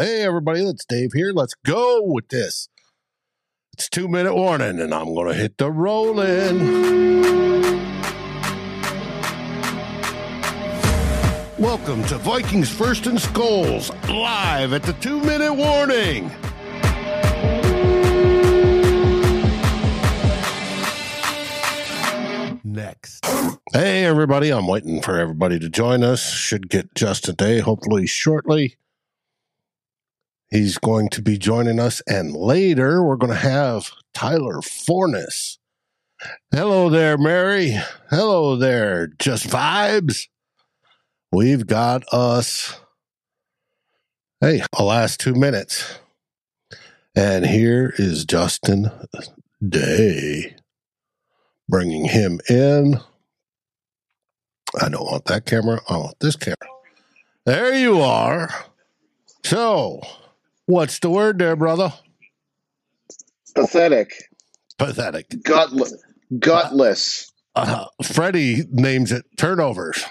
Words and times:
Hey, 0.00 0.22
everybody, 0.22 0.62
it's 0.62 0.86
Dave 0.86 1.10
here. 1.12 1.30
Let's 1.30 1.52
go 1.62 2.00
with 2.02 2.28
this. 2.28 2.70
It's 3.74 3.86
two 3.86 4.08
minute 4.08 4.34
warning, 4.34 4.80
and 4.80 4.94
I'm 4.94 5.12
going 5.12 5.26
to 5.28 5.34
hit 5.34 5.58
the 5.58 5.70
rolling. 5.70 7.20
Welcome 11.58 12.02
to 12.04 12.16
Vikings 12.16 12.70
First 12.70 13.08
and 13.08 13.20
Skulls, 13.20 13.90
live 14.08 14.72
at 14.72 14.84
the 14.84 14.94
two 14.94 15.20
minute 15.20 15.52
warning. 15.52 16.30
Next. 22.64 23.26
Hey, 23.74 24.06
everybody, 24.06 24.48
I'm 24.48 24.66
waiting 24.66 25.02
for 25.02 25.18
everybody 25.18 25.58
to 25.58 25.68
join 25.68 26.02
us. 26.02 26.32
Should 26.32 26.70
get 26.70 26.94
just 26.94 27.28
a 27.28 27.34
day, 27.34 27.58
hopefully, 27.58 28.06
shortly. 28.06 28.78
He's 30.50 30.78
going 30.78 31.10
to 31.10 31.22
be 31.22 31.38
joining 31.38 31.78
us, 31.78 32.02
and 32.08 32.34
later 32.34 33.04
we're 33.04 33.16
going 33.16 33.32
to 33.32 33.38
have 33.38 33.92
Tyler 34.12 34.60
Forness. 34.60 35.58
Hello 36.50 36.90
there, 36.90 37.16
Mary. 37.16 37.76
Hello 38.10 38.56
there, 38.56 39.06
Just 39.18 39.46
Vibes. 39.46 40.26
We've 41.30 41.66
got 41.66 42.02
us, 42.12 42.80
hey, 44.40 44.62
the 44.76 44.82
last 44.82 45.20
two 45.20 45.34
minutes. 45.34 46.00
And 47.14 47.46
here 47.46 47.94
is 47.96 48.24
Justin 48.24 48.90
Day. 49.66 50.56
Bringing 51.68 52.06
him 52.06 52.40
in. 52.48 53.00
I 54.80 54.88
don't 54.88 55.04
want 55.04 55.26
that 55.26 55.46
camera. 55.46 55.80
I 55.88 55.96
want 55.96 56.18
this 56.18 56.34
camera. 56.34 56.56
There 57.46 57.72
you 57.74 58.00
are. 58.00 58.50
So, 59.44 60.00
what's 60.70 60.98
the 61.00 61.10
word 61.10 61.38
there, 61.38 61.56
brother? 61.56 61.92
Pathetic. 63.54 64.12
Pathetic. 64.78 65.42
Gutless. 65.42 65.94
Gutless. 66.38 67.32
Uh, 67.54 67.86
Freddie 68.02 68.64
names 68.70 69.12
it 69.12 69.24
turnovers. 69.36 70.04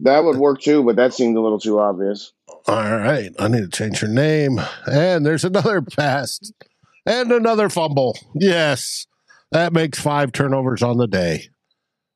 That 0.00 0.24
would 0.24 0.36
work 0.36 0.60
too, 0.60 0.84
but 0.84 0.96
that 0.96 1.14
seemed 1.14 1.36
a 1.36 1.40
little 1.40 1.58
too 1.58 1.78
obvious. 1.78 2.32
All 2.66 2.76
right. 2.76 3.30
I 3.38 3.48
need 3.48 3.60
to 3.60 3.68
change 3.68 4.00
her 4.00 4.08
name. 4.08 4.60
And 4.86 5.24
there's 5.24 5.44
another 5.44 5.82
pass 5.98 6.38
and 7.06 7.32
another 7.32 7.68
fumble. 7.68 8.18
Yes. 8.34 9.06
That 9.52 9.72
makes 9.72 9.98
five 9.98 10.32
turnovers 10.32 10.82
on 10.82 10.98
the 10.98 11.08
day. 11.08 11.48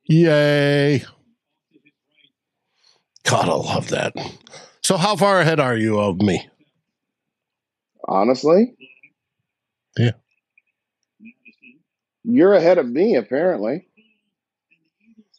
Yay. 0.07 1.05
God, 3.25 3.49
I 3.49 3.55
love 3.55 3.89
that. 3.89 4.15
So, 4.85 4.97
how 4.97 5.17
far 5.17 5.41
ahead 5.41 5.61
are 5.61 5.77
you 5.77 5.99
of 5.99 6.21
me? 6.21 6.47
Honestly? 8.07 8.75
Yeah. 9.99 10.13
Oh. 10.15 11.29
You're 12.25 12.55
ahead 12.55 12.79
of 12.79 12.87
me, 12.87 13.17
apparently. 13.17 13.89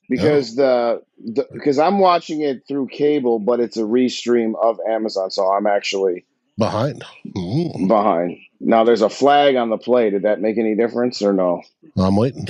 Because 0.08 0.56
the, 0.56 1.02
the 1.18 1.48
because 1.52 1.80
I'm 1.80 1.98
watching 1.98 2.42
it 2.42 2.64
through 2.68 2.88
cable, 2.88 3.40
but 3.40 3.60
it's 3.60 3.78
a 3.78 3.82
restream 3.82 4.54
of 4.62 4.80
Amazon, 4.88 5.32
so 5.32 5.52
I'm 5.52 5.66
actually 5.66 6.26
Behind. 6.58 7.04
Mm, 7.36 7.88
behind. 7.88 8.38
Now 8.62 8.86
there's 8.86 9.02
a 9.02 9.10
flag 9.10 9.56
on 9.56 9.70
the 9.70 9.78
play. 9.78 10.10
Did 10.10 10.24
that 10.24 10.40
make 10.40 10.58
any 10.58 10.76
difference 10.76 11.22
or 11.22 11.34
no? 11.34 11.62
I'm 11.98 12.16
waiting. 12.16 12.48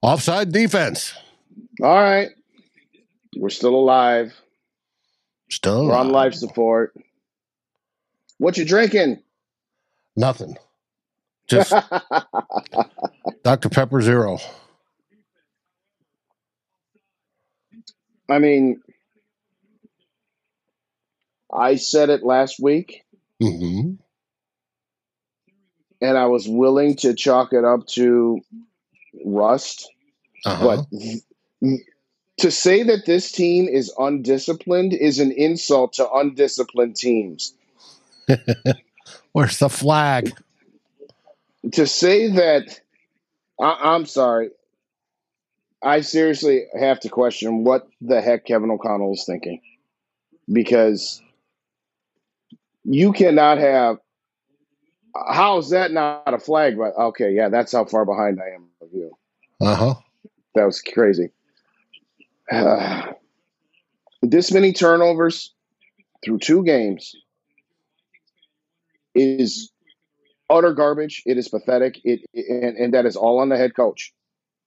Offside 0.00 0.52
defense. 0.52 1.12
All 1.82 1.94
right. 1.94 2.28
We're 3.36 3.48
still 3.48 3.74
alive. 3.74 4.32
Still 5.50 5.86
We're 5.86 5.94
on 5.94 6.10
life 6.10 6.34
support. 6.34 6.94
What 8.38 8.56
you 8.56 8.64
drinking? 8.64 9.22
Nothing. 10.16 10.56
Just 11.48 11.74
Dr. 13.42 13.68
Pepper 13.70 14.02
Zero. 14.02 14.38
I 18.28 18.38
mean, 18.38 18.82
I 21.52 21.76
said 21.76 22.10
it 22.10 22.22
last 22.22 22.60
week, 22.60 23.04
hmm 23.40 23.92
and 26.00 26.16
I 26.16 26.26
was 26.26 26.48
willing 26.48 26.96
to 26.96 27.14
chalk 27.14 27.52
it 27.52 27.64
up 27.64 27.86
to 27.88 28.40
rust. 29.24 29.88
Uh-huh. 30.44 30.84
But 31.60 31.70
to 32.38 32.50
say 32.50 32.84
that 32.84 33.04
this 33.04 33.32
team 33.32 33.68
is 33.68 33.92
undisciplined 33.98 34.94
is 34.94 35.18
an 35.18 35.32
insult 35.32 35.94
to 35.94 36.10
undisciplined 36.10 36.96
teams. 36.96 37.54
Where's 39.32 39.58
the 39.58 39.68
flag? 39.68 40.32
To 41.72 41.86
say 41.86 42.28
that, 42.28 42.80
I- 43.60 43.94
I'm 43.94 44.06
sorry, 44.06 44.50
I 45.82 46.00
seriously 46.00 46.64
have 46.78 47.00
to 47.00 47.08
question 47.08 47.64
what 47.64 47.88
the 48.00 48.20
heck 48.20 48.46
Kevin 48.46 48.70
O'Connell 48.70 49.12
is 49.12 49.24
thinking. 49.24 49.60
Because 50.50 51.20
you 52.84 53.12
cannot 53.12 53.58
have. 53.58 53.98
How 55.28 55.58
is 55.58 55.70
that 55.70 55.90
not 55.90 56.32
a 56.32 56.38
flag? 56.38 56.78
But 56.78 56.96
okay, 56.96 57.32
yeah, 57.32 57.48
that's 57.48 57.72
how 57.72 57.84
far 57.84 58.04
behind 58.06 58.40
I 58.40 58.54
am 58.54 58.68
of 58.80 58.88
you. 58.92 59.10
Uh 59.60 59.74
huh. 59.74 59.94
That 60.54 60.64
was 60.64 60.80
crazy. 60.80 61.30
This 64.22 64.52
many 64.52 64.72
turnovers 64.72 65.54
through 66.24 66.38
two 66.38 66.64
games 66.64 67.14
is 69.14 69.70
utter 70.50 70.72
garbage. 70.74 71.22
It 71.26 71.38
is 71.38 71.48
pathetic. 71.48 72.00
It, 72.04 72.20
and, 72.34 72.76
and 72.76 72.94
that 72.94 73.06
is 73.06 73.16
all 73.16 73.40
on 73.40 73.48
the 73.48 73.56
head 73.56 73.74
coach. 73.74 74.12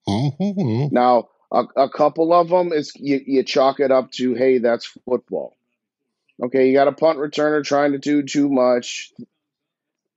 Mm-hmm. 0.08 0.94
Now, 0.94 1.28
a, 1.52 1.64
a 1.76 1.88
couple 1.90 2.32
of 2.32 2.48
them 2.48 2.72
is 2.72 2.92
you, 2.96 3.20
you 3.24 3.42
chalk 3.42 3.80
it 3.80 3.90
up 3.90 4.10
to, 4.12 4.34
hey, 4.34 4.58
that's 4.58 4.86
football. 5.04 5.56
Okay, 6.42 6.68
you 6.68 6.74
got 6.74 6.88
a 6.88 6.92
punt 6.92 7.18
returner 7.18 7.62
trying 7.62 7.92
to 7.92 7.98
do 7.98 8.22
too 8.22 8.48
much. 8.48 9.12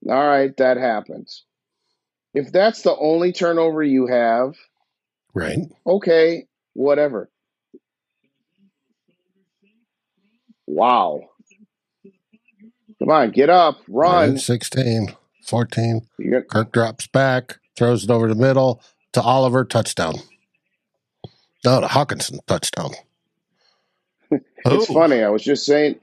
All 0.08 0.28
right, 0.28 0.56
that 0.58 0.78
happens. 0.78 1.44
If 2.34 2.52
that's 2.52 2.82
the 2.82 2.96
only 2.96 3.32
turnover 3.32 3.84
you 3.84 4.08
have, 4.08 4.56
Right. 5.34 5.58
okay, 5.86 6.48
whatever. 6.74 7.30
Wow. 10.68 11.22
Come 13.00 13.10
on, 13.10 13.32
get 13.32 13.50
up, 13.50 13.78
run. 13.88 14.32
Right, 14.32 14.40
16, 14.40 15.16
14. 15.46 16.02
You 16.18 16.32
got, 16.32 16.48
Kirk 16.48 16.72
drops 16.72 17.08
back, 17.08 17.58
throws 17.76 18.04
it 18.06 18.10
over 18.10 18.28
the 18.28 18.36
middle 18.36 18.82
to 19.14 19.22
Oliver, 19.22 19.66
touchdown. 19.66 20.16
No, 21.66 21.82
to 21.82 21.88
Hockenson, 21.88 22.40
touchdown. 22.48 22.92
it's 24.32 24.42
Oh, 24.66 24.86
funny. 24.94 25.24
I 25.24 25.30
was 25.30 25.44
just 25.44 25.66
saying, 25.66 26.00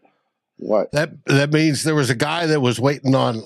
what? 0.59 0.93
That 0.93 1.25
that 1.27 1.53
means 1.53 1.83
there 1.83 1.95
was 1.95 2.11
a 2.11 2.15
guy 2.15 2.47
that 2.47 2.61
was 2.61 2.79
waiting 2.79 3.15
on 3.15 3.43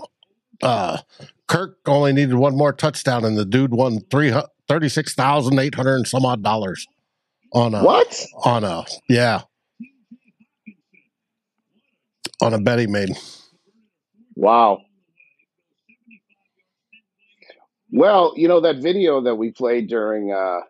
uh 0.63 0.99
Kirk 1.47 1.79
only 1.87 2.13
needed 2.13 2.35
one 2.35 2.57
more 2.57 2.73
touchdown 2.73 3.25
and 3.25 3.39
the 3.39 3.45
dude 3.45 3.73
won 3.73 4.01
three 4.11 4.35
thirty 4.69 4.89
six 4.89 5.15
thousand 5.15 5.59
eight 5.59 5.75
hundred 5.77 5.97
and 5.97 6.07
some 6.09 6.27
odd 6.27 6.43
dollars 6.43 6.87
on 7.53 7.75
a 7.75 7.83
What? 7.83 8.27
on 8.45 8.65
a 8.65 8.85
yeah. 9.09 9.43
On 12.43 12.53
a 12.53 12.61
bet 12.61 12.79
he 12.79 12.87
made. 12.87 13.11
Wow. 14.35 14.83
Well, 17.91 18.35
you 18.37 18.49
know 18.49 18.61
that 18.61 18.83
video 18.83 19.23
that 19.23 19.37
we 19.37 19.53
played 19.53 19.89
during 19.89 20.33
uh, 20.33 20.61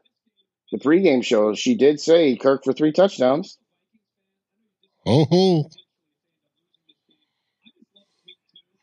the 0.71 0.79
pregame 0.79 1.25
show. 1.25 1.55
She 1.55 1.75
did 1.77 1.99
say 2.01 2.37
Kirk 2.37 2.63
for 2.65 2.73
three 2.73 2.93
touchdowns. 2.93 3.59
Mm-hmm. 5.07 5.69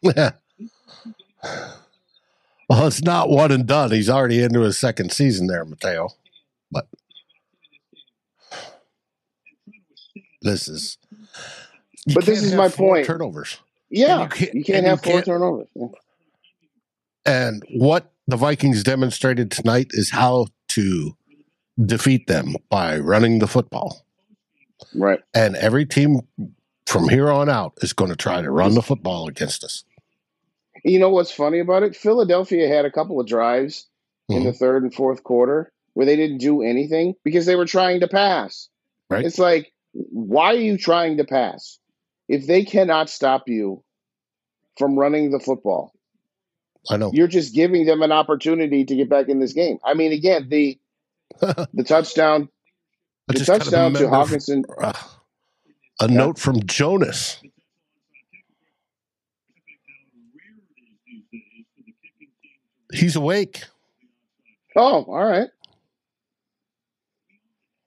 Yeah. 0.02 0.32
Well, 2.70 2.88
it's 2.88 3.04
not 3.04 3.30
one 3.30 3.52
and 3.52 3.68
done. 3.68 3.92
He's 3.92 4.10
already 4.10 4.42
into 4.42 4.62
his 4.62 4.80
second 4.80 5.12
season 5.12 5.48
there, 5.48 5.66
Mateo. 5.66 6.10
But 6.72 6.88
this 10.42 10.68
is. 10.70 10.98
You 12.06 12.16
But 12.16 12.26
this 12.26 12.44
is 12.44 12.54
my 12.54 12.70
point. 12.70 13.06
Turnovers, 13.06 13.60
Yeah, 13.90 14.24
you 14.24 14.30
can't- 14.30 14.54
you 14.54 14.64
can't 14.64 14.78
and 14.78 14.86
you 14.86 14.90
have 14.90 15.04
four 15.04 15.14
can't- 15.14 15.26
turnovers. 15.26 15.68
and 17.26 17.64
what 17.72 18.12
the 18.28 18.38
Vikings 18.38 18.84
demonstrated 18.84 19.52
tonight 19.52 19.88
is 19.92 20.10
how 20.10 20.48
to 20.70 21.16
defeat 21.86 22.28
them 22.28 22.56
by 22.70 22.98
running 22.98 23.40
the 23.40 23.48
football. 23.48 24.06
Right. 24.96 25.20
And 25.34 25.56
every 25.56 25.86
team 25.86 26.22
from 26.86 27.10
here 27.10 27.30
on 27.30 27.50
out 27.50 27.74
is 27.82 27.94
going 27.94 28.12
to 28.12 28.18
try 28.18 28.42
to 28.42 28.52
run 28.52 28.76
the 28.76 28.82
football 28.82 29.28
against 29.28 29.64
us. 29.64 29.84
You 30.84 31.00
know 31.00 31.10
what's 31.10 31.32
funny 31.32 31.60
about 31.60 31.84
it? 31.84 31.96
Philadelphia 31.96 32.68
had 32.68 32.86
a 32.86 32.92
couple 32.92 33.20
of 33.20 33.28
drives 33.28 33.88
in 34.30 34.38
mm-hmm. 34.38 34.46
the 34.48 34.54
third 34.54 34.84
and 34.84 34.94
fourth 34.94 35.24
quarter 35.24 35.72
where 35.94 36.06
they 36.06 36.16
didn't 36.16 36.40
do 36.40 36.62
anything 36.62 37.16
because 37.24 37.46
they 37.46 37.56
were 37.56 37.66
trying 37.66 38.02
to 38.02 38.08
pass. 38.08 38.68
Right. 39.10 39.26
It's 39.26 39.40
like, 39.40 39.72
why 39.94 40.48
are 40.48 40.56
you 40.56 40.78
trying 40.78 41.18
to 41.18 41.24
pass? 41.24 41.80
If 42.28 42.48
they 42.48 42.64
cannot 42.64 43.10
stop 43.10 43.48
you 43.48 43.84
from 44.78 44.98
running 44.98 45.32
the 45.32 45.40
football, 45.40 45.94
I 46.90 46.98
know. 46.98 47.12
you're 47.14 47.28
just 47.28 47.54
giving 47.54 47.86
them 47.86 48.02
an 48.02 48.12
opportunity 48.12 48.86
to 48.86 48.96
get 48.96 49.10
back 49.10 49.30
in 49.30 49.40
this 49.40 49.54
game. 49.54 49.78
I 49.84 49.94
mean, 49.94 50.12
again, 50.12 50.48
the 50.50 50.80
the 51.40 51.84
touchdown, 51.86 52.50
the 53.28 53.40
touchdown 53.40 53.94
to 53.94 54.04
Hockenson. 54.04 54.64
uh, 54.82 54.94
a 56.00 56.08
note 56.08 56.40
from 56.40 56.66
Jonas. 56.66 57.42
He's 62.92 63.16
awake. 63.16 63.64
Oh, 64.76 65.04
all 65.04 65.26
right. 65.26 65.50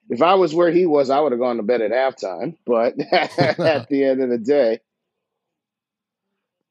If 0.08 0.22
I 0.22 0.34
was 0.34 0.54
where 0.54 0.70
he 0.70 0.86
was, 0.86 1.10
I 1.10 1.20
would 1.20 1.32
have 1.32 1.40
gone 1.40 1.56
to 1.56 1.62
bed 1.62 1.80
at 1.80 1.90
halftime. 1.90 2.56
But 2.64 2.94
at 3.12 3.88
the 3.88 4.04
end 4.04 4.22
of 4.22 4.30
the 4.30 4.38
day, 4.38 4.80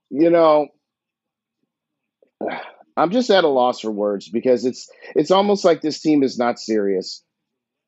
you 0.10 0.30
know, 0.30 0.68
I'm 2.98 3.12
just 3.12 3.30
at 3.30 3.44
a 3.44 3.50
loss 3.50 3.82
for 3.82 3.92
words 3.92 4.30
because 4.30 4.64
it's 4.66 4.90
it's 5.16 5.32
almost 5.32 5.66
like 5.66 5.82
this 5.82 6.02
team 6.02 6.24
is 6.24 6.38
not 6.38 6.60
serious. 6.60 7.22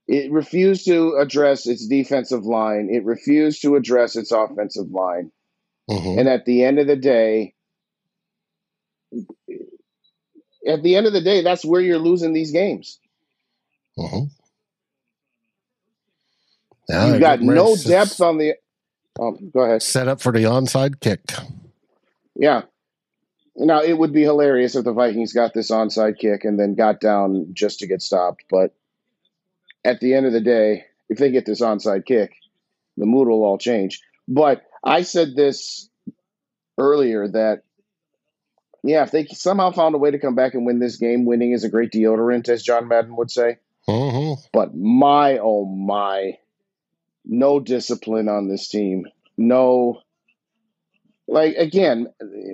It 0.07 0.31
refused 0.31 0.85
to 0.87 1.15
address 1.15 1.65
its 1.65 1.87
defensive 1.87 2.45
line. 2.45 2.89
It 2.91 3.05
refused 3.05 3.61
to 3.61 3.75
address 3.75 4.15
its 4.15 4.31
offensive 4.31 4.89
line. 4.91 5.31
Mhm. 5.89 6.19
And 6.19 6.29
at 6.29 6.45
the 6.45 6.63
end 6.63 6.79
of 6.79 6.87
the 6.87 6.95
day, 6.97 7.53
at 10.67 10.83
the 10.83 10.95
end 10.95 11.07
of 11.07 11.13
the 11.13 11.21
day, 11.21 11.41
that's 11.41 11.63
where 11.63 11.81
you're 11.81 11.99
losing 11.99 12.33
these 12.33 12.51
games. 12.51 12.99
Mhm. 13.97 14.29
Now 16.89 17.07
You've 17.07 17.19
got 17.19 17.41
no 17.41 17.75
depth 17.75 18.21
on 18.21 18.37
the. 18.37 18.55
Um, 19.19 19.51
go 19.53 19.61
ahead. 19.61 19.81
Set 19.81 20.07
up 20.07 20.21
for 20.21 20.31
the 20.31 20.43
onside 20.43 20.99
kick. 20.99 21.21
Yeah. 22.35 22.63
Now 23.55 23.81
it 23.81 23.97
would 23.97 24.13
be 24.13 24.21
hilarious 24.21 24.75
if 24.75 24.85
the 24.85 24.93
Vikings 24.93 25.33
got 25.33 25.53
this 25.53 25.71
onside 25.71 26.19
kick 26.19 26.45
and 26.45 26.59
then 26.59 26.75
got 26.75 27.01
down 27.01 27.47
just 27.53 27.79
to 27.79 27.87
get 27.87 28.01
stopped. 28.01 28.43
But 28.49 28.75
at 29.83 29.99
the 29.99 30.13
end 30.13 30.27
of 30.27 30.33
the 30.33 30.41
day, 30.41 30.85
if 31.09 31.17
they 31.17 31.31
get 31.31 31.45
this 31.45 31.61
onside 31.61 32.05
kick, 32.05 32.35
the 32.97 33.05
mood 33.05 33.27
will 33.27 33.43
all 33.43 33.57
change. 33.57 34.01
But 34.27 34.63
I 34.83 35.01
said 35.01 35.35
this 35.35 35.89
earlier 36.77 37.27
that 37.29 37.63
yeah, 38.83 39.03
if 39.03 39.11
they 39.11 39.25
somehow 39.25 39.71
found 39.71 39.95
a 39.95 39.97
way 39.97 40.11
to 40.11 40.19
come 40.19 40.35
back 40.35 40.53
and 40.53 40.65
win 40.65 40.79
this 40.79 40.97
game, 40.97 41.25
winning 41.25 41.51
is 41.51 41.63
a 41.63 41.69
great 41.69 41.91
deodorant, 41.91 42.47
as 42.47 42.63
John 42.63 42.87
Madden 42.87 43.15
would 43.15 43.31
say. 43.31 43.57
hmm 43.87 44.33
But 44.53 44.75
my 44.75 45.39
oh 45.39 45.65
my, 45.65 46.37
no 47.27 47.59
discipline 47.59 48.29
on 48.29 48.47
this 48.47 48.67
team. 48.69 49.05
No, 49.37 50.01
like 51.27 51.55
again, 51.57 52.07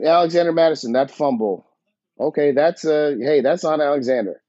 Alexander 0.06 0.52
Mattison, 0.52 0.94
that 0.94 1.12
fumble. 1.12 1.66
Okay, 2.20 2.52
that's 2.52 2.84
a 2.86 3.16
hey, 3.20 3.42
that's 3.42 3.64
on 3.64 3.80
Alexander. 3.82 4.42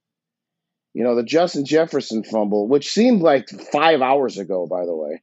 You 0.93 1.03
know, 1.03 1.15
the 1.15 1.23
Justin 1.23 1.65
Jefferson 1.65 2.23
fumble, 2.23 2.67
which 2.67 2.91
seemed 2.91 3.21
like 3.21 3.49
five 3.71 4.01
hours 4.01 4.37
ago, 4.37 4.65
by 4.65 4.85
the 4.85 4.95
way. 4.95 5.21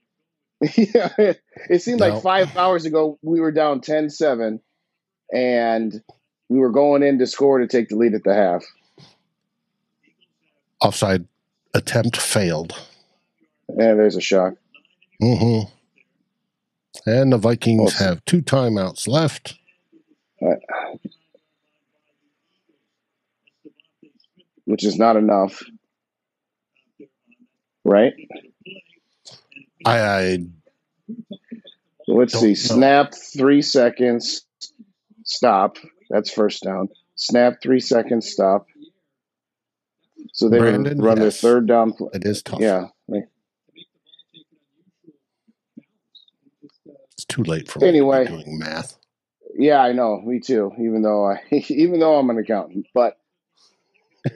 yeah, 0.76 1.08
it, 1.70 1.82
seemed 1.82 2.00
No. 2.00 2.08
like 2.08 2.22
five 2.22 2.56
hours 2.56 2.84
ago 2.84 3.18
we 3.22 3.40
were 3.40 3.50
down 3.50 3.80
10-7 3.80 4.60
and 5.32 6.02
we 6.48 6.58
were 6.58 6.70
going 6.70 7.02
in 7.02 7.18
to 7.18 7.26
score 7.26 7.58
to 7.58 7.66
take 7.66 7.88
the 7.88 7.96
lead 7.96 8.14
at 8.14 8.22
the 8.22 8.34
half. 8.34 8.64
Offside 10.80 11.26
attempt 11.74 12.16
failed. 12.16 12.74
And 13.68 13.98
there's 13.98 14.16
a 14.16 14.20
shock. 14.20 14.54
Hmm 15.22 15.60
And 17.06 17.32
the 17.32 17.38
Vikings 17.38 17.94
have 17.98 18.24
two 18.24 18.42
timeouts 18.42 19.06
left. 19.06 19.56
which 24.64 24.84
is 24.84 24.96
not 24.96 25.16
enough. 25.16 25.62
Right? 27.84 28.12
I, 29.84 29.98
I 30.00 30.38
let's 32.08 32.32
see. 32.38 32.48
know. 32.48 32.54
Snap 32.54 33.12
three 33.14 33.62
seconds. 33.62 34.46
Stop. 35.24 35.76
That's 36.10 36.32
first 36.32 36.62
down. 36.62 36.88
Snap 37.16 37.54
three 37.62 37.80
seconds. 37.80 38.30
Stop. 38.30 38.66
So 40.32 40.48
they 40.48 40.58
Brandon, 40.58 41.00
run 41.02 41.20
yes. 41.20 41.40
their 41.40 41.50
third 41.52 41.66
down. 41.66 41.92
It 42.14 42.24
is 42.24 42.42
tough. 42.42 42.60
yeah. 42.60 42.86
like- 43.08 43.28
too 47.32 47.42
late 47.44 47.70
for 47.70 47.82
Anyway. 47.84 48.26
doing 48.26 48.58
math. 48.58 48.98
Yeah, 49.54 49.80
I 49.80 49.92
know. 49.92 50.20
Me 50.20 50.40
too. 50.40 50.72
Even 50.78 51.02
though 51.02 51.24
I, 51.26 51.40
even 51.68 51.98
though 52.00 52.16
I'm 52.18 52.30
an 52.30 52.38
accountant, 52.38 52.86
but 52.94 53.16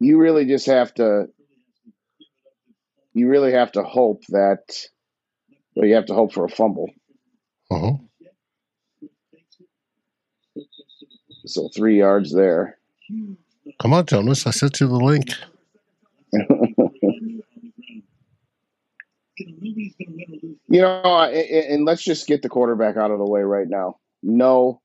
you 0.00 0.18
really 0.18 0.44
just 0.46 0.66
have 0.66 0.92
to. 0.94 1.28
You 3.16 3.28
really 3.28 3.52
have 3.52 3.70
to 3.72 3.84
hope 3.84 4.22
that. 4.30 4.58
Well, 5.76 5.86
you 5.86 5.94
have 5.94 6.06
to 6.06 6.14
hope 6.14 6.32
for 6.32 6.44
a 6.44 6.48
fumble. 6.48 6.90
Uh-huh. 7.70 7.92
So 11.46 11.68
three 11.74 11.98
yards 11.98 12.32
there. 12.34 12.78
Come 13.80 13.92
on, 13.92 14.06
Jonas. 14.06 14.46
I 14.46 14.50
sent 14.50 14.80
you 14.80 14.88
the 14.88 14.94
link. 14.94 15.30
You 19.36 20.56
know, 20.68 21.20
and 21.22 21.84
let's 21.84 22.02
just 22.02 22.26
get 22.26 22.42
the 22.42 22.48
quarterback 22.48 22.96
out 22.96 23.10
of 23.10 23.18
the 23.18 23.26
way 23.26 23.42
right 23.42 23.68
now. 23.68 23.98
No, 24.22 24.80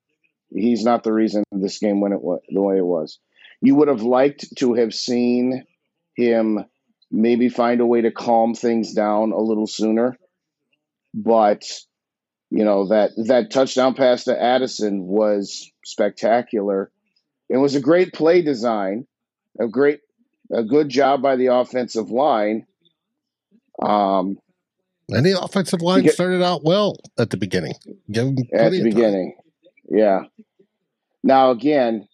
he's 0.52 0.84
not 0.84 1.04
the 1.04 1.14
reason 1.14 1.44
this 1.52 1.80
game 1.80 2.02
went 2.02 2.16
the 2.22 2.62
way 2.62 2.78
it 2.78 2.86
was. 2.86 3.20
You 3.62 3.76
would 3.76 3.88
have 3.88 4.02
liked 4.02 4.46
to 4.58 4.74
have 4.76 4.94
seen 4.94 5.66
him 6.16 6.66
maybe 7.12 7.50
find 7.50 7.82
a 7.82 7.86
way 7.86 8.02
to 8.02 8.12
calm 8.12 8.54
things 8.54 8.94
down 8.94 9.32
a 9.32 9.40
little 9.40 9.68
sooner, 9.68 10.18
but 11.14 11.64
you 12.52 12.64
know 12.66 12.88
that 12.88 13.12
that 13.28 13.52
touchdown 13.52 13.94
pass 13.94 14.26
to 14.26 14.42
Addison 14.42 15.06
was 15.06 15.72
spectacular. 15.86 16.92
It 17.50 17.58
was 17.58 17.76
a 17.76 17.82
great 17.82 18.14
play 18.14 18.42
design, 18.42 19.08
a 19.60 19.68
great, 19.68 20.02
a 20.52 20.64
good 20.64 20.90
job 20.90 21.22
by 21.22 21.36
the 21.36 21.48
offensive 21.48 22.12
line. 22.12 22.66
Um, 23.82 24.38
And 25.12 25.26
the 25.26 25.42
offensive 25.42 25.82
line 25.82 26.04
get- 26.04 26.14
started 26.14 26.44
out 26.44 26.64
well 26.64 26.98
at 27.18 27.30
the 27.30 27.38
beginning. 27.38 27.74
At 27.74 27.92
the 28.14 28.46
of 28.52 28.74
time. 28.74 28.84
beginning. 28.84 29.36
Yeah. 29.90 30.24
Now 31.24 31.52
again, 31.52 32.08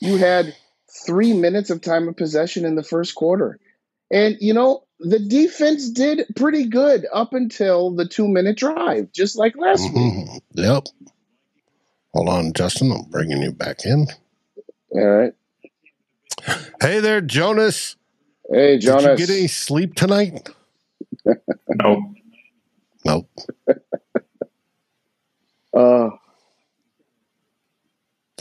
you 0.00 0.16
had 0.16 0.54
three 1.06 1.32
minutes 1.32 1.70
of 1.70 1.80
time 1.80 2.08
of 2.08 2.16
possession 2.16 2.64
in 2.64 2.74
the 2.74 2.82
first 2.82 3.14
quarter, 3.14 3.58
and 4.10 4.36
you 4.40 4.52
know 4.54 4.84
the 4.98 5.18
defense 5.18 5.88
did 5.90 6.26
pretty 6.36 6.66
good 6.66 7.06
up 7.12 7.32
until 7.32 7.90
the 7.90 8.06
two 8.06 8.28
minute 8.28 8.56
drive, 8.58 9.12
just 9.12 9.36
like 9.36 9.56
last 9.56 9.82
week. 9.84 9.92
Mhm. 9.94 10.40
Yep. 10.54 10.86
Hold 12.14 12.28
on, 12.28 12.52
Justin. 12.52 12.90
I'm 12.92 13.04
bringing 13.10 13.40
you 13.42 13.52
back 13.52 13.84
in. 13.86 14.06
All 14.92 15.06
right. 15.06 15.32
Hey 16.82 17.00
there, 17.00 17.20
Jonas. 17.20 17.96
Hey, 18.52 18.78
Jonas. 18.78 19.04
Did 19.04 19.20
you 19.20 19.26
get 19.26 19.36
any 19.38 19.46
sleep 19.46 19.94
tonight? 19.94 20.48
No, 21.68 22.14
Nope. 23.04 23.30
Uh, 25.72 26.10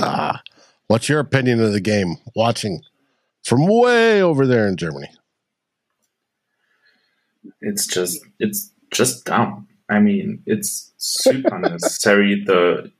Ah. 0.01 0.41
What's 0.87 1.07
your 1.07 1.19
opinion 1.19 1.61
of 1.61 1.73
the 1.73 1.79
game? 1.79 2.15
Watching 2.35 2.81
from 3.43 3.67
way 3.67 4.19
over 4.19 4.47
there 4.47 4.67
in 4.67 4.77
Germany. 4.77 5.09
it's 7.61 7.85
just 7.85 8.19
it's 8.39 8.71
just 8.91 9.25
dumb. 9.25 9.67
I 9.89 9.99
mean, 9.99 10.41
it's 10.47 10.91
super 10.97 11.59
necessary. 11.59 12.43
The 12.43 12.91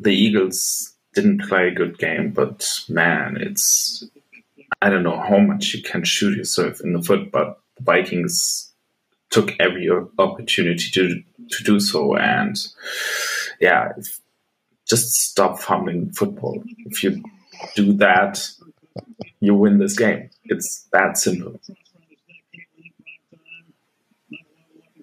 the 0.00 0.14
Eagles 0.14 0.94
didn't 1.14 1.42
play 1.46 1.68
a 1.68 1.74
good 1.74 1.98
game, 1.98 2.30
but 2.30 2.66
man, 2.88 3.36
it's 3.38 4.02
I 4.82 4.90
don't 4.90 5.02
know 5.02 5.18
how 5.18 5.38
much 5.38 5.74
you 5.74 5.82
can 5.82 6.04
shoot 6.04 6.36
yourself 6.36 6.80
in 6.80 6.92
the 6.92 7.02
foot, 7.02 7.30
but 7.32 7.60
the 7.76 7.84
Vikings 7.84 8.72
took 9.30 9.52
every 9.58 9.88
opportunity 10.18 10.90
to 10.92 11.22
to 11.50 11.64
do 11.64 11.78
so, 11.80 12.16
and 12.16 12.56
yeah, 13.60 13.92
if, 13.96 14.20
just 14.88 15.12
stop 15.12 15.60
fumbling 15.60 16.12
football. 16.12 16.62
If 16.86 17.02
you 17.02 17.22
do 17.74 17.92
that, 17.94 18.48
you 19.40 19.54
win 19.54 19.78
this 19.78 19.96
game. 19.96 20.30
It's 20.44 20.86
that 20.92 21.18
simple. 21.18 21.58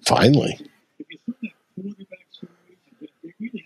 Finally. 0.06 0.58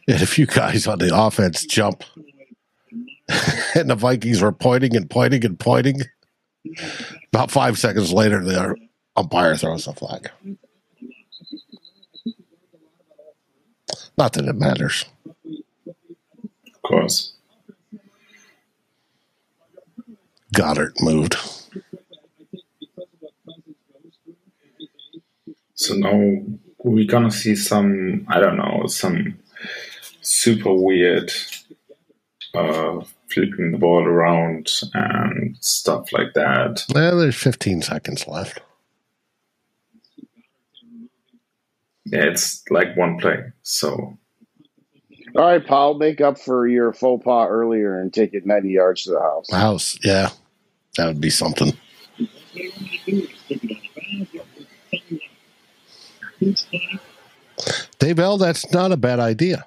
A 0.08 0.26
few 0.26 0.46
guys 0.46 0.86
on 0.86 0.98
the 0.98 1.10
offense 1.14 1.64
jump. 1.66 2.02
and 3.74 3.90
the 3.90 3.94
Vikings 3.94 4.40
were 4.40 4.52
pointing 4.52 4.96
and 4.96 5.08
pointing 5.08 5.44
and 5.44 5.58
pointing. 5.58 6.02
About 7.32 7.50
five 7.50 7.78
seconds 7.78 8.12
later, 8.12 8.42
the 8.42 8.74
umpire 9.16 9.56
throws 9.56 9.86
a 9.86 9.92
flag. 9.92 10.30
Not 14.16 14.32
that 14.32 14.46
it 14.46 14.56
matters. 14.56 15.04
Of 15.86 16.82
course. 16.82 17.34
Goddard 20.52 20.94
moved. 21.00 21.36
So 25.74 25.94
now 25.94 26.42
we're 26.82 27.06
gonna 27.06 27.30
see 27.30 27.54
some, 27.54 28.26
I 28.28 28.40
don't 28.40 28.56
know, 28.56 28.86
some 28.88 29.38
super 30.22 30.72
weird 30.74 31.30
uh, 32.54 33.00
flipping 33.30 33.72
the 33.72 33.78
ball 33.78 34.04
around 34.04 34.70
and 34.94 35.56
stuff 35.60 36.12
like 36.12 36.34
that. 36.34 36.84
Well, 36.94 37.18
there's 37.18 37.36
15 37.36 37.82
seconds 37.82 38.26
left. 38.26 38.60
Yeah, 42.04 42.24
it's 42.24 42.64
like 42.70 42.96
one 42.96 43.18
play. 43.18 43.52
So 43.62 44.18
all 45.36 45.44
right, 45.44 45.64
Powell, 45.64 45.94
make 45.94 46.20
up 46.20 46.38
for 46.38 46.66
your 46.66 46.92
faux 46.92 47.22
pas 47.24 47.46
earlier 47.48 48.00
and 48.00 48.12
take 48.12 48.34
it 48.34 48.46
90 48.46 48.70
yards 48.70 49.04
to 49.04 49.10
the 49.10 49.20
house. 49.20 49.50
House, 49.52 49.98
yeah, 50.02 50.30
that 50.96 51.06
would 51.06 51.20
be 51.20 51.30
something. 51.30 51.72
Dave 57.98 58.18
L, 58.18 58.38
that's 58.38 58.72
not 58.72 58.92
a 58.92 58.96
bad 58.96 59.20
idea. 59.20 59.66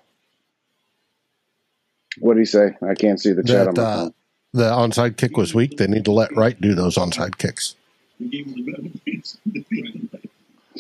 What 2.20 2.34
do 2.34 2.39
you 2.39 2.46
say? 2.46 2.75
I 2.82 2.94
can't 2.94 3.20
see 3.20 3.32
the 3.32 3.44
chat 3.44 3.68
on 3.68 3.74
That 3.75 3.82
my 3.82 3.88
uh, 3.88 4.10
the 4.53 4.63
onside 4.63 5.18
kick 5.18 5.38
was 5.38 5.53
weak. 5.53 5.77
They 5.77 5.88
need 5.88 6.06
to 6.06 6.12
let 6.12 6.36
Wright 6.36 6.60
do 6.60 6.75
those 6.75 6.96
onside 6.96 7.38
kicks. 7.38 7.75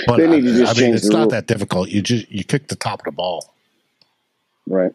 But 0.07 0.17
They 0.17 0.27
need 0.27 0.41
to 0.41 0.53
just 0.53 0.63
I 0.63 0.73
mean, 0.73 0.75
change 0.75 0.95
it's 0.97 1.07
the 1.07 1.13
not 1.13 1.19
rule. 1.19 1.29
that 1.29 1.47
difficult. 1.47 1.89
You 1.89 2.01
just 2.01 2.29
you 2.31 2.43
kick 2.43 2.67
the 2.67 2.75
top 2.75 2.99
of 2.99 3.05
the 3.05 3.11
ball. 3.11 3.53
Right. 4.67 4.93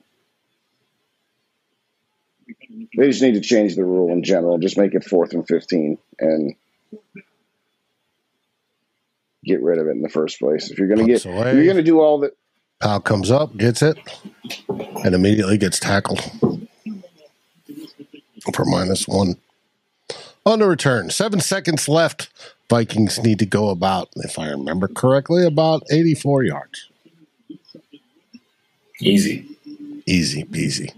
They 2.97 3.07
just 3.09 3.23
need 3.23 3.35
to 3.35 3.41
change 3.41 3.77
the 3.77 3.85
rule 3.85 4.13
in 4.13 4.23
general. 4.23 4.59
Just 4.59 4.77
make 4.79 4.95
it 4.95 5.05
fourth 5.05 5.33
and 5.33 5.47
15 5.47 5.99
and 6.19 6.55
get 9.45 9.63
rid 9.63 9.79
of 9.79 9.87
it 9.87 9.91
in 9.91 10.03
the 10.03 10.09
first 10.09 10.39
place. 10.39 10.71
If 10.71 10.79
you're 10.79 10.89
going 10.89 11.01
to 11.01 11.07
get, 11.07 11.25
if 11.25 11.25
you're 11.25 11.65
going 11.65 11.77
to 11.77 11.83
do 11.83 12.01
all 12.01 12.19
the, 12.21 12.33
Powell 12.81 13.01
comes 13.01 13.31
up, 13.31 13.57
gets 13.57 13.83
it, 13.83 13.99
and 14.69 15.15
immediately 15.15 15.59
gets 15.59 15.81
tackled 15.81 16.21
for 18.55 18.65
minus 18.65 19.09
one. 19.09 19.37
On 20.45 20.59
the 20.61 20.67
return, 20.67 21.11
seven 21.11 21.41
seconds 21.41 21.89
left. 21.89 22.29
Vikings 22.69 23.23
need 23.23 23.39
to 23.39 23.47
go 23.47 23.71
about, 23.71 24.09
if 24.17 24.39
I 24.39 24.49
remember 24.49 24.89
correctly, 24.89 25.45
about 25.45 25.83
84 25.91 26.45
yards. 26.45 26.91
easy. 29.01 29.47
Easy 30.07 30.45
peasy. 30.45 30.93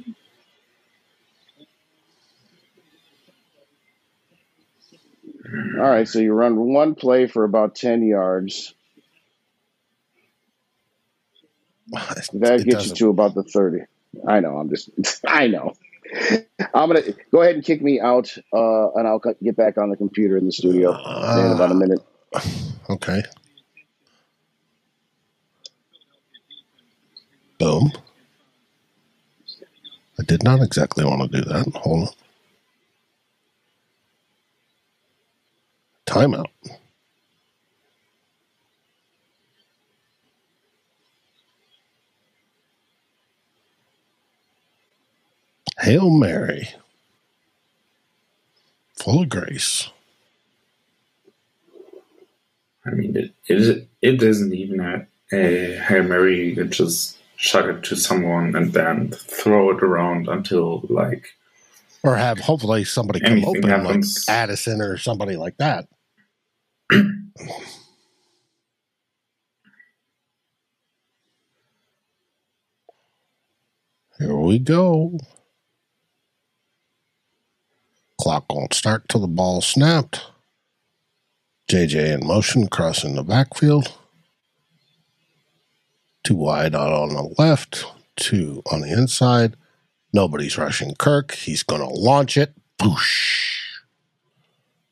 all 5.79 5.89
right, 5.89 6.07
so 6.09 6.19
you 6.19 6.33
run 6.33 6.57
one 6.57 6.95
play 6.95 7.27
for 7.27 7.45
about 7.45 7.75
10 7.75 8.07
yards. 8.07 8.75
That 12.33 12.65
gets 12.65 12.87
you 12.87 12.95
to 12.95 13.09
about 13.09 13.35
the 13.35 13.43
30. 13.43 13.81
I 14.27 14.41
know. 14.41 14.59
I'm 14.59 14.69
just, 14.69 14.91
I 15.27 15.47
know. 15.47 15.75
I'm 16.75 16.91
going 16.91 17.03
to 17.03 17.15
go 17.31 17.43
ahead 17.43 17.55
and 17.55 17.65
kick 17.65 17.83
me 17.83 18.01
out, 18.01 18.35
uh, 18.53 18.93
and 18.93 19.07
I'll 19.07 19.21
get 19.43 19.57
back 19.57 19.77
on 19.79 19.91
the 19.91 19.97
computer 19.97 20.37
in 20.37 20.47
the 20.47 20.53
studio 20.53 20.91
in 20.93 21.53
about 21.53 21.71
a 21.71 21.75
minute. 21.75 22.01
Okay. 22.89 23.23
Boom. 27.59 27.93
I 30.19 30.25
did 30.25 30.43
not 30.43 30.63
exactly 30.63 31.05
want 31.05 31.31
to 31.31 31.39
do 31.39 31.45
that. 31.49 31.67
Hold 31.75 32.09
on. 32.09 32.15
Timeout. 36.07 36.47
Hail 45.81 46.11
Mary. 46.11 46.69
Full 48.97 49.23
of 49.23 49.31
grace. 49.31 49.91
I 52.87 52.91
mean, 52.91 53.17
it 53.17 53.33
it, 53.49 53.89
it 54.03 54.23
isn't 54.23 54.53
even 54.55 54.81
a, 54.81 55.07
a 55.33 55.77
Hail 55.79 56.03
Mary. 56.05 56.55
You 56.55 56.65
just 56.67 57.17
chuck 57.37 57.67
it 57.67 57.83
to 57.85 57.97
someone 57.97 58.55
and 58.57 58.73
then 58.73 59.11
throw 59.13 59.71
it 59.71 59.83
around 59.83 60.29
until 60.29 60.83
like 60.91 61.35
Or 62.03 62.17
have 62.17 62.39
hopefully 62.41 62.85
somebody 62.85 63.21
come 63.21 63.45
open 63.45 63.69
happens. 63.71 64.25
like 64.29 64.37
Addison 64.37 64.81
or 64.81 64.97
somebody 64.99 65.37
like 65.37 65.57
that. 65.59 65.87
Here 66.93 67.13
we 74.37 74.59
go. 74.59 75.19
Clock 78.21 78.53
won't 78.53 78.75
start 78.75 79.09
till 79.09 79.21
the 79.21 79.29
ball 79.29 79.61
snapped. 79.61 80.27
JJ 81.71 82.15
in 82.15 82.27
motion, 82.27 82.67
crossing 82.67 83.15
the 83.15 83.23
backfield. 83.23 83.97
Two 86.25 86.35
wide 86.35 86.75
out 86.75 86.93
on 86.93 87.11
the 87.11 87.35
left, 87.39 87.85
two 88.17 88.63
on 88.73 88.81
the 88.81 88.93
inside. 88.93 89.57
Nobody's 90.13 90.59
rushing 90.59 90.95
Kirk. 90.95 91.35
He's 91.35 91.63
going 91.63 91.83
to 91.83 91.89
launch 91.89 92.37
it. 92.37 92.55
Boosh. 92.79 93.51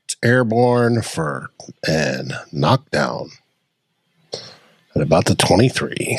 It's 0.04 0.16
airborne 0.23 1.02
for 1.02 1.50
and 1.87 2.35
knockdown 2.52 3.30
at 4.95 5.02
about 5.02 5.25
the 5.25 5.35
23. 5.35 6.18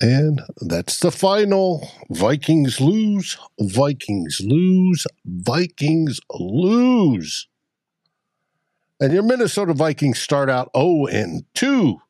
And 0.00 0.42
that's 0.60 1.00
the 1.00 1.10
final. 1.10 1.88
Vikings 2.10 2.80
lose. 2.80 3.38
Vikings 3.60 4.40
lose. 4.44 5.06
Vikings 5.24 6.20
lose. 6.30 7.48
And 9.00 9.12
your 9.12 9.22
Minnesota 9.22 9.74
Vikings 9.74 10.18
start 10.18 10.50
out 10.50 10.70
0 10.76 11.06
and 11.06 11.44
2 11.54 12.00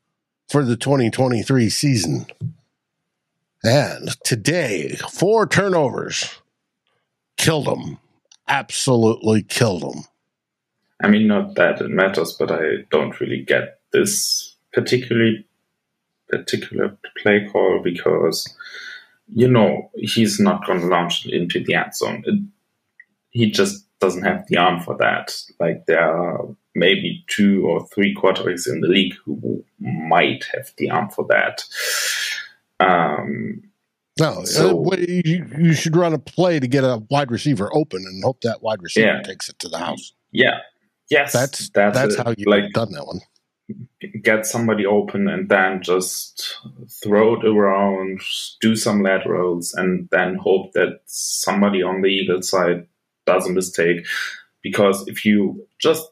for 0.48 0.64
the 0.64 0.76
2023 0.76 1.68
season. 1.68 2.26
And 3.62 4.08
today, 4.22 4.96
four 5.12 5.46
turnovers 5.46 6.40
killed 7.36 7.66
them. 7.66 7.98
Absolutely 8.48 9.42
killed 9.42 9.82
them. 9.82 10.04
I 11.02 11.08
mean, 11.08 11.26
not 11.26 11.56
that 11.56 11.80
it 11.80 11.90
matters, 11.90 12.32
but 12.38 12.50
I 12.50 12.84
don't 12.90 13.18
really 13.20 13.42
get 13.42 13.80
this 13.92 14.54
particularly 14.72 15.46
particular 16.28 16.96
play 17.22 17.48
call 17.50 17.80
because 17.82 18.46
you 19.34 19.48
know 19.48 19.90
he's 19.94 20.38
not 20.38 20.66
going 20.66 20.80
to 20.80 20.86
launch 20.86 21.26
it 21.26 21.34
into 21.34 21.62
the 21.62 21.74
end 21.74 21.94
zone. 21.94 22.22
It, 22.26 22.40
he 23.30 23.50
just 23.50 23.84
doesn't 24.00 24.24
have 24.24 24.46
the 24.48 24.56
arm 24.56 24.80
for 24.80 24.96
that. 24.98 25.36
Like 25.60 25.86
there 25.86 26.00
are 26.00 26.48
maybe 26.74 27.24
two 27.28 27.66
or 27.66 27.86
three 27.88 28.14
quarterbacks 28.14 28.68
in 28.68 28.80
the 28.80 28.88
league 28.88 29.14
who 29.24 29.64
might 29.80 30.44
have 30.54 30.72
the 30.76 30.90
arm 30.90 31.10
for 31.10 31.26
that. 31.28 31.64
Um, 32.78 33.62
no, 34.18 34.44
so, 34.44 34.92
uh, 34.92 34.96
you, 34.96 35.46
you, 35.58 35.74
should 35.74 35.94
run 35.94 36.14
a 36.14 36.18
play 36.18 36.58
to 36.58 36.66
get 36.66 36.84
a 36.84 37.02
wide 37.10 37.30
receiver 37.30 37.68
open 37.74 38.04
and 38.06 38.24
hope 38.24 38.40
that 38.42 38.62
wide 38.62 38.82
receiver 38.82 39.06
yeah. 39.06 39.22
takes 39.22 39.48
it 39.50 39.58
to 39.58 39.68
the 39.68 39.78
house. 39.78 40.12
Yeah. 40.32 40.60
Yes. 41.10 41.32
That's 41.32 41.68
that's, 41.70 41.96
that's 41.96 42.16
how 42.16 42.34
you 42.36 42.46
like 42.46 42.72
done 42.72 42.92
that 42.92 43.06
one. 43.06 43.20
Get 44.22 44.46
somebody 44.46 44.86
open 44.86 45.28
and 45.28 45.48
then 45.48 45.82
just 45.82 46.58
throw 47.02 47.34
it 47.34 47.44
around, 47.44 48.20
do 48.60 48.76
some 48.76 49.02
laterals, 49.02 49.74
and 49.74 50.08
then 50.10 50.36
hope 50.36 50.72
that 50.72 51.00
somebody 51.06 51.82
on 51.82 52.02
the 52.02 52.08
Eagle 52.08 52.42
side 52.42 52.86
does 53.26 53.46
a 53.46 53.52
mistake. 53.52 54.06
Because 54.62 55.06
if 55.08 55.24
you 55.24 55.66
just 55.78 56.08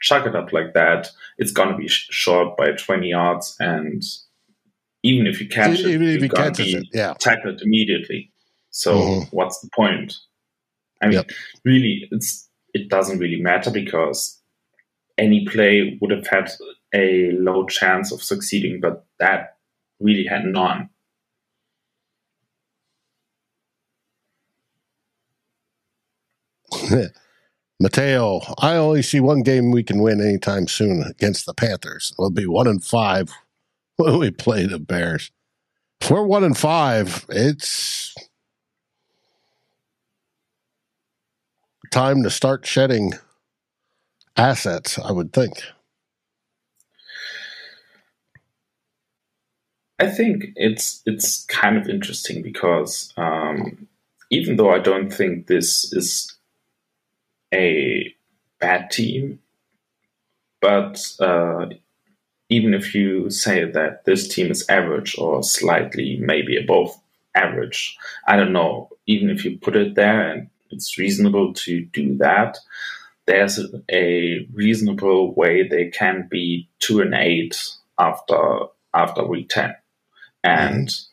chuck 0.00 0.26
it 0.26 0.34
up 0.34 0.52
like 0.52 0.74
that, 0.74 1.10
it's 1.38 1.52
going 1.52 1.70
to 1.70 1.76
be 1.76 1.88
short 1.88 2.56
by 2.56 2.72
20 2.72 3.08
yards. 3.08 3.56
And 3.60 4.02
even 5.02 5.26
if 5.26 5.40
you 5.40 5.48
catch 5.48 5.80
even 5.80 6.02
it, 6.02 6.16
if 6.16 6.22
you 6.22 6.28
catch 6.28 6.60
it, 6.60 6.86
yeah. 6.92 7.14
tackled 7.18 7.62
immediately. 7.62 8.32
So 8.70 8.94
mm-hmm. 8.94 9.36
what's 9.36 9.60
the 9.60 9.68
point? 9.74 10.14
I 11.02 11.06
mean, 11.06 11.14
yep. 11.14 11.30
really, 11.64 12.08
it's 12.10 12.48
it 12.74 12.88
doesn't 12.88 13.18
really 13.18 13.40
matter 13.40 13.70
because 13.70 14.38
any 15.18 15.46
play 15.46 15.98
would 16.00 16.10
have 16.10 16.26
had 16.26 16.50
a 16.94 17.32
low 17.32 17.66
chance 17.66 18.12
of 18.12 18.22
succeeding, 18.22 18.80
but 18.80 19.04
that 19.18 19.56
really 20.00 20.24
had 20.24 20.44
none. 20.44 20.90
Mateo, 27.80 28.40
I 28.58 28.76
only 28.76 29.02
see 29.02 29.20
one 29.20 29.42
game 29.42 29.70
we 29.70 29.82
can 29.82 30.02
win 30.02 30.20
anytime 30.20 30.68
soon 30.68 31.02
against 31.02 31.46
the 31.46 31.54
Panthers. 31.54 32.12
We'll 32.18 32.30
be 32.30 32.46
one 32.46 32.66
and 32.66 32.84
five 32.84 33.30
when 33.96 34.18
we 34.18 34.30
play 34.30 34.66
the 34.66 34.78
Bears. 34.78 35.30
If 36.00 36.10
we're 36.10 36.24
one 36.24 36.44
and 36.44 36.56
five, 36.56 37.26
it's 37.28 38.14
time 41.90 42.22
to 42.22 42.30
start 42.30 42.66
shedding 42.66 43.12
assets, 44.36 44.98
I 44.98 45.12
would 45.12 45.32
think. 45.32 45.62
I 50.00 50.08
think 50.08 50.46
it's 50.56 51.02
it's 51.04 51.44
kind 51.44 51.76
of 51.76 51.88
interesting 51.88 52.42
because 52.42 53.12
um, 53.18 53.86
even 54.30 54.56
though 54.56 54.72
I 54.72 54.78
don't 54.78 55.12
think 55.12 55.46
this 55.46 55.92
is 55.92 56.34
a 57.52 58.14
bad 58.60 58.90
team, 58.90 59.40
but 60.62 61.02
uh, 61.20 61.66
even 62.48 62.72
if 62.72 62.94
you 62.94 63.30
say 63.30 63.70
that 63.70 64.04
this 64.06 64.26
team 64.28 64.50
is 64.50 64.68
average 64.70 65.16
or 65.18 65.42
slightly 65.42 66.16
maybe 66.18 66.56
above 66.56 66.90
average, 67.34 67.96
I 68.26 68.36
don't 68.36 68.54
know. 68.54 68.88
Even 69.06 69.28
if 69.28 69.44
you 69.44 69.58
put 69.58 69.76
it 69.76 69.96
there 69.96 70.30
and 70.30 70.48
it's 70.70 70.98
reasonable 70.98 71.52
to 71.54 71.84
do 71.86 72.16
that, 72.18 72.58
there's 73.26 73.60
a 73.92 74.46
reasonable 74.52 75.34
way 75.34 75.68
they 75.68 75.88
can 75.90 76.26
be 76.30 76.68
two 76.78 77.00
and 77.00 77.14
eight 77.14 77.62
after 77.98 78.60
after 78.94 79.24
week 79.24 79.48
ten, 79.50 79.74
and 80.42 80.88
mm. 80.88 81.06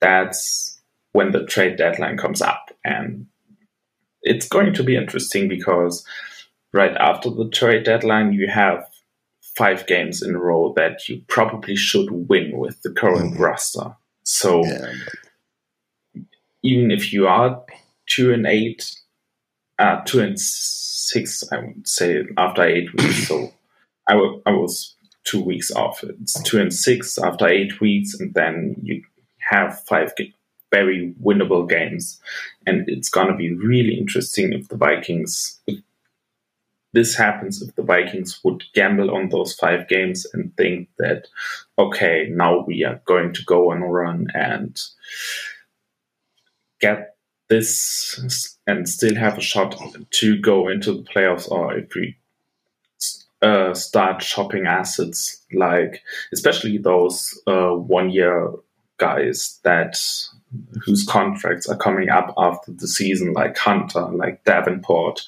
that's 0.00 0.80
when 1.12 1.30
the 1.30 1.44
trade 1.44 1.76
deadline 1.76 2.16
comes 2.16 2.42
up 2.42 2.70
and 2.84 3.26
it's 4.22 4.48
going 4.48 4.72
to 4.74 4.82
be 4.82 4.96
interesting 4.96 5.48
because 5.48 6.04
right 6.72 6.96
after 6.96 7.30
the 7.30 7.48
trade 7.48 7.84
deadline, 7.84 8.32
you 8.32 8.48
have 8.48 8.84
five 9.56 9.86
games 9.86 10.22
in 10.22 10.34
a 10.34 10.38
row 10.38 10.72
that 10.76 11.08
you 11.08 11.22
probably 11.28 11.76
should 11.76 12.10
win 12.10 12.58
with 12.58 12.82
the 12.82 12.90
current 12.90 13.34
mm. 13.34 13.38
roster. 13.38 13.94
So 14.24 14.64
yeah. 14.64 14.92
even 16.62 16.90
if 16.90 17.12
you 17.12 17.28
are 17.28 17.62
two 18.06 18.32
and 18.32 18.46
eight, 18.46 18.90
uh, 19.78 20.00
two 20.04 20.20
and 20.20 20.38
six, 20.40 21.44
I 21.52 21.58
would 21.58 21.86
say 21.86 22.24
after 22.36 22.64
eight 22.64 22.92
weeks. 22.94 23.28
so 23.28 23.52
I, 24.08 24.14
w- 24.14 24.42
I 24.44 24.50
was 24.50 24.96
two 25.24 25.42
weeks 25.42 25.70
off. 25.72 26.04
It's 26.04 26.40
two 26.42 26.60
and 26.60 26.72
six 26.72 27.18
after 27.18 27.48
eight 27.48 27.80
weeks, 27.80 28.14
and 28.18 28.32
then 28.34 28.76
you 28.82 29.02
have 29.50 29.80
five 29.80 30.12
very 30.70 31.14
winnable 31.22 31.68
games. 31.68 32.20
And 32.66 32.88
it's 32.88 33.08
going 33.08 33.28
to 33.28 33.36
be 33.36 33.54
really 33.54 33.98
interesting 33.98 34.52
if 34.52 34.68
the 34.68 34.76
Vikings, 34.76 35.60
if 35.66 35.80
this 36.92 37.16
happens, 37.16 37.62
if 37.62 37.74
the 37.74 37.82
Vikings 37.82 38.40
would 38.44 38.64
gamble 38.74 39.14
on 39.14 39.28
those 39.28 39.54
five 39.54 39.88
games 39.88 40.26
and 40.32 40.56
think 40.56 40.88
that, 40.98 41.28
okay, 41.78 42.28
now 42.30 42.64
we 42.66 42.84
are 42.84 43.00
going 43.04 43.32
to 43.34 43.44
go 43.44 43.72
on 43.72 43.82
a 43.82 43.86
run 43.86 44.28
and 44.34 44.80
get 46.80 47.16
this 47.48 48.56
and 48.66 48.88
still 48.88 49.14
have 49.14 49.38
a 49.38 49.40
shot 49.42 49.76
to 50.10 50.40
go 50.40 50.68
into 50.68 50.92
the 50.92 51.02
playoffs, 51.02 51.50
or 51.50 51.76
if 51.76 51.94
we 51.94 52.16
uh, 53.44 53.74
start 53.74 54.22
shopping 54.22 54.66
assets 54.66 55.42
like 55.52 56.02
especially 56.32 56.78
those 56.78 57.38
uh, 57.46 57.70
one 57.70 58.10
year 58.10 58.52
guys 58.98 59.60
that 59.64 59.96
whose 60.84 61.04
contracts 61.04 61.68
are 61.68 61.76
coming 61.76 62.08
up 62.08 62.32
after 62.36 62.72
the 62.72 62.86
season, 62.86 63.32
like 63.32 63.56
Hunter, 63.56 64.06
like 64.12 64.44
Davenport, 64.44 65.22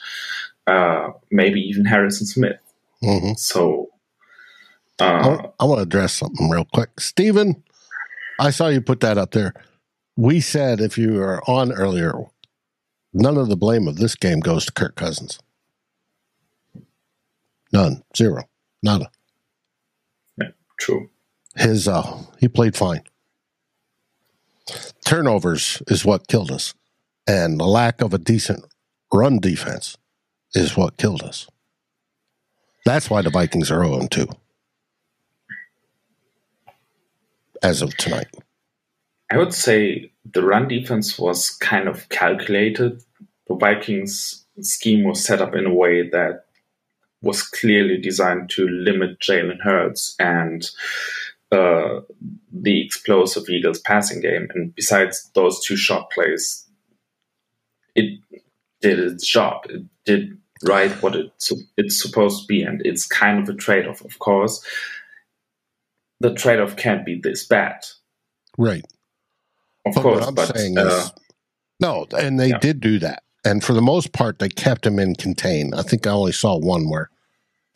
uh, 0.66 1.10
maybe 1.30 1.60
even 1.60 1.84
Harrison 1.84 2.26
Smith. 2.26 2.60
Mm-hmm. 3.02 3.32
So, 3.36 3.90
uh, 4.98 5.04
I, 5.04 5.50
I 5.60 5.64
want 5.64 5.78
to 5.78 5.82
address 5.82 6.14
something 6.14 6.48
real 6.48 6.66
quick, 6.72 7.00
Stephen. 7.00 7.62
I 8.38 8.50
saw 8.50 8.68
you 8.68 8.80
put 8.80 9.00
that 9.00 9.18
up 9.18 9.32
there. 9.32 9.54
We 10.16 10.40
said 10.40 10.80
if 10.80 10.96
you 10.96 11.14
were 11.14 11.42
on 11.48 11.72
earlier, 11.72 12.14
none 13.12 13.36
of 13.36 13.48
the 13.48 13.56
blame 13.56 13.88
of 13.88 13.96
this 13.96 14.14
game 14.14 14.40
goes 14.40 14.66
to 14.66 14.72
Kirk 14.72 14.96
Cousins. 14.96 15.38
None, 17.72 18.02
zero, 18.16 18.44
nada. 18.82 19.10
Yeah, 20.38 20.48
true. 20.78 21.10
His 21.56 21.88
uh, 21.88 22.22
he 22.38 22.48
played 22.48 22.76
fine 22.76 23.02
turnovers 25.04 25.82
is 25.86 26.04
what 26.04 26.28
killed 26.28 26.50
us, 26.50 26.74
and 27.26 27.58
the 27.58 27.66
lack 27.66 28.00
of 28.00 28.12
a 28.12 28.18
decent 28.18 28.64
run 29.12 29.38
defense 29.38 29.96
is 30.54 30.76
what 30.76 30.96
killed 30.96 31.22
us. 31.22 31.46
That's 32.84 33.10
why 33.10 33.22
the 33.22 33.30
Vikings 33.30 33.70
are 33.70 33.84
0 33.84 34.06
2 34.08 34.28
as 37.62 37.82
of 37.82 37.96
tonight. 37.96 38.28
I 39.30 39.38
would 39.38 39.54
say 39.54 40.12
the 40.32 40.42
run 40.42 40.68
defense 40.68 41.18
was 41.18 41.50
kind 41.50 41.88
of 41.88 42.08
calculated. 42.10 43.02
The 43.48 43.56
Vikings 43.56 44.44
scheme 44.60 45.04
was 45.04 45.24
set 45.24 45.40
up 45.40 45.54
in 45.54 45.66
a 45.66 45.74
way 45.74 46.08
that 46.10 46.45
was 47.26 47.42
clearly 47.42 47.98
designed 47.98 48.48
to 48.50 48.68
limit 48.68 49.20
Jalen 49.20 49.60
Hurts 49.62 50.14
and 50.18 50.68
uh, 51.52 52.00
the 52.52 52.84
explosive 52.84 53.48
Eagles 53.48 53.80
passing 53.80 54.20
game. 54.20 54.48
And 54.54 54.74
besides 54.74 55.30
those 55.34 55.62
two 55.64 55.76
shot 55.76 56.10
plays, 56.10 56.66
it 57.94 58.18
did 58.80 58.98
its 58.98 59.26
job. 59.26 59.66
It 59.68 59.82
did 60.04 60.38
right 60.64 60.90
what 61.02 61.14
it's 61.14 61.52
it's 61.76 62.00
supposed 62.00 62.42
to 62.42 62.46
be, 62.46 62.62
and 62.62 62.80
it's 62.84 63.06
kind 63.06 63.38
of 63.40 63.48
a 63.48 63.58
trade 63.58 63.86
off, 63.86 64.00
of 64.02 64.18
course. 64.18 64.64
The 66.20 66.32
trade 66.34 66.60
off 66.60 66.76
can't 66.76 67.04
be 67.04 67.20
this 67.20 67.46
bad, 67.46 67.84
right? 68.56 68.84
Of 69.84 69.94
But 69.94 70.02
course, 70.02 70.30
but 70.30 70.56
saying 70.56 70.78
uh, 70.78 71.08
no, 71.80 72.06
and 72.16 72.40
they 72.40 72.48
yeah. 72.48 72.58
did 72.58 72.80
do 72.80 72.98
that. 73.00 73.22
And 73.44 73.62
for 73.62 73.74
the 73.74 73.82
most 73.82 74.12
part, 74.12 74.38
they 74.40 74.48
kept 74.48 74.86
him 74.86 74.98
in 74.98 75.14
contain. 75.14 75.72
I 75.74 75.82
think 75.82 76.06
I 76.06 76.10
only 76.10 76.32
saw 76.32 76.58
one 76.58 76.88
where 76.88 77.10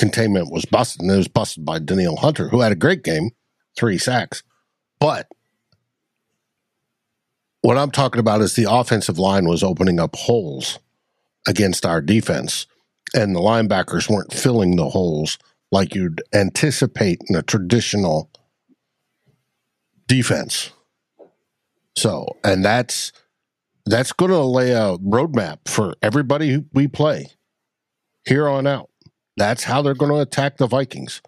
containment 0.01 0.51
was 0.51 0.65
busted, 0.65 1.03
and 1.03 1.11
it 1.11 1.17
was 1.17 1.29
busted 1.29 1.65
by 1.65 1.79
Danielle 1.79 2.17
Hunter, 2.17 2.49
who 2.49 2.61
had 2.61 2.73
a 2.73 2.77
great 2.77 3.05
game, 3.05 3.31
three 3.77 3.99
sacks. 3.99 4.43
But 4.99 5.29
what 7.61 7.77
I'm 7.77 7.91
talking 7.91 8.19
about 8.19 8.41
is 8.41 8.57
the 8.57 8.67
offensive 8.69 9.19
line 9.19 9.47
was 9.47 9.63
opening 9.63 10.01
up 10.01 10.17
holes 10.17 10.79
against 11.47 11.85
our 11.85 12.01
defense, 12.01 12.67
and 13.15 13.37
the 13.37 13.41
linebackers 13.41 14.09
weren't 14.09 14.33
filling 14.33 14.77
the 14.77 14.89
holes 14.89 15.39
like 15.71 15.95
you'd 15.95 16.23
anticipate 16.35 17.21
in 17.29 17.37
a 17.37 17.43
traditional 17.43 18.31
defense. 20.09 20.71
So, 21.95 22.27
and 22.43 22.65
that's 22.65 23.13
that's 23.85 24.13
going 24.13 24.31
to 24.31 24.39
lay 24.39 24.73
a 24.73 24.97
roadmap 24.99 25.59
for 25.67 25.95
everybody 26.01 26.65
we 26.73 26.89
play 26.89 27.27
here 28.25 28.49
on 28.49 28.67
out. 28.67 28.90
That's 29.41 29.65
how 29.65 29.81
they're 29.81 29.95
going 29.95 30.13
to 30.13 30.21
attack 30.21 30.59
the 30.59 30.67
Vikings 30.67 31.23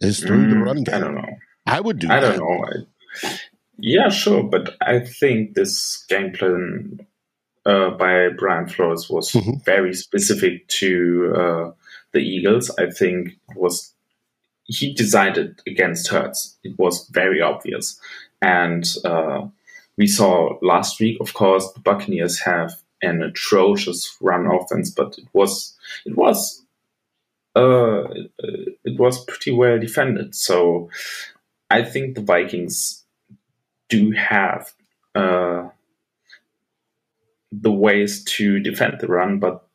is 0.00 0.20
through 0.20 0.48
the 0.48 0.54
mm, 0.56 0.64
run 0.64 0.84
game. 0.84 0.94
I 0.94 0.98
don't 1.00 1.14
know. 1.16 1.36
I 1.66 1.80
would 1.80 1.98
do 1.98 2.08
I 2.10 2.20
that. 2.20 2.36
don't 2.36 2.38
know. 2.38 2.64
I, 2.64 3.38
yeah, 3.78 4.08
sure, 4.08 4.42
but 4.42 4.74
I 4.80 5.00
think 5.00 5.52
this 5.54 6.02
game 6.08 6.32
plan 6.32 7.06
uh, 7.66 7.90
by 7.90 8.28
Brian 8.30 8.68
Flores 8.68 9.10
was 9.10 9.32
Mhm. 9.32 9.62
very 9.66 9.92
specific 9.92 10.66
to 10.80 11.34
uh, 11.36 11.70
the 12.12 12.20
Eagles. 12.20 12.70
I 12.78 12.90
think 12.90 13.28
it 13.50 13.56
was 13.56 13.92
he 14.64 14.94
designed 14.94 15.36
it 15.38 15.60
against 15.66 16.08
Hurts. 16.08 16.56
It 16.64 16.78
was 16.78 17.06
very 17.08 17.42
obvious, 17.42 18.00
and 18.40 18.84
uh, 19.04 19.46
we 19.98 20.06
saw 20.06 20.58
last 20.62 21.00
week. 21.00 21.18
Of 21.20 21.34
course, 21.34 21.70
the 21.72 21.80
Buccaneers 21.80 22.40
have 22.40 22.72
an 23.02 23.22
atrocious 23.22 24.16
run 24.22 24.46
offense, 24.46 24.90
but 24.90 25.18
it 25.18 25.28
was 25.34 25.76
it 26.06 26.16
was 26.16 26.57
uh, 27.56 28.04
it, 28.10 28.30
it 28.84 28.98
was 28.98 29.24
pretty 29.24 29.52
well 29.52 29.78
defended. 29.78 30.34
So 30.34 30.90
I 31.70 31.82
think 31.82 32.14
the 32.14 32.22
Vikings 32.22 33.04
do 33.88 34.12
have 34.12 34.72
uh, 35.14 35.68
the 37.52 37.72
ways 37.72 38.24
to 38.24 38.60
defend 38.60 39.00
the 39.00 39.06
run, 39.06 39.38
but 39.38 39.66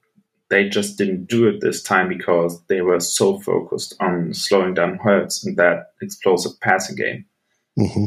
they 0.50 0.70
just 0.70 0.98
didn't 0.98 1.26
do 1.26 1.48
it 1.48 1.62
this 1.62 1.82
time 1.82 2.08
because 2.10 2.62
they 2.68 2.82
were 2.82 3.00
so 3.00 3.40
focused 3.40 3.96
on 4.00 4.34
slowing 4.34 4.74
down 4.74 4.98
Hurts 4.98 5.46
and 5.46 5.58
that 5.58 5.94
explosive 6.02 6.60
passing 6.62 6.96
game. 6.96 7.26
hmm 7.78 8.06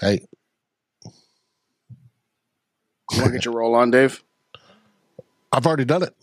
Hey, 0.00 0.26
You 3.12 3.20
want 3.20 3.32
to 3.32 3.38
get 3.38 3.44
your 3.46 3.54
roll 3.54 3.74
on, 3.74 3.90
Dave? 3.90 4.22
I've 5.52 5.66
already 5.66 5.84
done 5.86 6.02
it. 6.02 6.14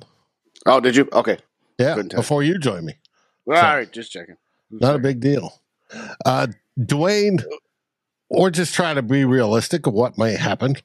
Oh, 0.66 0.80
did 0.80 0.96
you? 0.96 1.08
Okay. 1.12 1.38
Yeah, 1.80 2.02
before 2.02 2.44
you 2.44 2.60
join 2.60 2.86
me. 2.86 2.94
All 3.48 3.54
right, 3.54 3.92
just 3.92 4.12
checking. 4.12 4.38
Not 4.70 4.96
a 4.96 5.00
big 5.00 5.20
deal. 5.20 5.62
Uh, 6.26 6.48
Dwayne, 6.80 7.44
we're 8.30 8.50
just 8.50 8.74
trying 8.74 8.96
to 8.96 9.02
be 9.02 9.26
realistic 9.26 9.86
of 9.88 9.94
what 9.94 10.18
might 10.18 10.38
happen. 10.38 10.76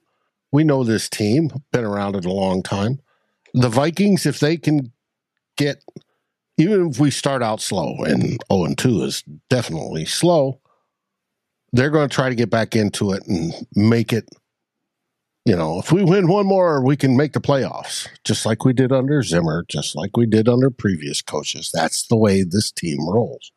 We 0.53 0.65
know 0.65 0.85
this 0.85 1.09
team, 1.09 1.51
been 1.73 1.85
around 1.85 2.17
it 2.17 2.25
a 2.25 2.33
long 2.33 2.63
time. 2.63 3.01
The 3.55 3.69
Vikings, 3.69 4.27
if 4.27 4.41
they 4.41 4.57
can 4.57 4.93
get, 5.57 5.83
even 6.57 6.91
if 6.91 6.99
we 6.99 7.11
start 7.11 7.43
out 7.43 7.61
slow, 7.61 7.97
and 8.05 8.39
0 8.51 8.65
and 8.65 8.79
2 8.79 9.03
is 9.05 9.23
definitely 9.49 10.05
slow, 10.05 10.61
they're 11.73 11.91
going 11.91 12.09
to 12.09 12.15
try 12.15 12.29
to 12.29 12.35
get 12.35 12.51
back 12.51 12.75
into 12.75 13.13
it 13.13 13.27
and 13.27 13.53
make 13.75 14.13
it. 14.13 14.29
You 15.49 15.57
know, 15.57 15.79
if 15.79 15.91
we 15.91 16.05
win 16.05 16.29
one 16.29 16.45
more, 16.45 16.85
we 16.85 16.95
can 16.95 17.17
make 17.17 17.33
the 17.33 17.41
playoffs, 17.41 18.07
just 18.23 18.45
like 18.45 18.67
we 18.67 18.75
did 18.75 18.93
under 18.93 19.23
Zimmer, 19.23 19.65
just 19.67 19.97
like 19.97 20.15
we 20.15 20.27
did 20.27 20.47
under 20.47 20.69
previous 20.69 21.23
coaches. 21.23 21.71
That's 21.73 22.07
the 22.07 22.19
way 22.19 22.43
this 22.43 22.71
team 22.71 23.09
rolls. 23.09 23.51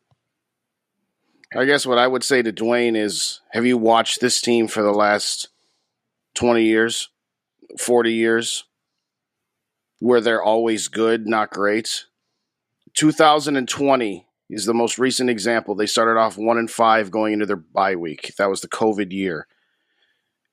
I 1.54 1.66
guess 1.66 1.86
what 1.86 1.98
I 1.98 2.08
would 2.08 2.24
say 2.24 2.42
to 2.44 2.54
Dwayne 2.54 2.96
is 2.96 3.42
have 3.50 3.66
you 3.66 3.78
watched 3.78 4.22
this 4.22 4.40
team 4.40 4.70
for 4.70 4.82
the 4.82 4.94
last 4.94 5.50
20 6.36 6.64
years, 6.64 7.10
40 7.78 8.14
years, 8.14 8.64
where 10.00 10.22
they're 10.22 10.42
always 10.42 10.88
good, 10.88 11.28
not 11.28 11.52
great? 11.52 12.06
2020 12.94 14.26
is 14.50 14.64
the 14.64 14.74
most 14.74 14.98
recent 14.98 15.30
example. 15.30 15.76
They 15.76 15.88
started 15.88 16.18
off 16.18 16.38
one 16.38 16.58
and 16.58 16.72
five 16.72 17.12
going 17.12 17.34
into 17.34 17.46
their 17.46 17.58
bye 17.58 17.98
week. 17.98 18.34
That 18.38 18.50
was 18.50 18.62
the 18.62 18.70
COVID 18.70 19.12
year. 19.12 19.46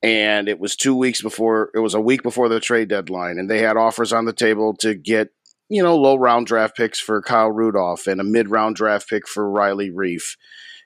And 0.01 0.47
it 0.47 0.59
was 0.59 0.75
two 0.75 0.95
weeks 0.95 1.21
before, 1.21 1.71
it 1.75 1.79
was 1.79 1.93
a 1.93 2.01
week 2.01 2.23
before 2.23 2.47
the 2.47 2.59
trade 2.59 2.87
deadline. 2.87 3.37
And 3.37 3.49
they 3.49 3.59
had 3.59 3.75
offers 3.75 4.13
on 4.13 4.25
the 4.25 4.33
table 4.33 4.73
to 4.79 4.95
get, 4.95 5.29
you 5.67 5.83
know, 5.83 5.97
low 5.97 6.15
round 6.15 6.47
draft 6.47 6.77
picks 6.77 6.99
for 6.99 7.21
Kyle 7.21 7.51
Rudolph 7.51 8.07
and 8.07 8.21
a 8.21 8.23
mid 8.23 8.49
round 8.49 8.75
draft 8.77 9.09
pick 9.09 9.27
for 9.27 9.49
Riley 9.49 9.91
Reiff 9.91 10.35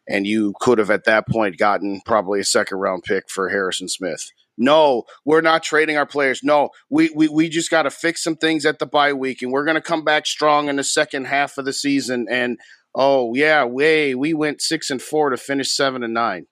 and 0.07 0.27
you 0.27 0.53
could 0.59 0.77
have 0.77 0.91
at 0.91 1.05
that 1.05 1.27
point 1.27 1.57
gotten 1.57 2.01
probably 2.05 2.39
a 2.39 2.45
second 2.45 2.77
round 2.77 3.03
pick 3.03 3.29
for 3.29 3.49
Harrison 3.49 3.87
Smith. 3.87 4.31
No, 4.57 5.03
we're 5.25 5.41
not 5.41 5.63
trading 5.63 5.97
our 5.97 6.05
players. 6.05 6.41
No, 6.43 6.69
we 6.89 7.09
we, 7.15 7.27
we 7.27 7.49
just 7.49 7.71
got 7.71 7.83
to 7.83 7.91
fix 7.91 8.23
some 8.23 8.35
things 8.35 8.65
at 8.65 8.79
the 8.79 8.85
bye 8.85 9.13
week, 9.13 9.41
and 9.41 9.51
we're 9.51 9.65
going 9.65 9.75
to 9.75 9.81
come 9.81 10.03
back 10.03 10.25
strong 10.25 10.69
in 10.69 10.75
the 10.75 10.83
second 10.83 11.25
half 11.25 11.57
of 11.57 11.65
the 11.65 11.73
season. 11.73 12.27
And 12.29 12.59
oh 12.93 13.33
yeah, 13.33 13.63
way 13.65 14.13
we 14.13 14.33
went 14.33 14.61
six 14.61 14.89
and 14.89 15.01
four 15.01 15.31
to 15.31 15.37
finish 15.37 15.75
seven 15.75 16.03
and 16.03 16.13
nine. 16.13 16.45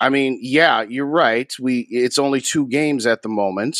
I 0.00 0.08
mean, 0.08 0.38
yeah, 0.42 0.82
you're 0.82 1.06
right. 1.06 1.52
We 1.60 1.86
it's 1.90 2.18
only 2.18 2.40
two 2.40 2.66
games 2.66 3.06
at 3.06 3.22
the 3.22 3.28
moment, 3.28 3.78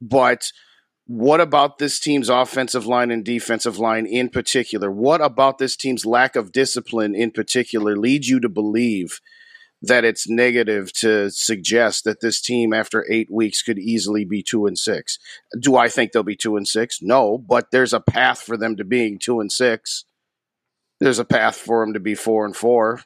but 0.00 0.50
what 1.06 1.40
about 1.40 1.78
this 1.78 1.98
team's 1.98 2.28
offensive 2.28 2.86
line 2.86 3.10
and 3.10 3.24
defensive 3.24 3.78
line 3.78 4.06
in 4.06 4.28
particular? 4.28 4.92
What 4.92 5.20
about 5.20 5.58
this 5.58 5.74
team's 5.74 6.06
lack 6.06 6.36
of 6.36 6.52
discipline 6.52 7.16
in 7.16 7.32
particular 7.32 7.96
leads 7.96 8.28
you 8.28 8.38
to 8.38 8.48
believe 8.48 9.20
that 9.82 10.04
it's 10.04 10.28
negative 10.28 10.92
to 10.92 11.28
suggest 11.30 12.04
that 12.04 12.20
this 12.20 12.40
team 12.40 12.72
after 12.72 13.04
eight 13.10 13.28
weeks 13.28 13.60
could 13.62 13.78
easily 13.78 14.24
be 14.24 14.40
two 14.40 14.66
and 14.66 14.78
six? 14.78 15.18
Do 15.58 15.76
I 15.76 15.88
think 15.88 16.12
they'll 16.12 16.22
be 16.22 16.36
two 16.36 16.56
and 16.56 16.68
six? 16.68 17.00
No, 17.02 17.38
but 17.38 17.72
there's 17.72 17.92
a 17.92 17.98
path 17.98 18.40
for 18.40 18.56
them 18.56 18.76
to 18.76 18.84
being 18.84 19.18
two 19.18 19.40
and 19.40 19.50
six. 19.50 20.04
There's 21.00 21.18
a 21.18 21.24
path 21.24 21.56
for 21.56 21.84
them 21.84 21.94
to 21.94 22.00
be 22.00 22.14
four 22.14 22.44
and 22.44 22.54
four. 22.54 23.00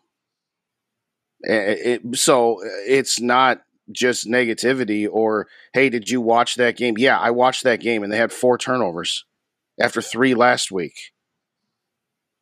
It, 1.45 2.03
it, 2.05 2.17
so 2.17 2.63
eh, 2.63 2.69
it's 2.87 3.21
not 3.21 3.63
just 3.93 4.27
negativity 4.27 5.07
or 5.11 5.47
hey 5.75 5.91
did 5.91 6.09
you 6.09 6.21
watch 6.21 6.55
that 6.55 6.77
game? 6.77 6.97
Yeah 6.97 7.19
i 7.19 7.31
watched 7.31 7.65
that 7.65 7.81
game 7.81 8.03
and 8.03 8.11
they 8.11 8.17
had 8.17 8.33
four 8.33 8.57
turnovers 8.57 9.25
after 9.81 10.01
three 10.01 10.35
last 10.35 10.73
week. 10.73 11.13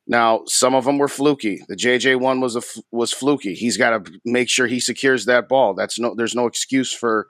Now 0.07 0.43
some 0.47 0.75
of 0.75 0.85
them 0.85 0.99
were 0.99 1.09
fluky. 1.09 1.62
The 1.69 1.77
jj 1.77 2.19
one 2.19 2.41
was 2.41 2.81
was 2.91 3.12
fluky. 3.12 3.55
He's 3.55 3.77
got 3.77 4.05
to 4.05 4.12
make 4.25 4.49
sure 4.49 4.67
he 4.67 4.81
secures 4.81 5.25
that 5.25 5.49
ball. 5.49 5.75
That's 5.75 5.99
no 5.99 6.15
there's 6.15 6.35
no 6.35 6.47
excuse 6.47 6.93
for 6.93 7.29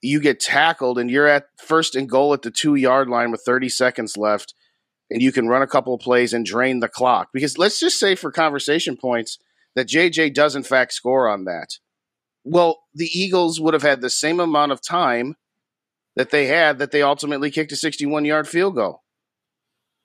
you 0.00 0.20
get 0.20 0.40
tackled 0.40 0.98
and 0.98 1.10
you're 1.10 1.26
at 1.26 1.46
first 1.56 1.94
and 1.94 2.08
goal 2.08 2.32
at 2.32 2.42
the 2.42 2.50
two 2.50 2.74
yard 2.74 3.08
line 3.08 3.30
with 3.30 3.42
30 3.44 3.68
seconds 3.68 4.16
left 4.16 4.54
and 5.10 5.20
you 5.20 5.32
can 5.32 5.48
run 5.48 5.62
a 5.62 5.66
couple 5.66 5.92
of 5.92 6.00
plays 6.00 6.32
and 6.32 6.46
drain 6.46 6.80
the 6.80 6.88
clock. 6.88 7.30
Because 7.32 7.58
let's 7.58 7.80
just 7.80 7.98
say 7.98 8.14
for 8.14 8.30
conversation 8.30 8.96
points 8.96 9.38
that 9.74 9.88
jj 9.88 10.32
does 10.32 10.56
in 10.56 10.62
fact 10.62 10.92
score 10.92 11.28
on 11.28 11.44
that 11.44 11.78
well, 12.44 12.80
the 12.94 13.08
Eagles 13.12 13.60
would 13.60 13.74
have 13.74 13.82
had 13.82 14.00
the 14.00 14.10
same 14.10 14.40
amount 14.40 14.72
of 14.72 14.80
time 14.80 15.36
that 16.16 16.30
they 16.30 16.46
had 16.46 16.78
that 16.78 16.90
they 16.90 17.02
ultimately 17.02 17.50
kicked 17.50 17.72
a 17.72 17.76
61 17.76 18.24
yard 18.24 18.48
field 18.48 18.74
goal. 18.74 19.02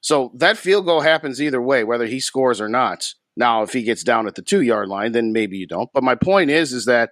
So 0.01 0.31
that 0.35 0.57
field 0.57 0.85
goal 0.85 1.01
happens 1.01 1.41
either 1.41 1.61
way, 1.61 1.83
whether 1.83 2.05
he 2.05 2.19
scores 2.19 2.61
or 2.61 2.69
not. 2.69 3.13
Now, 3.35 3.63
if 3.63 3.73
he 3.73 3.83
gets 3.83 4.03
down 4.03 4.27
at 4.27 4.35
the 4.35 4.41
two 4.41 4.61
yard 4.61 4.87
line, 4.87 5.13
then 5.13 5.33
maybe 5.33 5.57
you 5.57 5.67
don't. 5.67 5.89
But 5.93 6.03
my 6.03 6.15
point 6.15 6.51
is, 6.51 6.73
is 6.73 6.85
that 6.85 7.09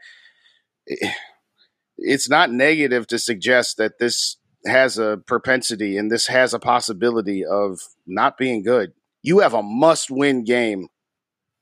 it's 1.97 2.29
not 2.29 2.51
negative 2.51 3.07
to 3.07 3.19
suggest 3.19 3.77
that 3.77 3.99
this 3.99 4.37
has 4.65 4.97
a 4.97 5.19
propensity 5.25 5.97
and 5.97 6.11
this 6.11 6.27
has 6.27 6.53
a 6.53 6.59
possibility 6.59 7.43
of 7.43 7.79
not 8.05 8.37
being 8.37 8.63
good. 8.63 8.93
You 9.21 9.39
have 9.39 9.53
a 9.53 9.63
must 9.63 10.11
win 10.11 10.43
game 10.43 10.87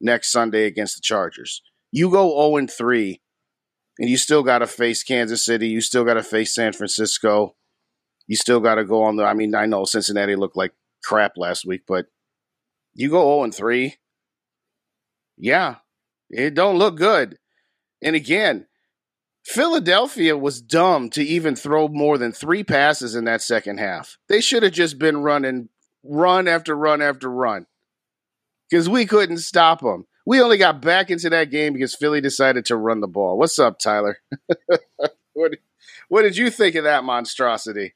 next 0.02 0.32
Sunday 0.32 0.66
against 0.66 0.96
the 0.96 1.02
Chargers. 1.02 1.62
You 1.92 2.10
go 2.10 2.30
0 2.30 2.58
and 2.58 2.72
3 2.72 3.22
and 4.00 4.10
you 4.10 4.18
still 4.18 4.44
got 4.44 4.60
to 4.60 4.68
face 4.68 5.04
Kansas 5.04 5.46
City. 5.46 5.68
You 5.68 5.82
still 5.82 6.04
got 6.04 6.16
to 6.16 6.24
face 6.24 6.56
San 6.56 6.74
Francisco. 6.74 7.56
You 8.28 8.36
still 8.36 8.60
got 8.60 8.76
to 8.76 8.84
go 8.84 9.04
on 9.04 9.16
the. 9.16 9.24
I 9.24 9.34
mean, 9.34 9.54
I 9.54 9.66
know 9.66 9.86
Cincinnati 9.86 10.36
looked 10.36 10.58
like 10.58 10.74
crap 11.04 11.34
last 11.38 11.66
week, 11.66 11.84
but 11.88 12.08
you 12.94 13.10
go 13.10 13.22
zero 13.22 13.44
and 13.44 13.54
three. 13.54 13.98
Yeah, 15.38 15.76
it 16.30 16.54
don't 16.54 16.78
look 16.78 16.98
good. 16.98 17.38
And 18.02 18.16
again, 18.16 18.68
Philadelphia 19.44 20.38
was 20.38 20.62
dumb 20.62 21.10
to 21.12 21.24
even 21.24 21.56
throw 21.56 21.88
more 21.88 22.18
than 22.18 22.32
three 22.32 22.64
passes 22.64 23.16
in 23.16 23.26
that 23.26 23.42
second 23.42 23.80
half. 23.80 24.18
They 24.30 24.42
should 24.42 24.64
have 24.64 24.74
just 24.74 24.98
been 24.98 25.18
running 25.18 25.70
run 26.04 26.48
after 26.48 26.76
run 26.76 27.02
after 27.02 27.30
run 27.30 27.68
because 28.72 28.88
we 28.88 29.06
couldn't 29.06 29.40
stop 29.40 29.82
them. 29.82 30.08
We 30.26 30.42
only 30.42 30.58
got 30.58 30.82
back 30.82 31.12
into 31.12 31.30
that 31.32 31.52
game 31.52 31.74
because 31.74 31.94
Philly 31.94 32.22
decided 32.22 32.66
to 32.66 32.78
run 32.78 33.02
the 33.02 33.08
ball. 33.08 33.38
What's 33.38 33.60
up, 33.60 33.80
Tyler? 33.80 34.20
what, 35.34 35.52
what 36.08 36.22
did 36.22 36.38
you 36.38 36.50
think 36.50 36.76
of 36.76 36.86
that 36.86 37.04
monstrosity? 37.04 37.96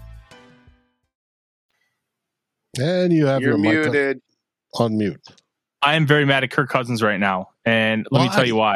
And 2.79 3.11
you 3.11 3.25
have 3.25 3.41
You're 3.41 3.51
your 3.51 3.57
mic 3.57 3.69
on- 3.85 3.91
muted. 3.91 4.21
on 4.75 4.97
mute. 4.97 5.21
I 5.81 5.95
am 5.95 6.05
very 6.05 6.25
mad 6.25 6.43
at 6.43 6.51
Kirk 6.51 6.69
Cousins 6.69 7.01
right 7.01 7.19
now, 7.19 7.49
and 7.65 8.07
let 8.11 8.21
me 8.23 8.29
tell 8.29 8.45
you 8.45 8.55
why. 8.55 8.75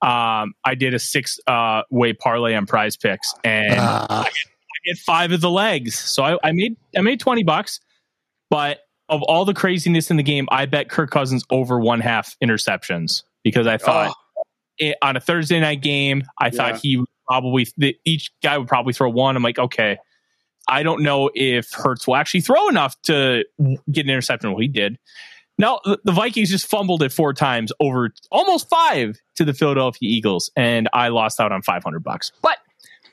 Um, 0.00 0.54
I 0.64 0.74
did 0.74 0.94
a 0.94 0.98
six 0.98 1.38
uh, 1.46 1.82
way 1.90 2.12
parlay 2.14 2.54
on 2.54 2.66
PrizePicks, 2.66 3.18
and 3.44 3.74
Ah. 3.78 4.20
I, 4.20 4.24
get, 4.24 4.32
I 4.32 4.78
get 4.86 4.98
five 4.98 5.32
of 5.32 5.40
the 5.40 5.50
legs. 5.50 5.94
So 5.98 6.22
I, 6.22 6.38
I 6.42 6.52
made 6.52 6.76
I 6.96 7.02
made 7.02 7.20
twenty 7.20 7.42
bucks, 7.42 7.80
but 8.48 8.80
of 9.10 9.22
all 9.24 9.44
the 9.44 9.54
craziness 9.54 10.10
in 10.10 10.16
the 10.16 10.22
game, 10.22 10.46
I 10.50 10.66
bet 10.66 10.88
Kirk 10.88 11.10
Cousins 11.10 11.44
over 11.50 11.78
one 11.78 12.00
half 12.00 12.34
interceptions 12.42 13.22
because 13.44 13.66
I 13.66 13.76
thought 13.76 14.14
it, 14.78 14.96
on 15.02 15.16
a 15.16 15.20
Thursday 15.20 15.60
night 15.60 15.82
game, 15.82 16.24
I 16.40 16.46
Yeah. 16.46 16.50
thought 16.52 16.76
he 16.80 17.04
probably 17.26 17.66
the, 17.76 17.96
each 18.04 18.30
guy 18.42 18.56
would 18.56 18.68
probably 18.68 18.92
throw 18.94 19.10
one. 19.10 19.36
I'm 19.36 19.42
like, 19.42 19.58
okay, 19.58 19.98
I 20.68 20.82
don't 20.82 21.02
know 21.02 21.30
if 21.34 21.72
Hurts 21.72 22.06
will 22.06 22.16
actually 22.16 22.42
throw 22.42 22.68
enough 22.68 23.00
to 23.02 23.44
get 23.90 24.04
an 24.04 24.10
interception. 24.10 24.50
Well, 24.50 24.60
he 24.60 24.68
did. 24.68 24.98
Now 25.58 25.80
the 25.84 26.12
Vikings 26.12 26.50
just 26.50 26.68
fumbled 26.68 27.02
it 27.02 27.12
four 27.12 27.32
times 27.32 27.72
over 27.80 28.10
almost 28.30 28.68
five 28.68 29.18
to 29.36 29.44
the 29.44 29.52
Philadelphia 29.52 30.08
Eagles, 30.08 30.50
and 30.54 30.88
I 30.92 31.08
lost 31.08 31.40
out 31.40 31.50
on 31.50 31.62
five 31.62 31.82
hundred 31.82 32.04
bucks. 32.04 32.30
But 32.42 32.58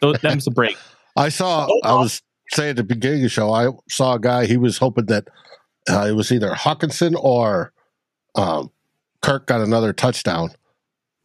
th- 0.02 0.22
them's 0.22 0.46
the 0.46 0.52
break. 0.52 0.78
I 1.16 1.30
saw. 1.30 1.68
I 1.84 1.94
was 1.94 2.22
saying 2.52 2.72
at 2.72 2.76
the 2.76 2.84
beginning 2.84 3.20
of 3.20 3.24
the 3.24 3.30
show. 3.30 3.52
I 3.52 3.70
saw 3.90 4.16
a 4.16 4.20
guy. 4.20 4.46
He 4.46 4.58
was 4.58 4.78
hoping 4.78 5.06
that 5.06 5.28
uh, 5.90 6.06
it 6.08 6.12
was 6.12 6.32
either 6.32 6.52
Hockenson 6.52 7.16
or 7.18 7.74
um, 8.36 8.72
Kirk 9.22 9.48
got 9.48 9.62
another 9.62 9.94
touchdown, 9.94 10.52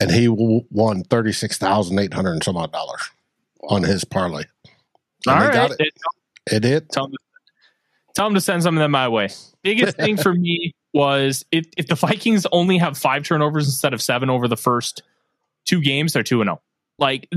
and 0.00 0.10
he 0.10 0.28
won 0.28 1.02
thirty 1.04 1.32
six 1.32 1.58
thousand 1.58 1.98
eight 1.98 2.14
hundred 2.14 2.32
and 2.32 2.44
some 2.44 2.56
odd 2.56 2.72
dollars 2.72 3.10
on 3.68 3.82
his 3.82 4.04
parlay. 4.04 4.44
And 5.26 5.36
All 5.36 5.42
right, 5.42 5.52
got 5.52 5.72
it. 5.78 5.92
It. 6.46 6.90
Tell 6.90 7.06
them, 7.06 7.16
tell 8.14 8.26
them 8.26 8.34
to 8.34 8.40
send 8.40 8.62
some 8.62 8.76
of 8.76 8.80
them 8.80 8.90
my 8.90 9.08
way. 9.08 9.28
Biggest 9.62 9.96
thing 9.96 10.16
for 10.16 10.32
me 10.32 10.72
was 10.92 11.44
if, 11.52 11.66
if 11.76 11.86
the 11.86 11.94
Vikings 11.94 12.46
only 12.52 12.78
have 12.78 12.98
five 12.98 13.22
turnovers 13.24 13.66
instead 13.66 13.94
of 13.94 14.02
seven 14.02 14.30
over 14.30 14.48
the 14.48 14.56
first 14.56 15.02
two 15.66 15.80
games, 15.80 16.12
they're 16.12 16.22
2 16.22 16.42
0. 16.42 16.60
Like, 16.98 17.30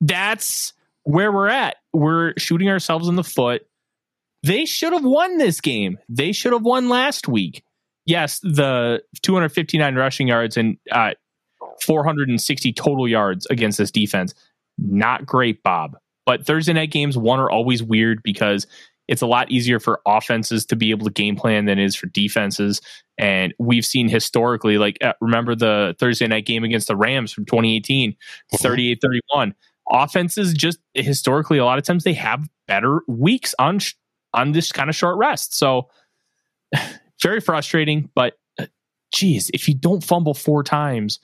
that's 0.00 0.72
where 1.04 1.32
we're 1.32 1.48
at. 1.48 1.76
We're 1.92 2.34
shooting 2.38 2.68
ourselves 2.68 3.08
in 3.08 3.16
the 3.16 3.24
foot. 3.24 3.62
They 4.42 4.64
should 4.64 4.92
have 4.92 5.04
won 5.04 5.38
this 5.38 5.60
game. 5.60 5.98
They 6.08 6.32
should 6.32 6.52
have 6.52 6.62
won 6.62 6.88
last 6.88 7.28
week. 7.28 7.62
Yes, 8.06 8.40
the 8.40 9.02
259 9.22 9.94
rushing 9.94 10.28
yards 10.28 10.56
and 10.56 10.78
uh, 10.90 11.10
460 11.82 12.72
total 12.72 13.06
yards 13.06 13.46
against 13.46 13.78
this 13.78 13.90
defense. 13.90 14.34
Not 14.78 15.26
great, 15.26 15.62
Bob. 15.62 15.98
But 16.26 16.46
Thursday 16.46 16.72
night 16.72 16.90
games, 16.90 17.16
one, 17.16 17.40
are 17.40 17.50
always 17.50 17.82
weird 17.82 18.22
because 18.22 18.66
it's 19.10 19.22
a 19.22 19.26
lot 19.26 19.50
easier 19.50 19.80
for 19.80 20.00
offenses 20.06 20.64
to 20.66 20.76
be 20.76 20.90
able 20.90 21.04
to 21.04 21.12
game 21.12 21.34
plan 21.34 21.64
than 21.64 21.80
it 21.80 21.84
is 21.84 21.96
for 21.96 22.06
defenses. 22.06 22.80
And 23.18 23.52
we've 23.58 23.84
seen 23.84 24.08
historically, 24.08 24.78
like, 24.78 24.98
uh, 25.02 25.14
remember 25.20 25.56
the 25.56 25.96
Thursday 25.98 26.28
night 26.28 26.46
game 26.46 26.62
against 26.62 26.86
the 26.86 26.94
Rams 26.94 27.32
from 27.32 27.44
2018, 27.44 28.14
38 28.54 29.00
31. 29.02 29.54
Offenses 29.90 30.54
just 30.54 30.78
historically, 30.94 31.58
a 31.58 31.64
lot 31.64 31.78
of 31.78 31.84
times 31.84 32.04
they 32.04 32.12
have 32.12 32.48
better 32.68 33.00
weeks 33.08 33.52
on, 33.58 33.80
sh- 33.80 33.94
on 34.32 34.52
this 34.52 34.70
kind 34.70 34.88
of 34.88 34.94
short 34.94 35.18
rest. 35.18 35.58
So, 35.58 35.88
very 37.20 37.40
frustrating, 37.40 38.10
but 38.14 38.34
uh, 38.60 38.66
geez, 39.12 39.50
if 39.52 39.66
you 39.66 39.74
don't 39.74 40.04
fumble 40.04 40.34
four 40.34 40.62
times, 40.62 41.18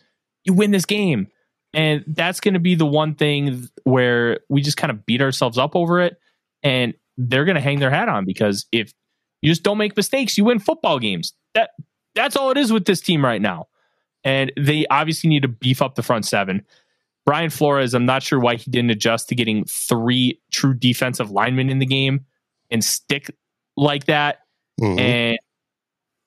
you 0.45 0.55
win 0.55 0.73
this 0.73 0.87
game. 0.87 1.29
And 1.77 2.05
that's 2.07 2.41
going 2.41 2.55
to 2.55 2.61
be 2.61 2.75
the 2.75 2.87
one 2.87 3.15
thing 3.15 3.69
where 3.85 4.41
we 4.49 4.63
just 4.63 4.79
kind 4.79 4.91
of 4.91 5.05
beat 5.05 5.21
ourselves 5.21 5.59
up 5.59 5.77
over 5.77 6.01
it. 6.01 6.19
And 6.63 6.95
they're 7.19 7.45
going 7.45 7.57
to 7.57 7.61
hang 7.61 7.81
their 7.81 7.91
hat 7.91 8.09
on 8.09 8.25
because 8.25 8.65
if 8.73 8.95
you 9.43 9.51
just 9.51 9.63
don't 9.63 9.77
make 9.77 9.95
mistakes, 9.95 10.39
you 10.39 10.45
win 10.47 10.59
football 10.59 10.99
games. 10.99 11.35
That 11.55 11.71
that's 12.15 12.35
all 12.35 12.51
it 12.51 12.57
is 12.57 12.73
with 12.73 12.87
this 12.87 13.03
team 13.03 13.23
right 13.23 13.43
now. 13.43 13.69
And 14.25 14.51
they 14.59 14.87
obviously 14.87 15.29
need 15.29 15.43
to 15.43 15.49
beef 15.49 15.83
up 15.83 15.97
the 15.97 16.03
front 16.03 16.25
seven. 16.25 16.65
Brian 17.27 17.51
Flores, 17.51 17.93
I'm 17.93 18.07
not 18.07 18.23
sure 18.23 18.41
why 18.41 18.57
he 18.57 18.71
didn't 18.71 18.91
adjust 18.91 19.29
to 19.29 19.35
getting 19.35 19.67
three 19.67 20.41
true 20.51 20.73
defensive 20.73 21.31
linemen 21.31 21.69
in 21.69 21.79
the 21.79 21.87
game 21.87 22.25
and 22.71 22.83
stick 22.83 23.31
like 23.77 24.07
that. 24.07 24.39
Mhm. 24.81 24.99
And 24.99 25.39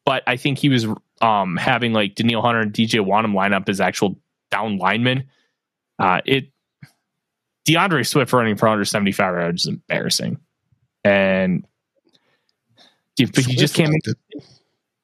but 0.06 0.22
I 0.28 0.38
think 0.38 0.60
he 0.60 0.70
was 0.70 0.86
um 1.22 1.58
having 1.58 1.92
like 1.92 2.14
Danielle 2.14 2.44
Hunter 2.44 2.62
and 2.62 2.72
DJ 2.72 3.00
Wonnum 3.04 3.34
line 3.34 3.54
up 3.54 3.68
as 3.68 3.82
actual 3.82 4.20
down 4.52 4.78
linemen. 4.78 5.24
Uh 6.00 6.22
it 6.26 6.52
D'Andre 7.66 8.04
Swift 8.04 8.34
running 8.34 8.56
for 8.56 8.66
175 8.66 9.34
yards 9.34 9.64
is 9.64 9.68
embarrassing. 9.68 10.40
And 11.04 11.66
but 13.18 13.48
you 13.48 13.58
just 13.58 13.76
can't 13.76 13.92
make 13.92 14.04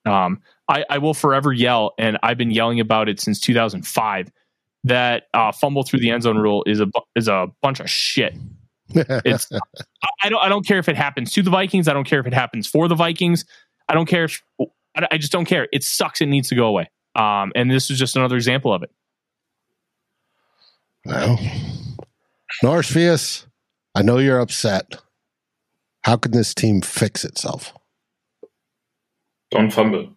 um, 0.05 0.41
I, 0.69 0.85
I 0.89 0.97
will 0.99 1.13
forever 1.13 1.51
yell, 1.51 1.93
and 1.97 2.17
I've 2.23 2.37
been 2.37 2.51
yelling 2.51 2.79
about 2.79 3.09
it 3.09 3.19
since 3.19 3.39
2005. 3.39 4.31
That 4.85 5.23
uh, 5.33 5.51
fumble 5.51 5.81
through 5.81 5.99
the 5.99 6.11
end 6.11 6.23
zone 6.23 6.37
rule 6.37 6.63
is 6.67 6.79
a 6.79 6.87
is 7.15 7.27
a 7.27 7.47
bunch 7.63 7.79
of 7.79 7.89
shit. 7.89 8.35
It's 8.89 9.51
I, 9.51 9.59
I 10.23 10.29
don't 10.29 10.43
I 10.43 10.47
don't 10.47 10.65
care 10.65 10.77
if 10.77 10.87
it 10.87 10.95
happens 10.95 11.33
to 11.33 11.41
the 11.41 11.49
Vikings. 11.49 11.87
I 11.87 11.93
don't 11.93 12.03
care 12.03 12.19
if 12.19 12.27
it 12.27 12.35
happens 12.35 12.67
for 12.67 12.87
the 12.87 12.93
Vikings. 12.93 13.45
I 13.89 13.95
don't 13.95 14.05
care 14.05 14.25
if 14.25 14.43
I, 14.59 15.07
I 15.11 15.17
just 15.17 15.31
don't 15.31 15.45
care. 15.45 15.67
It 15.73 15.83
sucks. 15.83 16.21
It 16.21 16.27
needs 16.27 16.49
to 16.49 16.55
go 16.55 16.67
away. 16.67 16.89
Um, 17.15 17.51
and 17.55 17.71
this 17.71 17.89
is 17.89 17.97
just 17.97 18.15
another 18.15 18.35
example 18.35 18.71
of 18.73 18.83
it. 18.83 18.91
Well, 21.05 21.39
Norris 22.63 22.91
Fias, 22.91 23.45
I 23.93 24.01
know 24.01 24.17
you're 24.17 24.39
upset. 24.39 24.95
How 26.03 26.17
can 26.17 26.31
this 26.31 26.53
team 26.53 26.81
fix 26.81 27.23
itself? 27.23 27.73
Don't 29.51 29.71
fumble. 29.71 30.09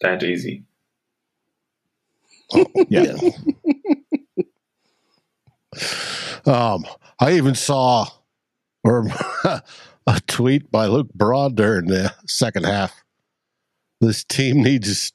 That 0.00 0.22
easy. 0.22 0.64
Yeah. 2.88 3.14
Um, 6.44 6.84
I 7.18 7.32
even 7.32 7.54
saw 7.54 8.06
or 8.84 9.06
a 9.44 10.20
tweet 10.26 10.70
by 10.70 10.86
Luke 10.86 11.12
Broader 11.14 11.54
during 11.54 11.86
the 11.86 12.12
second 12.26 12.64
half. 12.64 13.02
This 14.00 14.24
team 14.24 14.62
needs 14.62 15.12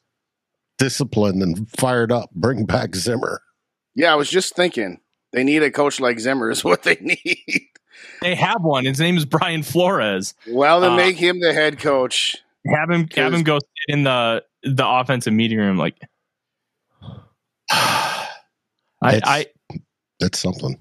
discipline 0.78 1.42
and 1.42 1.68
fired 1.70 2.10
up. 2.10 2.30
Bring 2.32 2.64
back 2.64 2.96
Zimmer. 2.96 3.42
Yeah, 3.98 4.12
I 4.12 4.14
was 4.14 4.30
just 4.30 4.54
thinking 4.54 5.00
they 5.32 5.42
need 5.42 5.60
a 5.64 5.72
coach 5.72 5.98
like 5.98 6.20
Zimmer 6.20 6.52
is 6.52 6.62
what 6.64 6.84
they 6.84 6.94
need. 7.00 7.66
They 8.22 8.36
have 8.36 8.62
one. 8.62 8.84
His 8.84 9.00
name 9.00 9.16
is 9.16 9.24
Brian 9.24 9.64
Flores. 9.64 10.34
Well, 10.48 10.80
then 10.80 10.92
Uh, 10.92 10.96
make 10.96 11.16
him 11.16 11.40
the 11.40 11.52
head 11.52 11.80
coach. 11.80 12.36
Have 12.64 12.90
him 12.90 13.08
have 13.16 13.34
him 13.34 13.42
go 13.42 13.58
sit 13.58 13.94
in 13.94 14.04
the 14.04 14.44
the 14.62 14.86
offensive 14.86 15.32
meeting 15.32 15.58
room. 15.58 15.76
Like 15.78 15.96
I, 17.72 18.28
It's- 19.02 19.22
I 19.26 19.46
That's 20.20 20.38
something. 20.38 20.78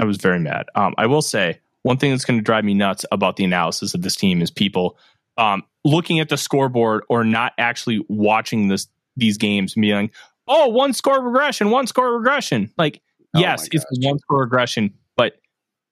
I 0.00 0.04
was 0.04 0.16
very 0.16 0.38
mad. 0.40 0.66
Um, 0.74 0.94
I 0.98 1.06
will 1.06 1.22
say 1.22 1.60
one 1.82 1.96
thing 1.96 2.10
that's 2.10 2.24
going 2.24 2.38
to 2.38 2.44
drive 2.44 2.64
me 2.64 2.74
nuts 2.74 3.04
about 3.12 3.36
the 3.36 3.44
analysis 3.44 3.94
of 3.94 4.02
this 4.02 4.14
team 4.16 4.42
is 4.42 4.50
people 4.50 4.96
um, 5.36 5.62
looking 5.84 6.18
at 6.20 6.28
the 6.28 6.36
scoreboard 6.36 7.04
or 7.08 7.24
not 7.24 7.52
actually 7.58 8.04
watching 8.08 8.66
this 8.68 8.88
these 9.16 9.36
games, 9.38 9.74
and 9.74 9.82
being 9.82 9.94
like, 9.94 10.14
"Oh, 10.48 10.68
one 10.68 10.92
score 10.92 11.22
regression, 11.22 11.70
one 11.70 11.86
score 11.86 12.16
regression." 12.16 12.72
Like, 12.78 13.00
Oh 13.34 13.40
yes, 13.40 13.68
it's 13.70 13.84
one 14.00 14.18
score 14.18 14.40
regression, 14.40 14.94
but 15.16 15.40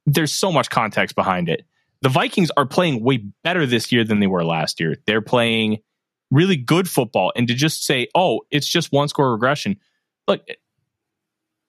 there's 0.07 0.33
so 0.33 0.51
much 0.51 0.71
context 0.71 1.15
behind 1.15 1.49
it. 1.49 1.65
The 2.03 2.09
Vikings 2.09 2.51
are 2.57 2.67
playing 2.67 3.03
way 3.03 3.25
better 3.45 3.67
this 3.67 3.93
year 3.93 4.05
than 4.05 4.21
they 4.21 4.27
were 4.27 4.45
last 4.45 4.81
year. 4.81 4.97
They're 5.07 5.23
playing 5.23 5.79
really 6.31 6.57
good 6.57 6.89
football, 6.89 7.33
and 7.37 7.47
to 7.49 7.55
just 7.55 7.85
say, 7.85 8.09
"Oh, 8.15 8.41
it's 8.51 8.67
just 8.67 8.93
one 8.93 9.09
score 9.09 9.33
regression," 9.33 9.77
look. 10.27 10.43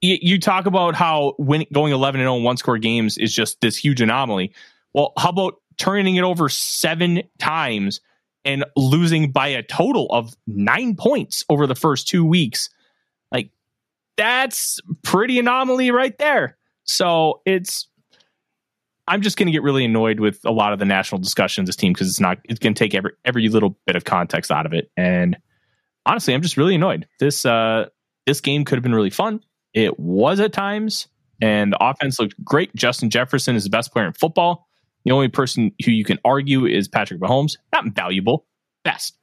You, 0.00 0.16
you 0.22 0.38
talk 0.38 0.66
about 0.66 0.94
how 0.94 1.34
when 1.38 1.64
going 1.72 1.92
11 1.92 2.20
and 2.20 2.26
0 2.26 2.40
one 2.40 2.56
score 2.56 2.78
games 2.78 3.18
is 3.18 3.34
just 3.34 3.60
this 3.60 3.76
huge 3.76 4.00
anomaly. 4.00 4.54
Well, 4.94 5.12
how 5.18 5.30
about 5.30 5.60
turning 5.76 6.16
it 6.16 6.22
over 6.22 6.48
seven 6.48 7.22
times 7.40 8.00
and 8.44 8.64
losing 8.76 9.32
by 9.32 9.48
a 9.48 9.62
total 9.64 10.06
of 10.10 10.36
nine 10.46 10.94
points 10.94 11.44
over 11.48 11.66
the 11.66 11.74
first 11.74 12.06
two 12.06 12.24
weeks? 12.24 12.70
Like, 13.32 13.50
that's 14.16 14.78
pretty 15.02 15.38
anomaly 15.38 15.90
right 15.90 16.16
there. 16.18 16.56
So 16.84 17.40
it's 17.44 17.88
I'm 19.08 19.22
just 19.22 19.38
going 19.38 19.46
to 19.46 19.52
get 19.52 19.62
really 19.62 19.86
annoyed 19.86 20.20
with 20.20 20.44
a 20.44 20.50
lot 20.50 20.72
of 20.72 20.78
the 20.78 20.84
national 20.84 21.20
discussion 21.20 21.62
of 21.62 21.66
this 21.66 21.76
team 21.76 21.92
because 21.92 22.08
it's 22.08 22.20
not 22.20 22.38
it's 22.44 22.58
going 22.58 22.74
to 22.74 22.78
take 22.78 22.94
every 22.94 23.12
every 23.24 23.48
little 23.48 23.76
bit 23.86 23.96
of 23.96 24.04
context 24.04 24.50
out 24.50 24.66
of 24.66 24.72
it. 24.74 24.90
And 24.96 25.36
honestly, 26.04 26.34
I'm 26.34 26.42
just 26.42 26.56
really 26.56 26.74
annoyed. 26.74 27.06
This 27.18 27.46
uh 27.46 27.86
this 28.26 28.40
game 28.40 28.64
could 28.64 28.76
have 28.76 28.82
been 28.82 28.94
really 28.94 29.10
fun. 29.10 29.40
It 29.72 29.98
was 29.98 30.40
at 30.40 30.52
times, 30.52 31.08
and 31.40 31.72
the 31.72 31.78
offense 31.82 32.18
looked 32.18 32.42
great. 32.44 32.74
Justin 32.74 33.08
Jefferson 33.08 33.56
is 33.56 33.64
the 33.64 33.70
best 33.70 33.92
player 33.92 34.06
in 34.06 34.12
football. 34.12 34.66
The 35.04 35.12
only 35.12 35.28
person 35.28 35.72
who 35.84 35.90
you 35.90 36.04
can 36.04 36.18
argue 36.24 36.66
is 36.66 36.88
Patrick 36.88 37.20
Mahomes. 37.20 37.56
Not 37.72 37.94
valuable, 37.94 38.46
best. 38.84 39.16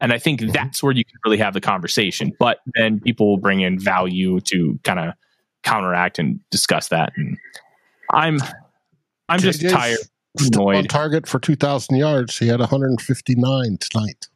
And 0.00 0.12
I 0.12 0.18
think 0.18 0.40
mm-hmm. 0.40 0.52
that's 0.52 0.82
where 0.82 0.92
you 0.92 1.04
can 1.04 1.18
really 1.24 1.38
have 1.38 1.54
the 1.54 1.60
conversation. 1.60 2.32
But 2.38 2.60
then 2.74 3.00
people 3.00 3.28
will 3.28 3.38
bring 3.38 3.60
in 3.60 3.78
value 3.78 4.40
to 4.42 4.78
kind 4.84 5.00
of 5.00 5.14
counteract 5.62 6.18
and 6.18 6.40
discuss 6.50 6.88
that. 6.88 7.12
And 7.16 7.36
I'm 8.12 8.38
I'm 9.28 9.40
just 9.40 9.60
JJ's 9.60 9.72
tired, 9.72 9.98
Still 10.38 10.68
on 10.68 10.84
target 10.84 11.26
for 11.26 11.38
2,000 11.38 11.96
yards. 11.96 12.38
He 12.38 12.46
had 12.46 12.60
159 12.60 13.78
tonight. 13.78 14.28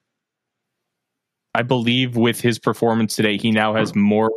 I 1.55 1.63
believe 1.63 2.17
with 2.17 2.41
his 2.41 2.59
performance 2.59 3.15
today, 3.15 3.37
he 3.37 3.51
now 3.51 3.75
has 3.75 3.95
more 3.95 4.31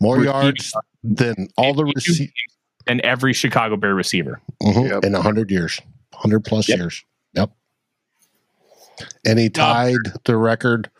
More 0.00 0.22
yards 0.22 0.74
than 1.02 1.48
all 1.56 1.74
the 1.74 1.84
receivers 1.84 2.32
and 2.86 3.00
every 3.00 3.32
Chicago 3.32 3.76
Bear 3.76 3.94
receiver. 3.94 4.40
Mm-hmm, 4.62 5.04
in 5.04 5.12
100 5.12 5.50
years, 5.50 5.80
100 6.12 6.44
plus 6.44 6.68
years. 6.68 7.04
And 9.24 9.38
he 9.38 9.50
tied 9.50 9.96
the 10.24 10.36
record 10.36 10.90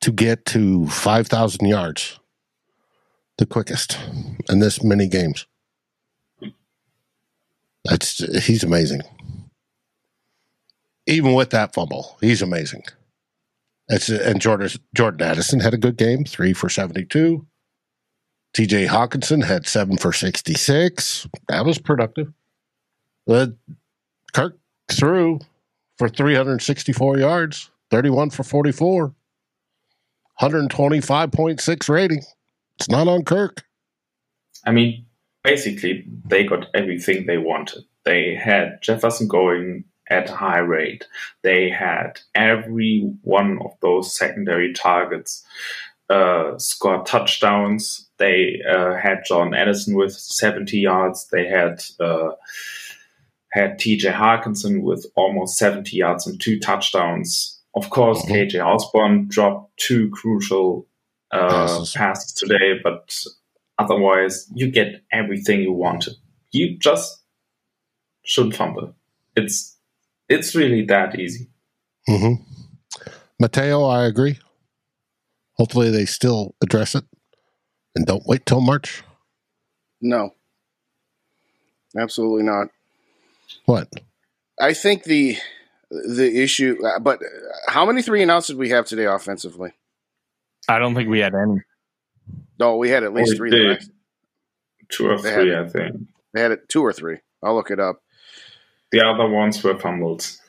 to 0.00 0.12
get 0.12 0.44
to 0.46 0.86
5,000 0.88 1.66
yards, 1.66 2.18
the 3.38 3.46
quickest 3.46 3.98
in 4.48 4.58
this 4.58 4.82
many 4.82 5.08
games. 5.08 5.46
That's 7.84 8.18
he's 8.46 8.62
amazing. 8.62 9.02
Even 11.06 11.34
with 11.34 11.50
that 11.50 11.74
fumble, 11.74 12.16
he's 12.20 12.42
amazing. 12.42 12.84
It's 13.88 14.08
and 14.08 14.40
Jordan 14.40 14.70
Jordan 14.94 15.22
Addison 15.22 15.60
had 15.60 15.74
a 15.74 15.78
good 15.78 15.96
game, 15.96 16.24
three 16.24 16.52
for 16.52 16.68
seventy 16.68 17.04
two. 17.04 17.46
T.J. 18.54 18.86
Hockenson 18.86 19.44
had 19.44 19.66
seven 19.66 19.96
for 19.96 20.12
sixty 20.12 20.54
six. 20.54 21.26
That 21.48 21.64
was 21.64 21.78
productive. 21.78 22.32
But 23.26 23.54
Kirk 24.32 24.58
threw 24.90 25.40
for 25.98 26.08
three 26.08 26.34
hundred 26.34 26.62
sixty 26.62 26.92
four 26.92 27.18
yards, 27.18 27.70
thirty 27.90 28.10
one 28.10 28.30
for 28.30 28.42
44, 28.42 29.14
125.6 30.40 31.88
rating. 31.88 32.22
It's 32.78 32.88
not 32.88 33.08
on 33.08 33.24
Kirk. 33.24 33.62
I 34.64 34.72
mean, 34.72 35.06
basically, 35.44 36.04
they 36.24 36.44
got 36.44 36.66
everything 36.74 37.26
they 37.26 37.38
wanted. 37.38 37.84
They 38.04 38.34
had 38.34 38.80
Jefferson 38.82 39.28
going 39.28 39.84
at 40.10 40.30
a 40.30 40.34
high 40.34 40.58
rate. 40.58 41.06
They 41.42 41.70
had 41.70 42.20
every 42.34 43.12
one 43.22 43.58
of 43.62 43.72
those 43.80 44.16
secondary 44.16 44.72
targets 44.72 45.44
uh, 46.10 46.58
score 46.58 47.02
touchdowns. 47.04 48.08
They 48.18 48.60
uh, 48.68 48.96
had 48.96 49.24
John 49.26 49.54
Addison 49.54 49.96
with 49.96 50.12
70 50.12 50.78
yards. 50.78 51.26
They 51.32 51.46
had 51.46 51.82
uh, 51.98 52.32
had 53.52 53.78
TJ 53.78 54.12
Hockenson 54.12 54.82
with 54.82 55.06
almost 55.14 55.58
70 55.58 55.94
yards 55.96 56.26
and 56.26 56.40
two 56.40 56.58
touchdowns. 56.58 57.60
Of 57.74 57.90
course, 57.90 58.22
KJ 58.22 58.64
Osborne 58.64 59.28
dropped 59.28 59.76
two 59.78 60.10
crucial 60.10 60.86
uh, 61.30 61.48
Passes. 61.48 61.92
passes 61.92 62.32
today, 62.32 62.78
but 62.82 63.14
otherwise, 63.78 64.46
you 64.54 64.70
get 64.70 65.02
everything 65.10 65.62
you 65.62 65.72
wanted. 65.72 66.14
You 66.50 66.78
just 66.78 67.22
shouldn't 68.24 68.56
fumble. 68.56 68.94
It's 69.36 69.76
it's 70.28 70.54
really 70.54 70.84
that 70.86 71.18
easy. 71.18 71.48
hmm 72.06 72.34
Mateo, 73.38 73.84
I 73.84 74.04
agree. 74.04 74.38
Hopefully, 75.54 75.90
they 75.90 76.04
still 76.04 76.54
address 76.62 76.94
it 76.94 77.04
and 77.94 78.06
don't 78.06 78.26
wait 78.26 78.46
till 78.46 78.60
March. 78.60 79.02
No, 80.00 80.30
absolutely 81.98 82.44
not. 82.44 82.68
What? 83.66 83.88
I 84.60 84.74
think 84.74 85.04
the 85.04 85.36
the 85.90 86.42
issue, 86.42 86.78
uh, 86.86 86.98
but 87.00 87.20
how 87.66 87.84
many 87.84 88.02
three 88.02 88.22
and 88.22 88.30
outs 88.30 88.46
did 88.46 88.56
we 88.56 88.70
have 88.70 88.86
today 88.86 89.04
offensively? 89.04 89.72
I 90.68 90.78
don't 90.78 90.94
think 90.94 91.08
we 91.08 91.18
had 91.20 91.34
any. 91.34 91.60
No, 92.58 92.76
we 92.76 92.88
had 92.90 93.02
at 93.02 93.12
least 93.12 93.32
We 93.32 93.36
three. 93.36 93.50
did. 93.50 93.84
Two 94.90 95.08
or 95.10 95.20
They 95.20 95.32
three, 95.34 95.50
had- 95.50 95.64
I 95.64 95.68
think. 95.68 95.96
They 96.34 96.40
had 96.40 96.52
it 96.52 96.68
two 96.68 96.82
or 96.82 96.92
three. 96.92 97.18
I'll 97.42 97.54
look 97.54 97.70
it 97.70 97.80
up. 97.80 98.02
The 98.90 99.04
other 99.04 99.28
ones 99.28 99.62
were 99.62 99.78
fumbles. 99.78 100.40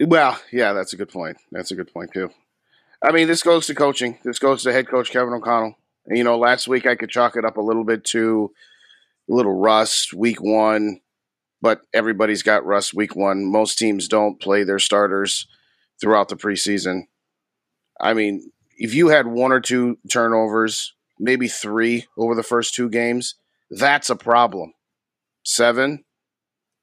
Well, 0.00 0.40
yeah, 0.50 0.72
that's 0.72 0.92
a 0.92 0.96
good 0.96 1.08
point. 1.10 1.36
That's 1.52 1.70
a 1.70 1.74
good 1.76 1.92
point 1.92 2.12
too. 2.12 2.30
I 3.02 3.12
mean, 3.12 3.28
this 3.28 3.42
goes 3.42 3.66
to 3.66 3.74
coaching. 3.74 4.18
This 4.24 4.38
goes 4.38 4.62
to 4.62 4.72
head 4.72 4.88
coach 4.88 5.10
Kevin 5.10 5.34
O'Connell. 5.34 5.76
And, 6.06 6.18
you 6.18 6.24
know, 6.24 6.38
last 6.38 6.66
week 6.66 6.86
I 6.86 6.94
could 6.96 7.10
chalk 7.10 7.36
it 7.36 7.44
up 7.44 7.56
a 7.56 7.60
little 7.60 7.84
bit 7.84 8.04
to 8.06 8.52
a 9.30 9.32
little 9.34 9.56
rust 9.58 10.12
week 10.14 10.40
one, 10.42 11.00
but 11.62 11.82
everybody's 11.94 12.42
got 12.42 12.66
rust 12.66 12.92
week 12.92 13.14
one. 13.14 13.46
Most 13.46 13.78
teams 13.78 14.08
don't 14.08 14.40
play 14.40 14.64
their 14.64 14.80
starters 14.80 15.46
throughout 16.00 16.28
the 16.28 16.36
preseason. 16.36 17.04
I 18.00 18.14
mean, 18.14 18.50
if 18.76 18.94
you 18.94 19.08
had 19.08 19.28
one 19.28 19.52
or 19.52 19.60
two 19.60 19.98
turnovers, 20.10 20.94
maybe 21.20 21.46
three 21.46 22.06
over 22.18 22.34
the 22.34 22.42
first 22.42 22.74
two 22.74 22.90
games, 22.90 23.36
that's 23.70 24.10
a 24.10 24.16
problem. 24.16 24.74
Seven, 25.44 26.04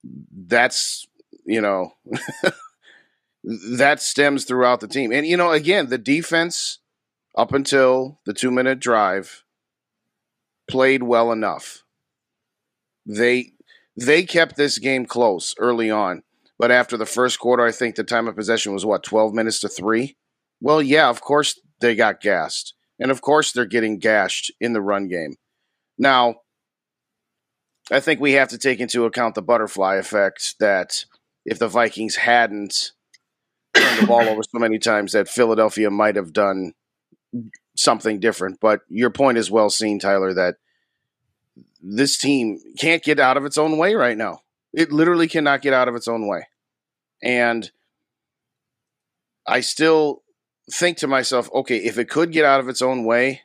that's, 0.03 1.05
you 1.45 1.59
know, 1.59 1.91
that 3.43 4.01
stems 4.01 4.45
throughout 4.45 4.79
the 4.79 4.87
team. 4.87 5.11
And, 5.11 5.27
you 5.27 5.35
know, 5.35 5.51
again, 5.51 5.89
the 5.89 5.97
defense 5.97 6.79
up 7.37 7.53
until 7.53 8.19
the 8.25 8.33
two 8.33 8.49
minute 8.49 8.79
drive 8.79 9.43
played 10.69 11.03
well 11.03 11.33
enough. 11.33 11.83
They 13.05 13.53
they 13.99 14.23
kept 14.23 14.55
this 14.55 14.77
game 14.77 15.05
close 15.05 15.55
early 15.57 15.91
on, 15.91 16.23
but 16.57 16.71
after 16.71 16.97
the 16.97 17.05
first 17.05 17.39
quarter, 17.39 17.65
I 17.65 17.71
think 17.71 17.95
the 17.95 18.03
time 18.03 18.27
of 18.27 18.35
possession 18.35 18.73
was 18.73 18.85
what 18.85 19.03
twelve 19.03 19.33
minutes 19.33 19.59
to 19.61 19.69
three. 19.69 20.17
Well, 20.61 20.81
yeah, 20.81 21.09
of 21.09 21.21
course 21.21 21.59
they 21.79 21.95
got 21.95 22.21
gassed, 22.21 22.73
and 22.99 23.11
of 23.11 23.21
course 23.21 23.51
they're 23.51 23.65
getting 23.65 23.99
gashed 23.99 24.51
in 24.59 24.73
the 24.73 24.81
run 24.81 25.07
game. 25.07 25.35
Now, 25.97 26.35
I 27.91 27.99
think 27.99 28.19
we 28.19 28.33
have 28.33 28.49
to 28.49 28.57
take 28.57 28.79
into 28.79 29.05
account 29.05 29.35
the 29.35 29.41
butterfly 29.41 29.95
effect 29.95 30.55
that 30.59 31.05
if 31.45 31.59
the 31.59 31.67
Vikings 31.67 32.17
hadn't 32.17 32.91
turned 33.73 34.01
the 34.01 34.07
ball 34.07 34.21
over 34.21 34.43
so 34.43 34.59
many 34.59 34.79
times, 34.79 35.13
that 35.13 35.27
Philadelphia 35.27 35.89
might 35.89 36.15
have 36.15 36.33
done 36.33 36.73
something 37.75 38.19
different. 38.19 38.59
But 38.59 38.81
your 38.89 39.09
point 39.09 39.37
is 39.37 39.49
well 39.49 39.69
seen, 39.69 39.99
Tyler, 39.99 40.33
that 40.33 40.55
this 41.81 42.17
team 42.17 42.59
can't 42.77 43.03
get 43.03 43.19
out 43.19 43.37
of 43.37 43.45
its 43.45 43.57
own 43.57 43.77
way 43.77 43.93
right 43.93 44.17
now. 44.17 44.41
It 44.73 44.91
literally 44.91 45.27
cannot 45.27 45.61
get 45.61 45.73
out 45.73 45.87
of 45.87 45.95
its 45.95 46.07
own 46.07 46.27
way. 46.27 46.47
And 47.23 47.69
I 49.47 49.61
still 49.61 50.23
think 50.71 50.97
to 50.97 51.07
myself, 51.07 51.49
okay, 51.53 51.77
if 51.77 51.97
it 51.97 52.09
could 52.09 52.31
get 52.31 52.45
out 52.45 52.59
of 52.59 52.69
its 52.69 52.81
own 52.81 53.03
way, 53.03 53.41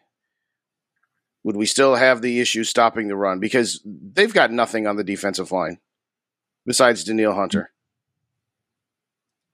would 1.42 1.56
we 1.56 1.66
still 1.66 1.94
have 1.94 2.22
the 2.22 2.40
issue 2.40 2.64
stopping 2.64 3.08
the 3.08 3.16
run? 3.16 3.38
Because 3.38 3.80
they've 3.84 4.32
got 4.32 4.50
nothing 4.50 4.86
on 4.86 4.96
the 4.96 5.04
defensive 5.04 5.52
line 5.52 5.78
besides 6.66 7.04
Danielle 7.04 7.34
Hunter. 7.34 7.70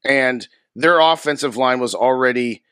And 0.05 0.47
their 0.74 1.01
offensive 1.01 1.57
line 1.57 1.81
was 1.81 1.95
already 1.95 2.62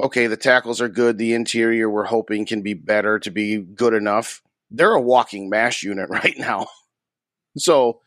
okay, 0.00 0.28
the 0.28 0.36
tackles 0.36 0.80
are 0.80 0.88
good. 0.88 1.18
The 1.18 1.34
interior 1.34 1.90
we're 1.90 2.04
hoping 2.04 2.46
can 2.46 2.62
be 2.62 2.74
better 2.74 3.18
to 3.18 3.30
be 3.30 3.58
good 3.58 3.94
enough. 3.94 4.42
They're 4.70 4.92
a 4.92 5.00
walking 5.00 5.48
mash 5.48 5.82
unit 5.82 6.08
right 6.10 6.34
now. 6.38 6.66
So, 7.56 8.00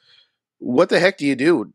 what 0.60 0.90
the 0.90 1.00
heck 1.00 1.18
do 1.18 1.26
you 1.26 1.36
do? 1.36 1.74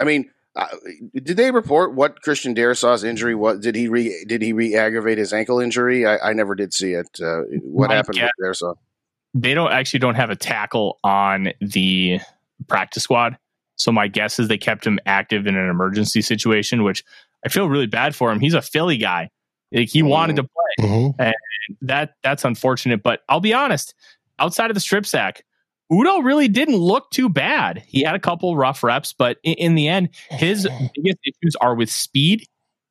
I 0.00 0.04
mean, 0.04 0.30
uh, 0.56 0.66
did 1.14 1.36
they 1.36 1.50
report 1.50 1.94
what 1.94 2.22
Christian 2.22 2.54
Darrisaw's 2.54 3.04
injury 3.04 3.34
was? 3.34 3.60
Did 3.60 3.74
he 3.74 3.88
re 3.88 4.24
did 4.26 4.42
he 4.42 4.52
re 4.52 4.74
aggravate 4.74 5.18
his 5.18 5.32
ankle 5.32 5.60
injury? 5.60 6.06
I, 6.06 6.30
I 6.30 6.32
never 6.32 6.54
did 6.54 6.72
see 6.72 6.92
it. 6.92 7.08
Uh, 7.22 7.42
what 7.62 7.88
My 7.88 7.96
happened 7.96 8.16
guess- 8.16 8.30
with 8.38 8.50
Darrisaw? 8.58 8.74
they 9.34 9.52
don't 9.54 9.70
actually 9.70 10.00
don't 10.00 10.14
have 10.14 10.30
a 10.30 10.36
tackle 10.36 10.98
on 11.04 11.52
the 11.60 12.18
practice 12.66 13.02
squad. 13.02 13.36
So 13.76 13.92
my 13.92 14.08
guess 14.08 14.38
is 14.40 14.48
they 14.48 14.58
kept 14.58 14.86
him 14.86 14.98
active 15.06 15.46
in 15.46 15.54
an 15.54 15.68
emergency 15.68 16.22
situation, 16.22 16.82
which 16.82 17.04
I 17.44 17.48
feel 17.50 17.68
really 17.68 17.86
bad 17.86 18.16
for 18.16 18.32
him. 18.32 18.40
He's 18.40 18.54
a 18.54 18.62
Philly 18.62 18.96
guy. 18.96 19.30
Like 19.72 19.88
he 19.88 20.02
wanted 20.02 20.36
to 20.36 20.42
play. 20.44 20.86
Mhm. 20.86 21.14
And 21.18 21.34
that 21.82 22.14
that's 22.22 22.44
unfortunate. 22.44 23.02
But 23.02 23.20
I'll 23.28 23.40
be 23.40 23.52
honest, 23.54 23.94
outside 24.38 24.70
of 24.70 24.74
the 24.74 24.80
strip 24.80 25.04
sack, 25.06 25.44
Udoh 25.92 26.24
really 26.24 26.48
didn't 26.48 26.76
look 26.76 27.10
too 27.10 27.28
bad. 27.28 27.82
He 27.86 28.02
had 28.02 28.14
a 28.14 28.18
couple 28.18 28.56
rough 28.56 28.82
reps, 28.82 29.12
but 29.12 29.38
in, 29.42 29.54
in 29.54 29.74
the 29.74 29.88
end, 29.88 30.10
his 30.30 30.64
biggest 30.94 31.18
issues 31.24 31.56
are 31.60 31.74
with 31.74 31.90
speed 31.90 32.46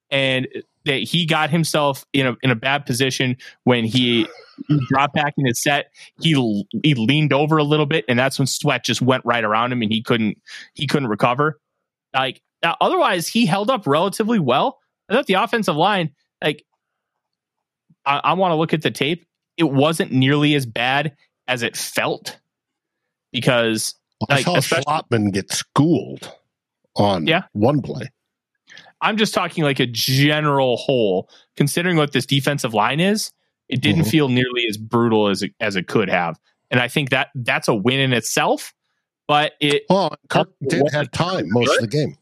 and 0.09 0.47
that 0.85 1.03
he 1.03 1.25
got 1.25 1.49
himself 1.49 2.05
in 2.13 2.27
a 2.27 2.35
in 2.41 2.49
a 2.49 2.55
bad 2.55 2.85
position 2.85 3.35
when 3.65 3.83
he, 3.83 4.25
he 4.67 4.79
dropped 4.87 5.13
back 5.13 5.33
in 5.37 5.45
his 5.45 5.61
set. 5.61 5.91
He 6.21 6.65
he 6.83 6.95
leaned 6.95 7.33
over 7.33 7.57
a 7.57 7.63
little 7.63 7.85
bit, 7.85 8.05
and 8.07 8.17
that's 8.17 8.39
when 8.39 8.47
Sweat 8.47 8.85
just 8.85 9.01
went 9.01 9.23
right 9.25 9.43
around 9.43 9.71
him, 9.71 9.81
and 9.81 9.91
he 9.91 10.01
couldn't 10.01 10.37
he 10.73 10.87
couldn't 10.87 11.09
recover. 11.09 11.59
Like 12.13 12.41
now, 12.63 12.75
otherwise, 12.81 13.27
he 13.27 13.45
held 13.45 13.69
up 13.69 13.85
relatively 13.85 14.39
well. 14.39 14.79
I 15.09 15.13
thought 15.13 15.27
the 15.27 15.35
offensive 15.35 15.75
line, 15.75 16.11
like 16.43 16.65
I, 18.05 18.21
I 18.23 18.33
want 18.33 18.51
to 18.51 18.55
look 18.55 18.73
at 18.73 18.81
the 18.81 18.91
tape. 18.91 19.25
It 19.57 19.71
wasn't 19.71 20.11
nearly 20.11 20.55
as 20.55 20.65
bad 20.65 21.15
as 21.47 21.63
it 21.63 21.75
felt 21.75 22.39
because 23.31 23.95
I 24.29 24.35
like, 24.35 24.45
saw 24.45 24.55
especially- 24.57 24.83
Schlottmann 24.85 25.33
get 25.33 25.51
schooled 25.51 26.31
on 26.95 27.27
Yeah. 27.27 27.43
one 27.53 27.81
play. 27.81 28.09
I'm 29.01 29.17
just 29.17 29.33
talking 29.33 29.63
like 29.63 29.79
a 29.79 29.85
general 29.85 30.77
whole. 30.77 31.29
Considering 31.55 31.97
what 31.97 32.13
this 32.13 32.25
defensive 32.25 32.73
line 32.73 32.99
is, 32.99 33.31
it 33.69 33.81
didn't 33.81 34.03
Mhm. 34.03 34.09
feel 34.11 34.29
nearly 34.29 34.65
as 34.67 34.77
brutal 34.77 35.27
as 35.27 35.43
it, 35.43 35.53
as 35.59 35.75
it 35.75 35.87
could 35.87 36.09
have, 36.09 36.39
and 36.71 36.79
I 36.79 36.87
think 36.87 37.09
that 37.11 37.29
that's 37.35 37.67
a 37.67 37.75
win 37.75 37.99
in 37.99 38.13
itself. 38.13 38.73
But 39.27 39.53
it, 39.59 39.83
Well, 39.89 40.15
Kirk 40.29 40.49
did 40.67 40.83
have 40.93 41.11
time 41.11 41.45
most 41.49 41.75
of 41.75 41.81
the 41.81 41.87
game. 41.87 42.17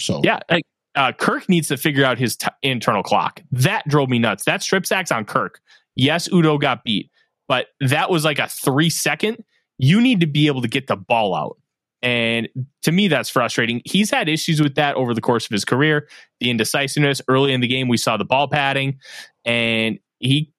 So 0.00 0.20
yeah, 0.22 0.40
like 0.50 0.64
uh, 0.94 1.12
Kirk 1.12 1.48
needs 1.48 1.68
to 1.68 1.76
figure 1.76 2.04
out 2.04 2.18
his 2.18 2.36
t- 2.36 2.48
internal 2.62 3.02
clock. 3.02 3.42
That 3.50 3.86
drove 3.88 4.08
me 4.08 4.18
nuts. 4.18 4.44
That 4.44 4.62
strip 4.62 4.86
sacks 4.86 5.10
on 5.10 5.24
Kirk. 5.24 5.60
Yes, 5.94 6.28
Udoh 6.28 6.60
got 6.60 6.84
beat, 6.84 7.10
but 7.48 7.68
that 7.80 8.10
was 8.10 8.24
like 8.24 8.38
a 8.38 8.48
three 8.48 8.90
second. 8.90 9.44
You 9.78 10.00
need 10.00 10.20
to 10.20 10.26
be 10.26 10.46
able 10.46 10.62
to 10.62 10.68
get 10.68 10.86
the 10.86 10.96
ball 10.96 11.34
out. 11.34 11.58
And 12.02 12.48
to 12.82 12.92
me, 12.92 13.08
that's 13.08 13.30
frustrating. 13.30 13.80
He's 13.84 14.10
had 14.10 14.28
issues 14.28 14.60
with 14.60 14.74
that 14.74 14.96
over 14.96 15.14
the 15.14 15.20
course 15.20 15.44
of 15.44 15.50
his 15.50 15.64
career. 15.64 16.08
The 16.40 16.50
indecisiveness 16.50 17.22
early 17.28 17.52
in 17.52 17.60
the 17.60 17.68
game, 17.68 17.88
we 17.88 17.96
saw 17.96 18.16
the 18.16 18.24
ball 18.24 18.48
padding, 18.48 18.98
and 19.44 19.98
he 20.18 20.52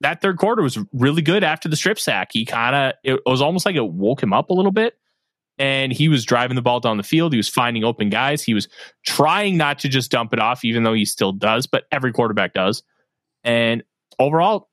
that 0.00 0.20
third 0.20 0.38
quarter 0.38 0.62
was 0.62 0.78
really 0.92 1.22
good 1.22 1.42
after 1.42 1.68
the 1.68 1.74
strip 1.74 1.98
sack. 1.98 2.30
He 2.32 2.44
kind 2.44 2.76
of 2.76 2.92
it 3.02 3.20
was 3.26 3.42
almost 3.42 3.66
like 3.66 3.74
it 3.74 3.92
woke 3.92 4.22
him 4.22 4.32
up 4.32 4.50
a 4.50 4.54
little 4.54 4.70
bit, 4.70 4.96
and 5.58 5.92
he 5.92 6.08
was 6.08 6.24
driving 6.24 6.54
the 6.54 6.62
ball 6.62 6.80
down 6.80 6.96
the 6.96 7.02
field. 7.02 7.32
He 7.32 7.36
was 7.36 7.48
finding 7.48 7.84
open 7.84 8.10
guys. 8.10 8.42
He 8.42 8.54
was 8.54 8.68
trying 9.04 9.56
not 9.56 9.78
to 9.80 9.88
just 9.88 10.10
dump 10.10 10.32
it 10.32 10.38
off, 10.38 10.64
even 10.64 10.82
though 10.82 10.94
he 10.94 11.04
still 11.04 11.32
does, 11.32 11.66
but 11.66 11.84
every 11.90 12.12
quarterback 12.12 12.54
does. 12.54 12.82
And 13.44 13.82
overall, 14.18 14.68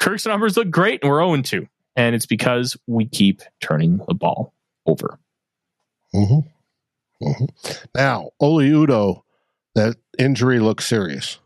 Kirk's 0.00 0.26
numbers 0.26 0.56
look 0.56 0.70
great, 0.70 1.02
and 1.02 1.10
we're 1.10 1.20
0 1.24 1.42
2. 1.42 1.68
And 1.96 2.14
it's 2.14 2.26
because 2.26 2.76
we 2.86 3.06
keep 3.06 3.42
turning 3.60 4.00
the 4.06 4.14
ball 4.14 4.54
over. 4.86 5.18
Mhm. 6.14 6.44
Mhm. 7.20 7.48
now, 7.96 8.30
Oli 8.38 8.70
Udoh, 8.70 9.22
that 9.74 9.96
injury 10.18 10.60
looks 10.60 10.86
serious. 10.86 11.38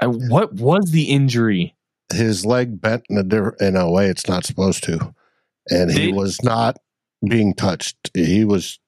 I, 0.00 0.06
what 0.06 0.54
was 0.54 0.90
the 0.90 1.04
injury? 1.04 1.76
His 2.12 2.44
leg 2.46 2.80
bent 2.80 3.04
in 3.10 3.18
a, 3.18 3.64
in 3.64 3.76
a 3.76 3.90
way 3.90 4.08
it's 4.08 4.26
not 4.26 4.44
supposed 4.46 4.82
to. 4.84 5.14
And 5.70 5.90
he 5.90 6.06
They- 6.06 6.12
was 6.12 6.42
not 6.42 6.78
being 7.26 7.54
touched. 7.54 8.10
He 8.14 8.44
was, 8.44 8.78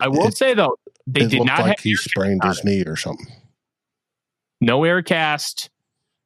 I 0.00 0.08
will 0.08 0.28
It- 0.28 0.36
say, 0.36 0.54
though, 0.54 0.76
they 1.06 1.22
it 1.22 1.30
did 1.30 1.44
not 1.44 1.60
like 1.60 1.66
have 1.76 1.80
he 1.80 1.94
sprained 1.96 2.42
his 2.44 2.64
knee 2.64 2.82
or 2.86 2.96
something. 2.96 3.26
no 4.60 4.84
air 4.84 5.02
cast. 5.02 5.70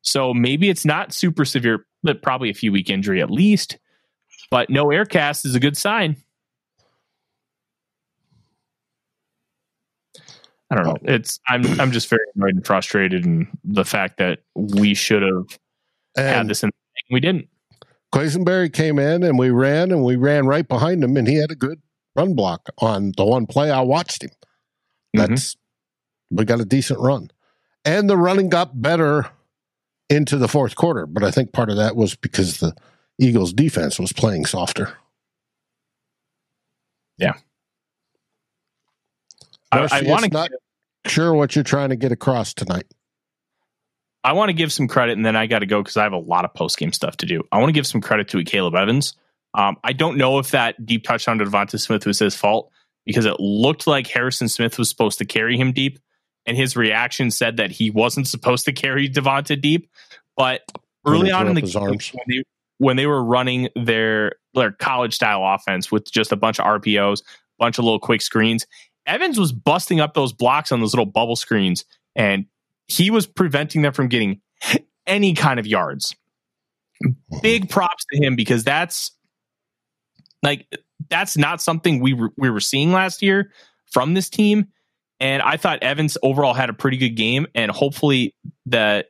So 0.03 0.33
maybe 0.33 0.69
it's 0.71 0.85
not 0.85 1.13
super 1.13 1.45
severe, 1.45 1.85
but 2.03 2.23
probably 2.23 2.51
a 2.51 2.55
few 2.55 2.71
week 2.73 2.89
injury 2.89 3.21
at 3.21 3.31
least. 3.31 3.79
But 4.51 4.71
no 4.71 4.91
air 4.91 5.05
cast 5.05 5.45
is 5.45 5.55
a 5.55 5.61
good 5.61 5.77
sign. 5.77 6.17
I 10.71 10.75
don't 10.75 10.85
know. 10.85 10.97
Oh. 11.01 11.15
It's 11.15 11.41
I'm 11.49 11.65
I'm 11.81 11.93
just 11.93 12.09
very 12.09 12.23
annoyed 12.35 12.55
and 12.57 12.67
frustrated 12.67 13.25
in 13.25 13.49
the 13.65 13.85
fact 13.85 14.19
that 14.19 14.41
we 14.55 14.95
should 14.95 15.23
have 15.23 15.59
had 16.17 16.49
this 16.49 16.63
in 16.63 16.71
we 17.11 17.21
didn't. 17.21 17.49
Quessenberry 18.13 18.73
came 18.73 18.99
in 18.99 19.23
and 19.23 19.39
we 19.39 19.51
ran 19.51 19.91
and 19.91 20.03
we 20.03 20.17
ran 20.17 20.47
right 20.47 20.67
behind 20.67 21.05
him 21.05 21.17
and 21.17 21.29
he 21.29 21.37
had 21.37 21.51
a 21.51 21.57
good 21.57 21.81
run 22.17 22.35
block 22.35 22.69
on 22.79 23.13
the 23.17 23.25
one 23.25 23.47
play 23.47 23.71
I 23.71 23.81
watched 23.81 24.23
him. 24.23 24.31
Mm-hmm. 25.17 25.35
That's 25.35 25.57
we 26.31 26.45
got 26.45 26.61
a 26.61 26.65
decent 26.65 27.01
run. 27.01 27.31
And 27.85 28.09
the 28.09 28.17
running 28.17 28.49
got 28.49 28.81
better 28.81 29.31
into 30.11 30.37
the 30.37 30.49
fourth 30.49 30.75
quarter, 30.75 31.07
but 31.07 31.23
I 31.23 31.31
think 31.31 31.53
part 31.53 31.71
of 31.71 31.77
that 31.77 31.97
was 31.97 32.17
because 32.17 32.61
the 32.61 32.75
Eagles 33.19 33.53
defense 33.53 33.99
was 33.99 34.13
playing 34.13 34.47
softer. 34.47 34.97
Yeah. 37.19 37.35
I, 39.71 39.89
I 39.91 40.03
want 40.03 40.25
to 40.25 40.31
not 40.31 40.51
sure 41.07 41.35
what 41.35 41.55
you're 41.55 41.65
trying 41.65 41.91
to 41.91 41.97
get 41.97 42.13
across 42.13 42.55
tonight. 42.55 42.87
I 44.29 44.33
want 44.33 44.51
to 44.51 44.53
give 44.53 44.71
some 44.71 44.89
credit, 44.89 45.17
and 45.17 45.25
then 45.25 45.37
I 45.37 45.47
got 45.47 45.61
to 45.61 45.67
go 45.67 45.83
because 45.83 45.97
I 45.97 46.03
have 46.03 46.13
a 46.13 46.19
lot 46.19 46.45
of 46.45 46.53
post 46.53 46.77
game 46.77 46.93
stuff 46.93 47.17
to 47.17 47.27
do. 47.27 47.43
I 47.51 47.57
want 47.57 47.71
to 47.71 47.73
give 47.73 47.87
some 47.87 48.03
credit 48.03 48.29
to 48.29 48.37
Akayleb 48.37 48.79
Evans. 48.79 49.15
Um, 49.55 49.79
I 49.83 49.95
don't 49.95 50.19
know 50.19 50.39
if 50.39 50.51
that 50.51 50.85
deep 50.85 51.05
touchdown 51.05 51.39
to 51.39 51.47
DeVonta 51.47 51.81
Smith 51.81 52.05
was 52.05 52.19
his 52.19 52.37
fault 52.37 52.71
because 53.07 53.25
it 53.25 53.41
looked 53.41 53.87
like 53.87 54.07
Harrison 54.07 54.51
Smith 54.51 54.77
was 54.77 54.91
supposed 54.91 55.17
to 55.21 55.25
carry 55.25 55.57
him 55.57 55.73
deep, 55.73 55.99
and 56.45 56.59
his 56.59 56.77
reaction 56.77 57.31
said 57.31 57.57
that 57.57 57.71
he 57.71 57.89
wasn't 57.89 58.29
supposed 58.29 58.67
to 58.67 58.73
carry 58.73 59.09
Devonta 59.09 59.59
deep. 59.59 59.91
But 60.37 60.61
early 61.07 61.31
on 61.31 61.49
in 61.49 61.55
the 61.55 61.63
game, 61.63 61.83
when 61.89 61.99
they, 62.29 62.43
when 62.77 62.97
they 62.99 63.07
were 63.07 63.25
running 63.25 63.71
their 63.77 64.33
their 64.53 64.73
college 64.73 65.15
style 65.15 65.41
offense 65.43 65.91
with 65.91 66.13
just 66.13 66.33
a 66.33 66.37
bunch 66.37 66.61
of 66.61 66.67
RPOs, 66.67 67.23
a 67.23 67.25
bunch 67.59 67.79
of 67.79 67.85
little 67.85 67.99
quick 67.99 68.21
screens, 68.21 68.67
Evans 69.07 69.39
was 69.39 69.53
busting 69.53 70.01
up 70.01 70.13
those 70.13 70.35
blocks 70.35 70.71
on 70.71 70.81
those 70.81 70.93
little 70.93 71.07
bubble 71.07 71.37
screens, 71.37 71.87
and 72.15 72.45
he 72.89 73.11
was 73.11 73.27
preventing 73.27 73.83
them 73.83 73.93
from 73.93 74.09
getting 74.09 74.41
any 75.07 75.35
kind 75.35 75.61
of 75.61 75.67
yards. 75.67 76.17
Big 77.43 77.69
props 77.69 78.05
to 78.13 78.25
him 78.25 78.35
because 78.35 78.65
that's 78.65 79.13
like 80.43 80.67
that's 81.09 81.37
not 81.37 81.61
something 81.61 82.01
we 82.01 82.13
were, 82.13 82.31
we 82.37 82.51
were 82.51 82.61
seeing 82.61 82.93
last 82.93 83.23
year 83.23 83.53
from 83.87 84.15
this 84.15 84.29
team. 84.29 84.69
And 85.21 85.43
I 85.43 85.57
thought 85.57 85.83
Evans 85.83 86.17
overall 86.23 86.55
had 86.55 86.71
a 86.71 86.73
pretty 86.73 86.97
good 86.97 87.17
game, 87.17 87.47
and 87.55 87.71
hopefully 87.71 88.35
that 88.67 89.07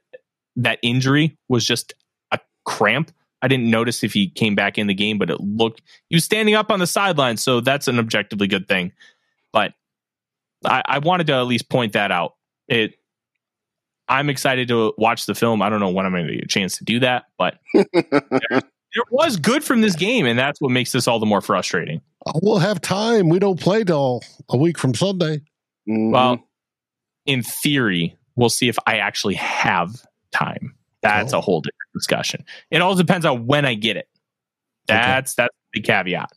that 0.56 0.78
injury 0.82 1.36
was 1.48 1.64
just 1.64 1.92
a 2.32 2.40
cramp. 2.64 3.12
I 3.42 3.48
didn't 3.48 3.70
notice 3.70 4.02
if 4.02 4.14
he 4.14 4.28
came 4.28 4.54
back 4.54 4.78
in 4.78 4.86
the 4.86 4.94
game, 4.94 5.18
but 5.18 5.30
it 5.30 5.40
looked 5.40 5.82
he 6.08 6.16
was 6.16 6.24
standing 6.24 6.54
up 6.54 6.70
on 6.70 6.78
the 6.78 6.86
sideline, 6.86 7.36
so 7.36 7.60
that's 7.60 7.88
an 7.88 7.98
objectively 7.98 8.46
good 8.46 8.68
thing. 8.68 8.92
But 9.52 9.74
I, 10.64 10.82
I 10.86 10.98
wanted 10.98 11.26
to 11.28 11.34
at 11.34 11.42
least 11.42 11.68
point 11.68 11.92
that 11.92 12.10
out. 12.10 12.34
It 12.68 12.97
I'm 14.08 14.30
excited 14.30 14.68
to 14.68 14.94
watch 14.96 15.26
the 15.26 15.34
film. 15.34 15.62
I 15.62 15.68
don't 15.68 15.80
know 15.80 15.90
when 15.90 16.06
I'm 16.06 16.12
going 16.12 16.26
to 16.26 16.34
get 16.34 16.44
a 16.44 16.48
chance 16.48 16.78
to 16.78 16.84
do 16.84 17.00
that, 17.00 17.26
but 17.36 17.58
there, 17.74 17.84
there 18.50 19.04
was 19.10 19.36
good 19.36 19.62
from 19.62 19.80
this 19.80 19.96
game, 19.96 20.26
and 20.26 20.38
that's 20.38 20.60
what 20.60 20.70
makes 20.70 20.92
this 20.92 21.06
all 21.06 21.18
the 21.18 21.26
more 21.26 21.40
frustrating. 21.40 22.00
Oh, 22.26 22.40
we'll 22.42 22.58
have 22.58 22.80
time. 22.80 23.28
We 23.28 23.38
don't 23.38 23.60
play 23.60 23.84
till 23.84 24.22
a 24.48 24.56
week 24.56 24.78
from 24.78 24.94
Sunday. 24.94 25.42
Mm-hmm. 25.88 26.10
Well, 26.10 26.48
in 27.26 27.42
theory, 27.42 28.16
we'll 28.36 28.48
see 28.48 28.68
if 28.68 28.78
I 28.86 28.98
actually 28.98 29.34
have 29.34 30.02
time. 30.32 30.74
That's 31.02 31.32
a 31.32 31.40
whole 31.40 31.60
different 31.60 31.92
discussion. 31.94 32.44
It 32.70 32.80
all 32.80 32.94
depends 32.94 33.24
on 33.24 33.46
when 33.46 33.64
I 33.64 33.74
get 33.74 33.96
it. 33.96 34.08
That's 34.88 35.34
that's 35.34 35.54
the 35.72 35.80
caveat. 35.80 36.30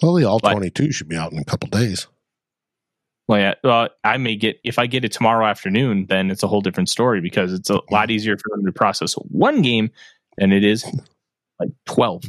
Well, 0.00 0.14
the 0.14 0.24
all 0.24 0.40
22 0.40 0.92
should 0.92 1.08
be 1.08 1.16
out 1.16 1.32
in 1.32 1.38
a 1.38 1.44
couple 1.44 1.68
days. 1.68 2.06
Well, 3.32 3.40
yeah, 3.40 3.54
well, 3.64 3.88
I 4.04 4.18
may 4.18 4.36
get 4.36 4.60
if 4.62 4.78
I 4.78 4.86
get 4.86 5.06
it 5.06 5.12
tomorrow 5.12 5.46
afternoon, 5.46 6.04
then 6.10 6.30
it's 6.30 6.42
a 6.42 6.46
whole 6.46 6.60
different 6.60 6.90
story 6.90 7.22
because 7.22 7.54
it's 7.54 7.70
a 7.70 7.80
lot 7.90 8.10
easier 8.10 8.36
for 8.36 8.54
them 8.54 8.66
to 8.66 8.72
process 8.72 9.14
one 9.14 9.62
game 9.62 9.90
than 10.36 10.52
it 10.52 10.62
is 10.62 10.84
like 11.58 11.70
12 11.86 12.24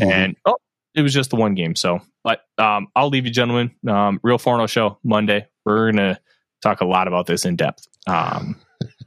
And 0.00 0.36
oh, 0.46 0.54
it 0.94 1.02
was 1.02 1.12
just 1.12 1.30
the 1.30 1.36
one 1.36 1.56
game. 1.56 1.74
So, 1.74 1.98
but 2.22 2.42
um, 2.56 2.86
I'll 2.94 3.08
leave 3.08 3.26
you, 3.26 3.32
gentlemen. 3.32 3.72
Um, 3.88 4.20
Real 4.22 4.38
Forno 4.38 4.68
show 4.68 4.96
Monday. 5.02 5.44
We're 5.64 5.90
gonna 5.90 6.20
talk 6.62 6.80
a 6.80 6.86
lot 6.86 7.08
about 7.08 7.26
this 7.26 7.44
in 7.44 7.56
depth. 7.56 7.88
Um, 8.06 8.54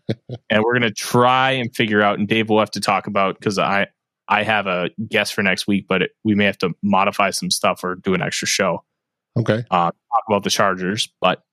and 0.49 0.63
we're 0.65 0.73
gonna 0.73 0.91
try 0.91 1.51
and 1.51 1.73
figure 1.73 2.01
out. 2.01 2.19
And 2.19 2.27
Dave 2.27 2.49
will 2.49 2.59
have 2.59 2.71
to 2.71 2.81
talk 2.81 3.07
about 3.07 3.39
because 3.39 3.57
I 3.57 3.87
I 4.27 4.43
have 4.43 4.67
a 4.67 4.89
guest 5.07 5.33
for 5.33 5.43
next 5.43 5.65
week, 5.65 5.85
but 5.87 6.01
it, 6.01 6.11
we 6.25 6.35
may 6.35 6.43
have 6.43 6.57
to 6.57 6.73
modify 6.83 7.29
some 7.29 7.51
stuff 7.51 7.85
or 7.85 7.95
do 7.95 8.13
an 8.13 8.21
extra 8.21 8.49
show. 8.49 8.83
Okay. 9.37 9.63
Uh, 9.69 9.91
talk 9.91 10.23
about 10.27 10.43
the 10.43 10.49
Chargers, 10.49 11.09
but 11.21 11.43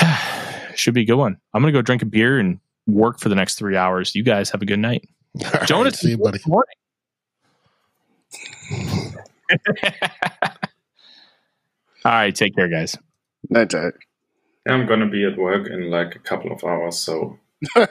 should 0.74 0.94
be 0.94 1.02
a 1.02 1.06
good 1.06 1.16
one. 1.16 1.38
I'm 1.52 1.62
gonna 1.62 1.72
go 1.72 1.82
drink 1.82 2.02
a 2.02 2.06
beer 2.06 2.38
and 2.38 2.60
work 2.86 3.18
for 3.20 3.28
the 3.28 3.34
next 3.34 3.56
three 3.56 3.76
hours. 3.76 4.14
You 4.14 4.22
guys 4.22 4.50
have 4.50 4.62
a 4.62 4.66
good 4.66 4.78
night. 4.78 5.08
All 5.44 5.66
Jonas, 5.66 5.94
right, 5.94 5.94
see 5.96 6.10
you, 6.10 6.18
buddy. 6.18 6.38
good 6.38 6.46
morning. 6.48 6.74
All 12.04 12.12
right, 12.12 12.34
take 12.34 12.54
care, 12.54 12.68
guys. 12.68 12.96
Night, 13.50 13.72
night. 13.72 13.94
I'm 14.68 14.86
gonna 14.86 15.08
be 15.08 15.24
at 15.24 15.36
work 15.38 15.68
in 15.68 15.90
like 15.90 16.14
a 16.16 16.18
couple 16.18 16.52
of 16.52 16.62
hours, 16.64 16.98
so 16.98 17.38
and 17.76 17.86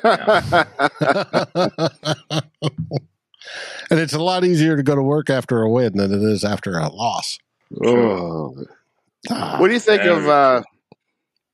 it's 3.92 4.14
a 4.14 4.20
lot 4.22 4.44
easier 4.44 4.76
to 4.76 4.84
go 4.84 4.96
to 4.96 5.02
work 5.04 5.30
after 5.30 5.62
a 5.62 5.70
win 5.70 5.96
than 5.98 6.12
it 6.14 6.22
is 6.22 6.44
after 6.44 6.78
a 6.78 6.90
loss. 6.90 7.40
Oh. 7.84 8.56
What 9.30 9.68
do 9.68 9.74
you 9.74 9.80
think 9.80 10.04
of 10.04 10.28
uh, 10.28 10.62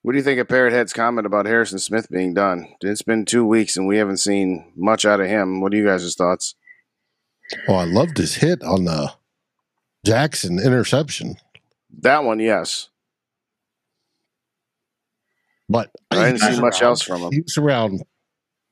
what 0.01 0.11
do 0.11 0.17
you 0.17 0.23
think 0.23 0.39
of 0.39 0.47
Parrot 0.47 0.73
Head's 0.73 0.93
comment 0.93 1.25
about 1.25 1.45
Harrison 1.45 1.79
Smith 1.79 2.09
being 2.09 2.33
done? 2.33 2.67
It's 2.81 3.01
been 3.01 3.25
two 3.25 3.45
weeks 3.45 3.77
and 3.77 3.87
we 3.87 3.97
haven't 3.97 4.17
seen 4.17 4.71
much 4.75 5.05
out 5.05 5.21
of 5.21 5.27
him. 5.27 5.61
What 5.61 5.73
are 5.73 5.77
you 5.77 5.85
guys' 5.85 6.15
thoughts? 6.15 6.55
Oh, 7.67 7.75
I 7.75 7.83
loved 7.85 8.17
his 8.17 8.35
hit 8.35 8.63
on 8.63 8.85
the 8.85 9.13
Jackson 10.05 10.57
interception, 10.59 11.35
That 11.99 12.23
one, 12.23 12.39
yes. 12.39 12.89
but 15.69 15.91
I 16.09 16.25
didn't 16.31 16.39
see 16.39 16.59
much 16.59 16.81
around- 16.81 16.89
else 16.89 17.01
from 17.03 17.21
him. 17.21 17.31
He 17.31 17.41
was 17.41 17.57
around 17.57 18.03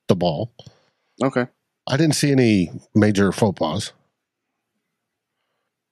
the 0.08 0.16
ball. 0.16 0.52
Okay. 1.24 1.48
I 1.88 1.98
didn't 1.98 2.16
see 2.16 2.32
any 2.32 2.72
major 2.96 3.32
faux 3.32 3.58
pas. 3.58 3.94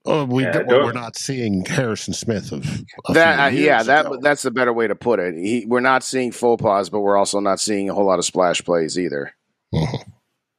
Oh, 0.09 0.25
we 0.25 0.43
Yeah, 0.43 0.51
don't- 0.63 0.67
we're 0.67 0.93
not 0.93 1.17
seeing 1.17 1.65
Harrison 1.65 2.13
Smith 2.13 2.51
of 2.51 2.65
a 3.09 3.13
That 3.13 3.39
uh, 3.39 3.47
yeah, 3.55 3.83
that 3.83 4.05
ago. 4.05 4.19
that's 4.21 4.41
the 4.41 4.51
better 4.51 4.71
way 4.73 4.87
to 4.87 4.95
put 4.95 5.19
it. 5.19 5.35
He, 5.35 5.65
we're 5.67 5.81
not 5.81 6.03
seeing 6.03 6.31
faux 6.31 6.61
pas, 6.61 6.89
but 6.89 7.01
we're 7.01 7.17
also 7.17 7.39
not 7.41 7.59
seeing 7.59 7.89
a 7.89 7.93
whole 7.93 8.05
lot 8.05 8.17
of 8.19 8.25
splash 8.25 8.63
plays 8.63 8.97
either. 8.97 9.33
Mhm. 9.73 10.03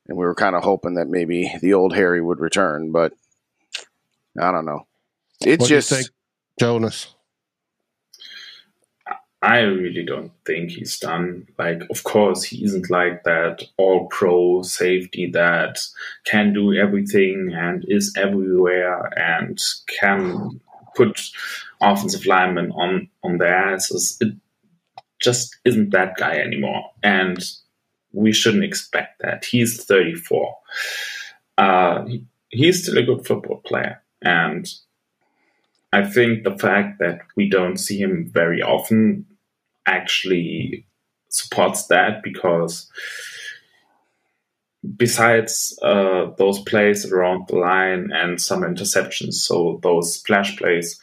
And 0.09 0.17
we 0.19 0.25
were 0.25 0.35
kind 0.35 0.55
of 0.55 0.63
hoping 0.65 0.95
that 0.95 1.09
maybe 1.09 1.51
the 1.61 1.75
old 1.75 1.95
Harry 1.95 2.21
would 2.23 2.41
return, 2.41 2.93
but 2.93 3.13
I 4.41 4.53
don't 4.53 4.65
know. 4.67 4.87
It's 5.45 5.61
What 5.63 5.69
do 5.69 5.75
just 5.75 5.91
think, 5.91 6.09
Jonas. 6.61 7.15
I 9.41 9.61
really 9.61 10.05
don't 10.05 10.33
think 10.45 10.71
he's 10.71 10.99
done. 10.99 11.47
Like, 11.59 11.83
of 11.91 12.03
course, 12.03 12.43
he 12.43 12.65
isn't 12.65 12.91
like 12.91 13.23
that 13.23 13.63
all 13.77 14.07
pro 14.07 14.63
safety 14.63 15.31
that 15.31 15.79
can 16.25 16.53
do 16.53 16.75
everything 16.75 17.53
and 17.55 17.85
is 17.87 18.13
everywhere 18.17 19.11
and 19.17 19.61
can 20.01 20.61
put 20.97 21.21
offensive 21.81 22.27
linemen 22.27 22.73
on, 22.73 23.09
on 23.23 23.39
their 23.39 23.55
asses. 23.55 24.17
It 24.21 24.35
just 25.21 25.57
isn't 25.65 25.91
that 25.91 26.17
guy 26.17 26.39
anymore. 26.39 26.91
And 27.05 27.39
we 28.13 28.33
shouldn't 28.33 28.65
expect 28.65 29.23
that. 29.23 29.45
He's 29.45 29.85
34. 29.85 30.57
Uh, 31.59 32.07
he's 32.49 32.83
still 32.83 32.99
a 32.99 33.05
good 33.05 33.25
football 33.25 33.63
player. 33.65 34.03
And 34.23 34.69
I 35.93 36.05
think 36.05 36.45
the 36.45 36.57
fact 36.57 36.99
that 36.99 37.21
we 37.37 37.49
don't 37.49 37.79
see 37.79 37.99
him 37.99 38.31
very 38.33 38.63
often 38.63 39.27
actually 39.87 40.87
supports 41.31 41.87
that 41.87 42.23
because 42.23 42.91
besides 44.97 45.79
uh, 45.83 46.27
those 46.37 46.61
plays 46.61 47.11
around 47.11 47.49
the 47.49 47.57
line 47.57 48.11
and 48.13 48.41
some 48.41 48.63
interceptions, 48.63 49.35
so 49.35 49.81
those 49.83 50.15
splash 50.15 50.57
plays, 50.57 51.01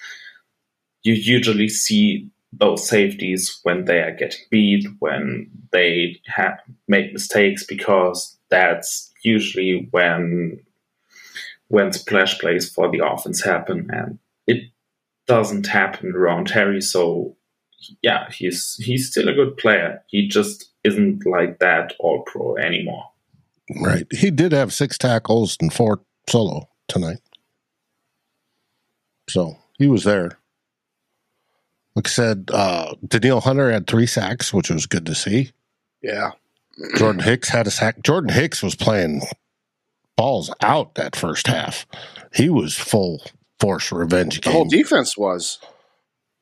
you 1.04 1.14
usually 1.14 1.68
see 1.68 2.30
those 2.54 2.88
safeties 2.88 3.60
when 3.64 3.86
they 3.86 4.00
are 4.00 4.16
getting 4.16 4.42
beat, 4.50 4.88
when 5.00 5.50
they 5.72 6.20
have 6.26 6.60
make 6.88 7.12
mistakes, 7.12 7.66
because 7.66 8.38
that's 8.50 9.12
usually 9.24 9.88
when 9.92 10.60
when 11.68 11.92
splash 11.92 12.40
plays 12.40 12.70
for 12.72 12.90
the 12.90 13.06
offense 13.06 13.44
happen, 13.44 13.90
and 13.92 14.20
it 14.48 14.72
doesn't 15.28 15.68
happen 15.68 16.14
around 16.16 16.50
Harry. 16.50 16.82
So 16.82 17.36
yeah, 18.02 18.30
he's 18.32 18.76
he's 18.76 19.10
still 19.12 19.28
a 19.30 19.34
good 19.34 19.58
player. 19.58 20.04
He 20.08 20.28
just 20.28 20.72
isn't 20.84 21.26
like 21.26 21.60
that 21.60 21.94
all 22.00 22.24
pro 22.24 22.58
anymore. 22.58 23.06
Right. 23.82 24.06
He 24.12 24.30
did 24.32 24.52
have 24.52 24.74
six 24.74 24.98
tackles 24.98 25.58
and 25.60 25.74
four 25.74 26.02
solo 26.30 26.70
tonight. 26.88 27.18
So 29.30 29.58
he 29.78 29.88
was 29.88 30.04
there. 30.04 30.38
Like 31.96 32.08
I 32.08 32.12
said, 32.12 32.50
uh, 32.54 32.94
Danielle 33.08 33.42
Hunter 33.42 33.72
had 33.72 33.88
three 33.88 34.06
sacks, 34.06 34.54
which 34.54 34.70
was 34.70 34.86
good 34.86 35.06
to 35.06 35.16
see. 35.16 35.52
yeah. 36.02 36.32
Jordan 36.98 37.22
Hicks 37.22 37.48
had 37.48 37.68
a 37.68 37.72
sack. 37.72 38.02
Jordan 38.04 38.32
Hicks 38.34 38.62
was 38.62 38.76
playing 38.76 39.22
balls 40.18 40.54
out 40.62 40.96
that 40.96 41.16
first 41.16 41.48
half. 41.48 41.86
He 42.34 42.50
was 42.50 42.76
full 42.78 43.22
force 43.60 43.92
revenge 43.92 44.42
The 44.42 44.52
whole 44.52 44.66
defense 44.66 45.18
was. 45.18 45.60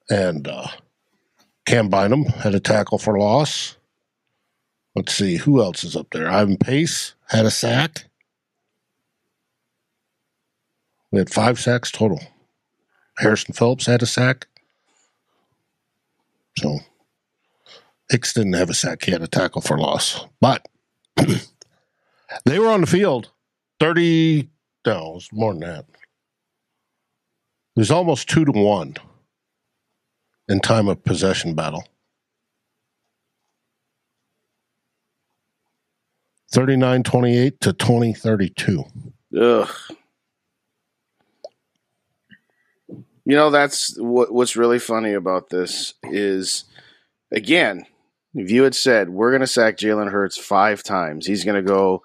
and 0.10 0.48
uh, 0.48 0.68
Cam 1.66 1.90
Bynum 1.90 2.26
had 2.26 2.56
a 2.56 2.60
tackle 2.60 2.98
for 2.98 3.18
loss. 3.18 3.78
Let's 4.96 5.14
see 5.16 5.38
who 5.38 5.62
else 5.62 5.84
is 5.84 5.96
up 5.96 6.08
there. 6.12 6.30
Ivan 6.30 6.58
Pace 6.58 7.16
had 7.30 7.46
a 7.46 7.52
sack. 7.52 8.06
We 11.12 11.20
had 11.20 11.32
five 11.32 11.60
sacks 11.60 11.92
total. 11.92 12.20
Harrison 13.18 13.54
Phillips 13.54 13.86
had 13.86 14.02
a 14.02 14.06
sack. 14.08 14.48
So 16.58 16.80
Hicks 18.10 18.34
didn't 18.34 18.54
have 18.54 18.70
a 18.70 18.74
sack. 18.74 19.04
He 19.04 19.12
had 19.12 19.22
a 19.24 19.28
tackle 19.28 19.62
for 19.62 19.78
loss. 19.78 20.26
But 20.42 20.68
they 22.46 22.60
were 22.60 22.70
on 22.70 22.82
the 22.82 22.88
field 22.88 23.30
30, 23.80 24.50
no, 24.86 25.12
it 25.12 25.14
was 25.16 25.30
more 25.32 25.54
than 25.54 25.62
that. 25.62 25.86
Was 27.76 27.90
almost 27.90 28.30
two 28.30 28.46
to 28.46 28.52
one 28.52 28.96
in 30.48 30.60
time 30.60 30.88
of 30.88 31.04
possession 31.04 31.56
battle. 31.56 31.84
39 36.52 37.02
28 37.02 37.60
to 37.62 37.74
2032. 37.74 38.84
Ugh. 39.42 39.70
You 43.26 43.38
know, 43.38 43.50
that's 43.50 43.98
what 44.00 44.32
what's 44.32 44.56
really 44.56 44.80
funny 44.80 45.14
about 45.14 45.50
this 45.50 45.96
is 46.04 46.66
again, 47.32 47.86
if 48.36 48.52
you 48.52 48.64
had 48.64 48.76
said 48.76 49.10
we're 49.10 49.32
gonna 49.32 49.48
sack 49.48 49.78
Jalen 49.78 50.12
Hurts 50.12 50.38
five 50.38 50.84
times, 50.84 51.26
he's 51.26 51.44
gonna 51.44 51.64
go 51.64 52.04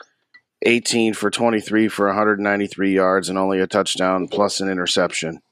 18 0.63 1.13
for 1.13 1.31
23 1.31 1.89
for 1.89 2.07
193 2.07 2.95
yards 2.95 3.29
and 3.29 3.37
only 3.37 3.61
a 3.61 3.67
touchdown 3.67 4.29
plus 4.29 4.61
an 4.61 4.71
interception. 4.71 5.43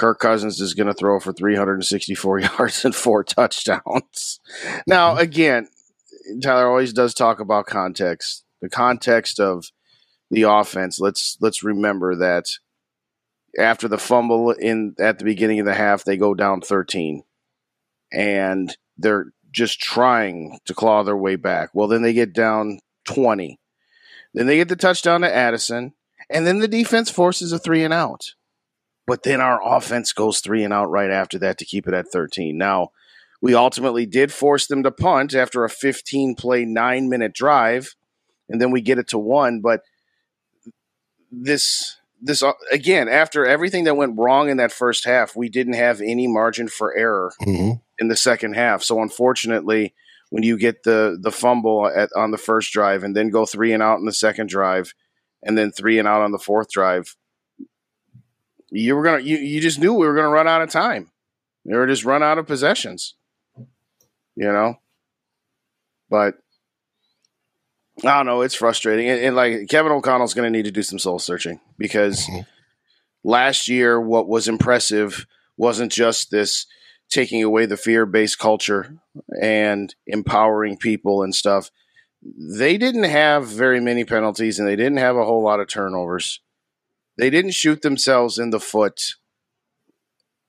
Kirk 0.00 0.18
Cousins 0.18 0.62
is 0.62 0.72
going 0.72 0.86
to 0.86 0.94
throw 0.94 1.20
for 1.20 1.34
364 1.34 2.38
yards 2.40 2.86
and 2.86 2.94
four 2.94 3.22
touchdowns. 3.22 4.40
Now, 4.86 5.10
mm-hmm. 5.10 5.20
again, 5.20 5.68
Tyler 6.42 6.68
always 6.68 6.94
does 6.94 7.12
talk 7.12 7.38
about 7.38 7.66
context. 7.66 8.44
The 8.62 8.70
context 8.70 9.38
of 9.38 9.66
the 10.30 10.42
offense. 10.42 10.98
Let's 11.00 11.36
let's 11.40 11.62
remember 11.62 12.16
that 12.16 12.44
after 13.58 13.88
the 13.88 13.98
fumble 13.98 14.52
in 14.52 14.94
at 14.98 15.18
the 15.18 15.24
beginning 15.26 15.60
of 15.60 15.66
the 15.66 15.74
half, 15.74 16.04
they 16.04 16.16
go 16.16 16.32
down 16.32 16.62
13, 16.62 17.22
and 18.10 18.74
they're 18.96 19.26
just 19.50 19.80
trying 19.80 20.60
to 20.64 20.72
claw 20.72 21.02
their 21.02 21.16
way 21.16 21.36
back. 21.36 21.70
Well, 21.74 21.88
then 21.88 22.02
they 22.02 22.14
get 22.14 22.32
down 22.32 22.78
20. 23.06 23.58
Then 24.32 24.46
they 24.46 24.56
get 24.56 24.68
the 24.68 24.76
touchdown 24.76 25.22
to 25.22 25.34
Addison, 25.34 25.92
and 26.30 26.46
then 26.46 26.60
the 26.60 26.68
defense 26.68 27.10
forces 27.10 27.52
a 27.52 27.58
three 27.58 27.84
and 27.84 27.92
out. 27.92 28.22
But 29.06 29.22
then 29.24 29.40
our 29.40 29.60
offense 29.64 30.12
goes 30.12 30.40
three 30.40 30.62
and 30.62 30.72
out 30.72 30.90
right 30.90 31.10
after 31.10 31.38
that 31.40 31.58
to 31.58 31.64
keep 31.64 31.88
it 31.88 31.94
at 31.94 32.08
13. 32.12 32.56
Now, 32.56 32.90
we 33.42 33.54
ultimately 33.54 34.06
did 34.06 34.32
force 34.32 34.66
them 34.66 34.82
to 34.82 34.90
punt 34.90 35.34
after 35.34 35.64
a 35.64 35.70
15 35.70 36.34
play, 36.36 36.64
nine 36.64 37.08
minute 37.08 37.32
drive, 37.34 37.94
and 38.48 38.60
then 38.60 38.70
we 38.70 38.80
get 38.82 38.98
it 38.98 39.08
to 39.08 39.18
one. 39.18 39.60
But 39.60 39.80
this, 41.32 41.96
this 42.20 42.42
uh, 42.42 42.52
again, 42.70 43.08
after 43.08 43.46
everything 43.46 43.84
that 43.84 43.96
went 43.96 44.18
wrong 44.18 44.48
in 44.48 44.56
that 44.58 44.72
first 44.72 45.04
half, 45.04 45.34
we 45.36 45.48
didn't 45.48 45.74
have 45.74 46.00
any 46.00 46.26
margin 46.26 46.68
for 46.68 46.94
error 46.96 47.32
Mhm. 47.40 47.80
in 47.98 48.08
the 48.08 48.16
second 48.16 48.54
half. 48.54 48.82
So 48.82 49.00
unfortunately, 49.00 49.94
when 50.30 50.42
you 50.42 50.56
get 50.58 50.82
the 50.84 51.18
the 51.20 51.32
fumble 51.32 51.88
at, 51.88 52.10
on 52.14 52.30
the 52.30 52.38
first 52.38 52.72
drive 52.72 53.02
and 53.02 53.16
then 53.16 53.30
go 53.30 53.46
three 53.46 53.72
and 53.72 53.82
out 53.82 53.98
in 53.98 54.04
the 54.04 54.12
second 54.12 54.48
drive, 54.48 54.92
and 55.42 55.56
then 55.56 55.72
three 55.72 55.98
and 55.98 56.06
out 56.06 56.20
on 56.22 56.32
the 56.32 56.38
fourth 56.38 56.70
drive, 56.70 57.16
you 58.70 58.96
were 58.96 59.02
gonna 59.02 59.20
you, 59.22 59.36
you 59.38 59.60
just 59.60 59.78
knew 59.78 59.94
we 59.94 60.06
were 60.06 60.14
gonna 60.14 60.28
run 60.28 60.48
out 60.48 60.62
of 60.62 60.70
time. 60.70 61.10
We 61.64 61.74
were 61.76 61.86
just 61.86 62.04
run 62.04 62.22
out 62.22 62.38
of 62.38 62.46
possessions. 62.46 63.14
You 64.36 64.52
know? 64.52 64.76
But 66.08 66.36
I 68.04 68.16
don't 68.16 68.26
know. 68.26 68.40
It's 68.40 68.54
frustrating, 68.54 69.08
and, 69.08 69.20
and 69.20 69.36
like 69.36 69.68
Kevin 69.68 69.92
O'Connell's 69.92 70.32
going 70.34 70.50
to 70.50 70.56
need 70.56 70.64
to 70.64 70.72
do 70.72 70.82
some 70.82 70.98
soul 70.98 71.18
searching 71.18 71.60
because 71.76 72.26
Mm-hmm. 72.26 72.40
last 73.24 73.68
year, 73.68 74.00
what 74.00 74.26
was 74.28 74.48
impressive 74.48 75.26
wasn't 75.56 75.92
just 75.92 76.30
this 76.30 76.66
taking 77.10 77.42
away 77.42 77.66
the 77.66 77.76
fear 77.76 78.06
based 78.06 78.38
culture 78.38 78.96
and 79.42 79.94
empowering 80.06 80.78
people 80.78 81.22
and 81.22 81.34
stuff. 81.34 81.70
They 82.22 82.78
didn't 82.78 83.04
have 83.04 83.46
very 83.46 83.80
many 83.80 84.04
penalties, 84.04 84.58
and 84.58 84.66
they 84.66 84.76
didn't 84.76 84.98
have 84.98 85.16
a 85.16 85.24
whole 85.24 85.42
lot 85.42 85.60
of 85.60 85.68
turnovers. 85.68 86.40
They 87.20 87.30
didn't 87.30 87.52
shoot 87.52 87.82
themselves 87.82 88.38
in 88.38 88.50
the 88.50 88.60
foot 88.60 89.14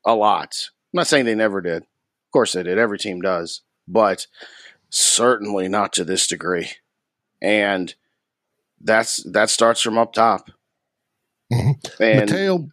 a 0.05 0.15
lot. 0.15 0.69
I'm 0.93 0.97
not 0.97 1.07
saying 1.07 1.25
they 1.25 1.35
never 1.35 1.61
did. 1.61 1.83
Of 1.83 2.31
course 2.31 2.53
they 2.53 2.63
did. 2.63 2.77
Every 2.77 2.97
team 2.97 3.21
does, 3.21 3.61
but 3.87 4.27
certainly 4.89 5.67
not 5.67 5.93
to 5.93 6.03
this 6.03 6.27
degree 6.27 6.71
and 7.41 7.95
that's 8.79 9.23
that 9.31 9.49
starts 9.49 9.81
from 9.81 9.97
up 9.97 10.13
top. 10.13 10.51
Mm-hmm. 11.51 12.03
And 12.03 12.29
Mateo 12.29 12.69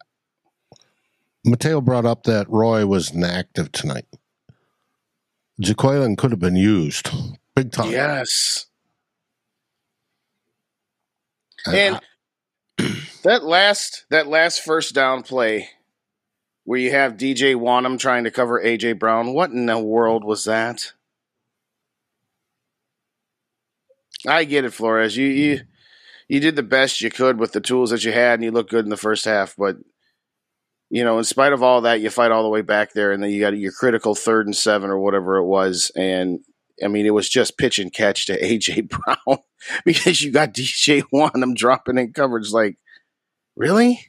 Mateo 1.45 1.81
brought 1.81 2.07
up 2.07 2.25
that 2.25 2.49
Roy 2.49 2.87
was 2.87 3.13
inactive 3.13 3.73
tonight. 3.73 4.07
Jaquelin 5.61 6.17
could 6.17 6.31
have 6.31 6.41
been 6.41 6.57
used 6.57 7.11
big 7.55 7.73
time. 7.73 7.91
yes, 7.91 8.67
and 11.67 12.01
that 13.22 13.45
last 13.45 14.05
that 14.11 14.26
last 14.26 14.62
first 14.62 14.95
down 14.95 15.22
play 15.22 15.68
where 16.64 16.79
you 16.79 16.91
have 16.91 17.16
DJ 17.16 17.55
Wonnum 17.55 17.99
trying 17.99 18.24
to 18.24 18.31
cover 18.31 18.62
AJ 18.62 18.99
Brown, 18.99 19.33
what 19.33 19.51
in 19.51 19.66
the 19.66 19.79
world 19.79 20.22
was 20.22 20.45
that? 20.45 20.93
I 24.26 24.45
get 24.45 24.64
it, 24.64 24.72
Flores. 24.72 25.16
You 25.16 25.26
you 25.29 25.61
you 26.29 26.41
did 26.41 26.57
the 26.57 26.62
best 26.62 27.01
you 27.01 27.11
could 27.11 27.39
with 27.39 27.53
the 27.53 27.61
tools 27.61 27.91
that 27.91 28.05
you 28.05 28.12
had, 28.12 28.35
and 28.35 28.45
you 28.45 28.51
looked 28.51 28.70
good 28.70 28.85
in 28.85 28.91
the 28.91 28.97
first 28.97 29.24
half. 29.24 29.55
But 29.57 29.76
you 30.91 31.05
know, 31.05 31.18
in 31.18 31.24
spite 31.24 31.53
of 31.53 31.62
all 31.62 31.83
that, 31.83 32.01
you 32.01 32.11
fight 32.11 32.33
all 32.33 32.43
the 32.43 32.49
way 32.49 32.62
back 32.62 32.93
there, 32.93 33.12
and 33.12 33.22
then 33.22 33.31
you 33.31 33.41
got 33.41 33.57
your 33.57 33.72
critical 33.72 34.14
third 34.14 34.47
and 34.47 34.57
seven 34.57 34.91
or 34.91 34.99
whatever 34.99 35.37
it 35.37 35.47
was. 35.47 35.91
And 35.97 36.41
I 36.83 36.89
mean, 36.89 37.07
it 37.07 37.14
was 37.14 37.29
just 37.29 37.59
pitch 37.59 37.79
and 37.79 37.93
catch 37.93 38.26
to 38.26 38.41
AJ 38.43 38.89
Brown 38.89 39.39
because 39.85 40.22
you 40.22 40.31
got 40.31 40.55
DJ 40.55 41.03
Wonnum 41.12 41.55
dropping 41.55 41.99
in 41.99 42.12
coverage. 42.12 42.51
Like, 42.51 42.76
really? 43.57 44.01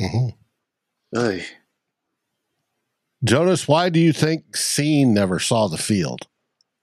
Mm-hmm. 0.00 1.38
Jonas, 3.24 3.68
why 3.68 3.88
do 3.88 4.00
you 4.00 4.12
think 4.12 4.52
Cine 4.52 5.08
never 5.08 5.38
saw 5.38 5.68
the 5.68 5.78
field? 5.78 6.26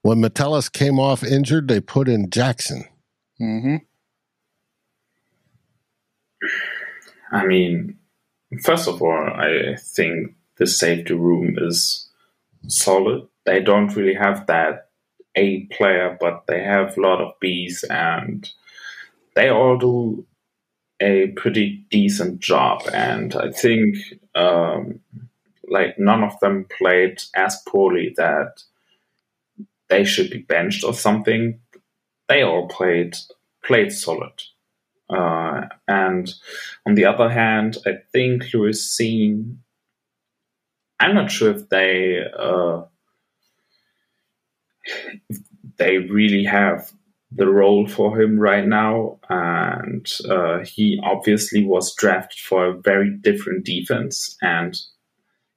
When 0.02 0.22
Metellus 0.22 0.70
came 0.70 1.00
off 1.00 1.24
injured, 1.24 1.68
they 1.68 1.82
put 1.82 2.08
in 2.08 2.30
Jackson. 2.30 2.86
Mm-hmm. 3.42 3.76
I 7.32 7.46
mean, 7.46 7.98
first 8.64 8.88
of 8.88 9.02
all, 9.02 9.12
I 9.12 9.76
think 9.78 10.36
the 10.58 10.66
safety 10.66 11.14
room 11.14 11.56
is 11.60 12.10
solid. 12.68 13.28
They 13.46 13.62
don't 13.62 13.94
really 13.96 14.14
have 14.14 14.48
that 14.48 14.89
A 15.36 15.62
player, 15.66 16.18
but 16.20 16.44
they 16.48 16.62
have 16.64 16.98
a 16.98 17.02
lot 17.02 17.22
of 17.22 17.40
Bs, 17.40 17.84
and 17.90 18.50
they 19.36 19.50
all 19.50 19.78
do 19.78 20.26
a 21.00 21.28
pretty 21.28 21.86
decent 21.90 22.40
job. 22.40 22.82
And 22.94 23.36
I 23.36 23.52
think, 23.52 23.96
um, 24.36 25.00
like, 25.68 25.98
none 25.98 26.24
of 26.24 26.40
them 26.40 26.66
played 26.78 27.22
as 27.36 27.62
poorly 27.68 28.14
that 28.18 28.64
they 29.88 30.04
should 30.04 30.30
be 30.30 30.40
benched 30.40 30.84
or 30.84 30.94
something. 30.94 31.60
They 32.28 32.44
all 32.44 32.68
played 32.68 33.16
played 33.64 33.92
solid. 33.92 34.42
Uh, 35.10 35.68
and 35.88 36.34
on 36.86 36.96
the 36.96 37.06
other 37.06 37.30
hand, 37.30 37.78
I 37.86 37.94
think 38.12 38.54
Lewis 38.54 38.96
Cine. 38.96 39.58
I'm 41.00 41.16
not 41.16 41.32
sure 41.32 41.52
if 41.52 41.70
they 41.70 42.24
uh, 42.38 42.84
they 45.78 45.98
really 45.98 46.44
have 46.44 46.92
the 47.32 47.48
role 47.48 47.88
for 47.88 48.20
him 48.20 48.40
right 48.40 48.66
now, 48.66 49.20
and 49.30 50.12
uh, 50.30 50.60
he 50.60 51.00
obviously 51.04 51.64
was 51.64 51.94
drafted 51.96 52.40
for 52.40 52.66
a 52.66 52.82
very 52.82 53.12
different 53.22 53.66
defense. 53.66 54.36
And 54.42 54.76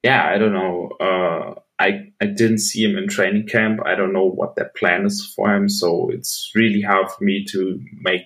yeah, 0.02 0.28
I 0.28 0.38
don't 0.38 0.52
know. 0.52 0.90
Uh, 1.00 1.60
I 1.78 2.12
I 2.20 2.26
didn't 2.26 2.58
see 2.58 2.84
him 2.84 2.98
in 2.98 3.08
training 3.08 3.46
camp. 3.46 3.80
I 3.86 3.94
don't 3.94 4.12
know 4.12 4.28
what 4.28 4.54
their 4.54 4.70
plan 4.76 5.06
is 5.06 5.24
for 5.34 5.54
him, 5.54 5.68
so 5.68 6.10
it's 6.10 6.50
really 6.54 6.82
hard 6.82 7.10
for 7.10 7.24
me 7.24 7.44
to 7.46 7.80
make 8.00 8.22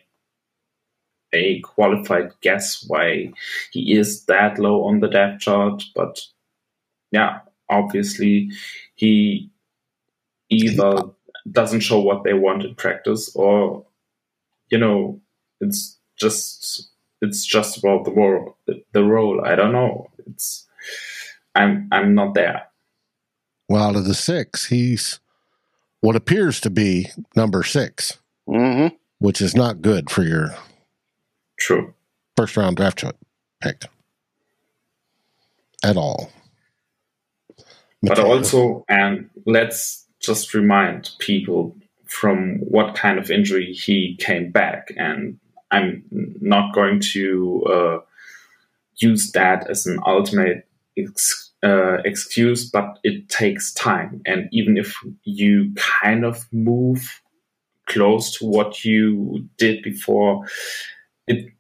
a 1.33 1.61
qualified 1.61 2.31
guess 2.41 2.85
why 2.89 3.33
he 3.73 3.97
is 3.97 4.25
that 4.27 4.59
low 4.59 4.85
on 4.85 5.01
the 5.01 5.09
depth 5.09 5.41
chart. 5.41 5.83
But 5.95 6.21
yeah, 7.13 7.41
obviously 7.69 8.51
he 8.95 9.51
either 10.49 11.03
doesn't 11.51 11.81
show 11.81 12.01
what 12.01 12.25
they 12.25 12.35
want 12.35 12.65
in 12.65 12.75
practice, 12.75 13.35
or 13.35 13.85
you 14.71 14.79
know, 14.79 15.21
it's 15.61 15.99
just 16.19 16.91
it's 17.21 17.45
just 17.45 17.79
about 17.79 18.05
the 18.05 18.13
role. 18.13 18.57
The 18.93 19.05
role. 19.05 19.45
I 19.45 19.55
don't 19.55 19.73
know. 19.73 20.11
It's 20.27 20.67
I'm 21.55 21.89
I'm 21.93 22.15
not 22.15 22.35
there. 22.35 22.63
Well, 23.69 23.83
out 23.83 23.97
of 23.97 24.05
the 24.05 24.15
six, 24.15 24.67
he's 24.67 25.21
what 26.01 26.17
appears 26.17 26.61
to 26.61 26.71
be 26.71 27.09
number 27.35 27.63
6 27.63 28.19
mm-hmm. 28.49 28.95
which 29.19 29.41
is 29.41 29.57
not 29.57 29.83
good 29.83 30.09
for 30.11 30.23
your 30.23 30.55
true 31.59 31.93
first 32.37 32.57
round 32.57 32.77
draft 32.77 33.03
pick 33.61 33.85
at 35.83 35.97
all. 35.97 36.31
But 38.03 38.19
also, 38.19 38.85
and 38.89 39.31
let's 39.47 40.06
just 40.21 40.55
remind 40.55 41.11
people 41.19 41.77
from 42.07 42.59
what 42.61 42.95
kind 42.95 43.19
of 43.19 43.31
injury 43.31 43.73
he 43.73 44.17
came 44.21 44.51
back. 44.51 44.89
And 44.97 45.39
I'm 45.71 46.05
not 46.41 46.75
going 46.75 47.01
to 47.13 47.65
uh, 47.65 47.99
use 48.97 49.33
that 49.33 49.69
as 49.69 49.87
an 49.87 49.99
ultimate 50.07 50.67
ex- 50.97 51.53
uh, 51.63 51.99
excuse, 52.05 52.69
but 52.71 52.99
it 53.03 53.29
takes 53.29 53.73
time. 53.73 54.23
And 54.25 54.49
even 54.53 54.77
if 54.77 54.95
you 55.25 55.75
kind 55.75 56.25
of 56.25 56.47
move 56.53 57.21
close 57.87 58.39
to 58.39 58.47
what 58.47 58.85
you 58.85 59.49
did 59.59 59.83
before, 59.83 60.47
it 61.27 61.53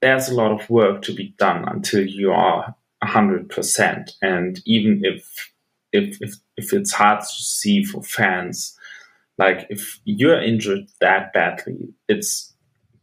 there's 0.00 0.28
a 0.28 0.34
lot 0.34 0.52
of 0.52 0.70
work 0.70 1.02
to 1.02 1.12
be 1.12 1.34
done 1.38 1.64
until 1.66 2.06
you 2.06 2.32
are 2.32 2.74
hundred 3.02 3.48
percent. 3.48 4.12
And 4.22 4.60
even 4.66 5.00
if 5.04 5.52
if 5.92 6.18
if 6.20 6.34
if 6.56 6.72
it's 6.72 6.92
hard 6.92 7.20
to 7.20 7.26
see 7.26 7.84
for 7.84 8.02
fans, 8.02 8.76
like 9.38 9.66
if 9.70 10.00
you're 10.04 10.40
injured 10.40 10.86
that 11.00 11.32
badly, 11.32 11.92
it's 12.08 12.52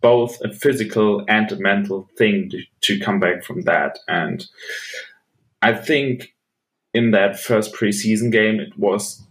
both 0.01 0.39
a 0.41 0.53
physical 0.53 1.25
and 1.27 1.51
a 1.51 1.55
mental 1.55 2.07
thing 2.17 2.49
to, 2.49 2.61
to 2.81 2.99
come 3.03 3.19
back 3.19 3.43
from 3.43 3.61
that. 3.63 3.97
And 4.07 4.45
I 5.61 5.73
think 5.73 6.35
in 6.93 7.11
that 7.11 7.39
first 7.39 7.73
preseason 7.73 8.31
game, 8.31 8.59
it 8.59 8.77
was 8.77 9.21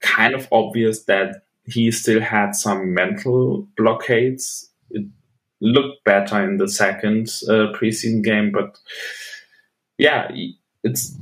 kind 0.00 0.34
of 0.34 0.48
obvious 0.50 1.04
that 1.04 1.42
he 1.64 1.90
still 1.92 2.20
had 2.20 2.54
some 2.54 2.92
mental 2.92 3.68
blockades. 3.76 4.68
It 4.90 5.06
looked 5.60 6.04
better 6.04 6.42
in 6.42 6.56
the 6.56 6.68
second 6.68 7.28
uh, 7.48 7.72
preseason 7.72 8.22
game, 8.22 8.50
but 8.52 8.76
yeah, 9.98 10.30
it's. 10.82 11.16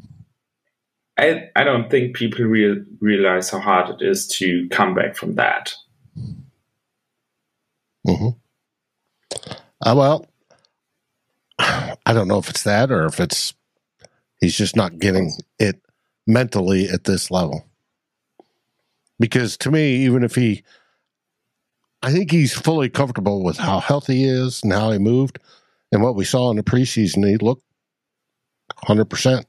I, 1.21 1.51
I 1.55 1.65
don't 1.65 1.91
think 1.91 2.17
people 2.17 2.47
real, 2.47 2.77
realize 3.01 3.51
how 3.51 3.61
hard 3.61 3.91
it 3.91 4.05
is 4.05 4.27
to 4.39 4.67
come 4.71 4.95
back 4.95 5.17
from 5.17 5.35
that. 5.35 5.75
Mm-hmm. 8.07 8.29
Uh, 9.83 9.95
well, 9.95 10.27
I 11.59 12.15
don't 12.15 12.27
know 12.27 12.39
if 12.39 12.49
it's 12.49 12.63
that 12.63 12.91
or 12.91 13.05
if 13.05 13.21
it's 13.21 13.53
he's 14.41 14.57
just 14.57 14.77
not 14.77 14.99
getting 14.99 15.33
it 15.59 15.83
mentally 16.27 16.89
at 16.89 17.05
this 17.05 17.31
level. 17.31 17.67
Because 19.19 19.59
to 19.59 19.71
me, 19.71 19.97
even 19.97 20.25
if 20.25 20.35
he, 20.35 20.63
I 22.03 22.13
think 22.13 22.31
he's 22.31 22.55
fully 22.55 22.89
comfortable 22.89 23.45
with 23.45 23.59
how 23.59 23.81
healthy 23.81 24.17
he 24.17 24.25
is 24.25 24.63
and 24.63 24.73
how 24.73 24.91
he 24.91 24.99
moved. 24.99 25.39
And 25.93 26.03
what 26.03 26.15
we 26.15 26.25
saw 26.25 26.51
in 26.51 26.57
the 26.57 26.63
preseason, 26.63 27.29
he 27.29 27.37
looked 27.37 27.65
100%. 28.85 29.45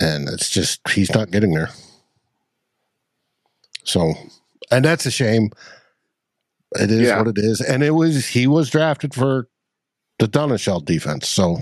And 0.00 0.28
it's 0.28 0.50
just, 0.50 0.80
he's 0.90 1.14
not 1.14 1.30
getting 1.30 1.54
there. 1.54 1.70
So, 3.84 4.14
and 4.70 4.84
that's 4.84 5.06
a 5.06 5.10
shame. 5.10 5.50
It 6.74 6.90
is 6.90 7.08
Yeah. 7.08 7.18
what 7.18 7.28
it 7.28 7.38
is. 7.38 7.60
And 7.60 7.82
it 7.82 7.92
was, 7.92 8.26
he 8.26 8.46
was 8.46 8.68
drafted 8.68 9.14
for 9.14 9.48
the 10.18 10.26
Donatell 10.26 10.84
defense. 10.84 11.28
So, 11.28 11.58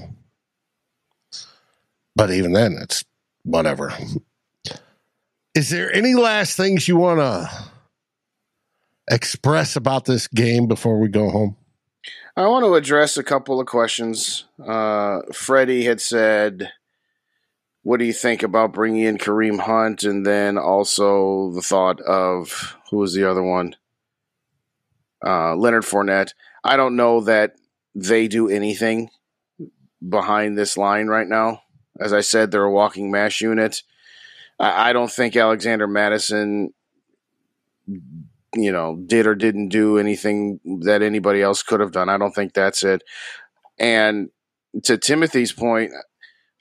but 2.16 2.30
even 2.30 2.53
then, 2.53 2.76
it's 2.80 3.05
whatever. 3.45 3.93
Is 5.55 5.70
there 5.70 5.93
any 5.95 6.14
last 6.14 6.57
things 6.57 6.89
you 6.89 6.97
want 6.97 7.20
to 7.20 7.49
express 9.11 9.76
about 9.76 10.07
this 10.07 10.26
game 10.26 10.66
before 10.66 10.99
we 10.99 11.09
go 11.09 11.30
home? 11.30 11.57
I 12.37 12.47
want 12.49 12.64
to 12.64 12.74
address 12.74 13.16
a 13.16 13.22
couple 13.22 13.61
of 13.61 13.66
questions. 13.66 14.45
Uh, 14.64 15.20
Freddie 15.32 15.85
had 15.85 16.01
said, 16.01 16.72
"What 17.85 18.01
do 18.01 18.05
you 18.05 18.12
think 18.12 18.43
about 18.43 18.72
bringing 18.72 19.05
in 19.05 19.18
Kareem 19.18 19.61
Hunt?" 19.61 20.03
And 20.03 20.26
then 20.26 20.59
also 20.59 21.53
the 21.53 21.62
thought 21.62 22.01
of 22.01 22.76
who 22.91 22.97
was 22.97 23.14
the 23.14 23.30
other 23.30 23.43
one, 23.43 23.76
uh, 25.24 25.55
Leonard 25.55 25.85
Fournette. 25.85 26.35
I 26.64 26.76
don't 26.76 26.97
know 26.97 27.20
that 27.20 27.53
they 27.95 28.26
do 28.26 28.49
anything 28.49 29.11
behind 30.07 30.59
this 30.59 30.76
line 30.76 31.07
right 31.07 31.28
now. 31.28 31.62
As 32.01 32.12
I 32.12 32.22
said, 32.22 32.51
they're 32.51 32.64
a 32.64 32.72
walking 32.72 33.12
mash 33.12 33.41
unit. 33.41 33.85
I, 34.59 34.91
I 34.91 34.93
don't 34.93 35.12
think 35.12 35.37
Alexander 35.37 35.87
Mattison 35.87 36.74
you 38.57 38.72
know, 38.72 38.97
did 39.07 39.26
or 39.26 39.35
didn't 39.35 39.68
do 39.68 39.99
anything 39.99 40.61
that 40.82 41.03
anybody 41.03 41.43
else 41.43 41.62
could 41.62 41.80
have 41.80 41.93
done. 41.93 42.09
I 42.09 42.18
don't 42.18 42.35
think 42.35 42.53
that's 42.53 42.82
it. 42.82 43.03
And 43.78 44.30
to 44.85 44.97
Timothy's 44.97 45.53
point, 45.53 45.93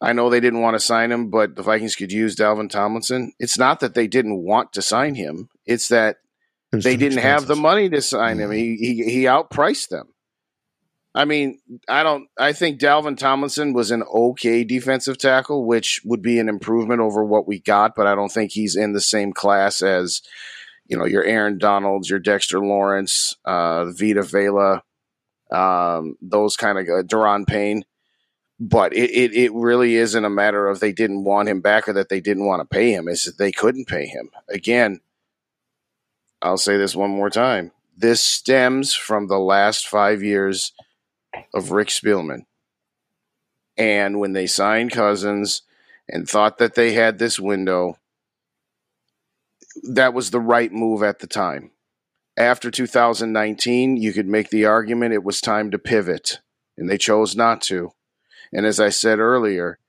I 0.04 0.12
know 0.12 0.30
they 0.30 0.42
didn't 0.42 0.60
want 0.60 0.76
to 0.76 0.82
sign 0.82 1.14
him, 1.14 1.30
but 1.30 1.56
the 1.56 1.64
Vikings 1.64 1.96
could 1.96 2.12
use 2.12 2.36
Dalvin 2.36 2.70
Tomlinson. 2.70 3.32
It's 3.40 3.58
not 3.58 3.80
that 3.80 3.94
they 3.94 4.08
didn't 4.08 4.44
want 4.44 4.74
to 4.74 4.82
sign 4.82 5.16
him; 5.16 5.50
it's 5.66 5.88
that 5.88 6.18
they 6.74 6.98
didn't 6.98 7.20
have 7.20 7.48
the 7.48 7.56
money 7.56 7.88
to 7.90 8.02
sign 8.02 8.38
him. 8.40 8.52
He 8.52 8.76
he 8.76 9.04
he 9.04 9.24
outpriced 9.24 9.88
them. 9.88 10.10
I 11.16 11.24
mean, 11.24 11.60
I 11.88 12.04
don't. 12.04 12.28
I 12.38 12.52
think 12.52 12.82
Dalvin 12.82 13.18
Tomlinson 13.18 13.72
was 13.72 13.92
an 13.92 14.04
okay 14.14 14.66
defensive 14.66 15.18
tackle, 15.18 15.66
which 15.66 16.02
would 16.04 16.22
be 16.22 16.38
an 16.38 16.50
improvement 16.50 17.00
over 17.00 17.24
what 17.24 17.48
we 17.48 17.60
got, 17.62 17.96
but 17.96 18.06
I 18.06 18.14
don't 18.14 18.32
think 18.32 18.52
he's 18.52 18.76
in 18.76 18.92
the 18.92 19.02
same 19.02 19.32
class 19.32 19.82
as 19.82 20.22
you 20.86 20.98
know 20.98 21.06
your 21.06 21.24
Aaron 21.24 21.60
Donalds, 21.60 22.10
your 22.10 22.20
Dexter 22.20 22.60
Lawrence, 22.60 23.38
uh, 23.46 23.86
Vita 23.92 24.24
Vea, 24.24 24.82
um, 25.56 26.18
those 26.22 26.58
kind 26.58 26.78
of 26.78 26.86
uh, 26.88 27.04
Daron 27.04 27.48
Payne. 27.48 27.86
But 28.60 28.94
it, 28.94 29.10
it, 29.10 29.34
it 29.34 29.54
really 29.54 29.96
isn't 29.96 30.26
a 30.26 30.30
matter 30.30 30.68
of 30.68 30.80
they 30.80 30.92
didn't 30.94 31.24
want 31.24 31.50
him 31.50 31.62
back 31.62 31.88
or 31.88 31.94
that 31.94 32.10
they 32.10 32.22
didn't 32.22 32.46
want 32.46 32.62
to 32.62 32.66
pay 32.66 32.92
him. 32.92 33.08
It's 33.08 33.26
that 33.26 33.38
they 33.38 33.52
couldn't 33.52 33.88
pay 33.88 34.06
him. 34.06 34.30
Again, 34.48 35.02
I'll 36.42 36.58
say 36.58 36.78
this 36.78 36.96
one 36.96 37.10
more 37.10 37.30
time. 37.30 37.72
This 37.98 38.22
stems 38.22 38.94
from 38.94 39.28
the 39.28 39.40
last 39.40 39.88
five 39.88 40.22
years 40.22 40.72
of 41.54 41.72
Rick 41.72 41.88
Spielman. 41.90 42.46
And 43.78 44.20
when 44.20 44.34
they 44.34 44.48
signed 44.48 44.92
Cousins 44.92 45.64
and 46.08 46.30
thought 46.30 46.58
that 46.60 46.76
they 46.76 46.94
had 46.94 47.18
this 47.18 47.40
window, 47.40 47.98
that 49.84 50.14
was 50.14 50.30
the 50.30 50.40
right 50.40 50.72
move 50.72 51.02
at 51.02 51.20
the 51.20 51.28
time. 51.28 51.72
After 52.38 52.72
2019, 52.72 53.98
you 53.98 54.14
could 54.14 54.28
make 54.28 54.50
the 54.50 54.66
argument 54.66 55.14
it 55.14 55.24
was 55.24 55.40
time 55.40 55.72
to 55.72 55.80
pivot, 55.80 56.40
and 56.78 56.90
they 56.90 56.98
chose 56.98 57.36
not 57.36 57.62
to. 57.64 57.92
And 58.54 58.66
as 58.66 58.80
I 58.80 58.90
said 58.90 59.20
earlier, 59.20 59.80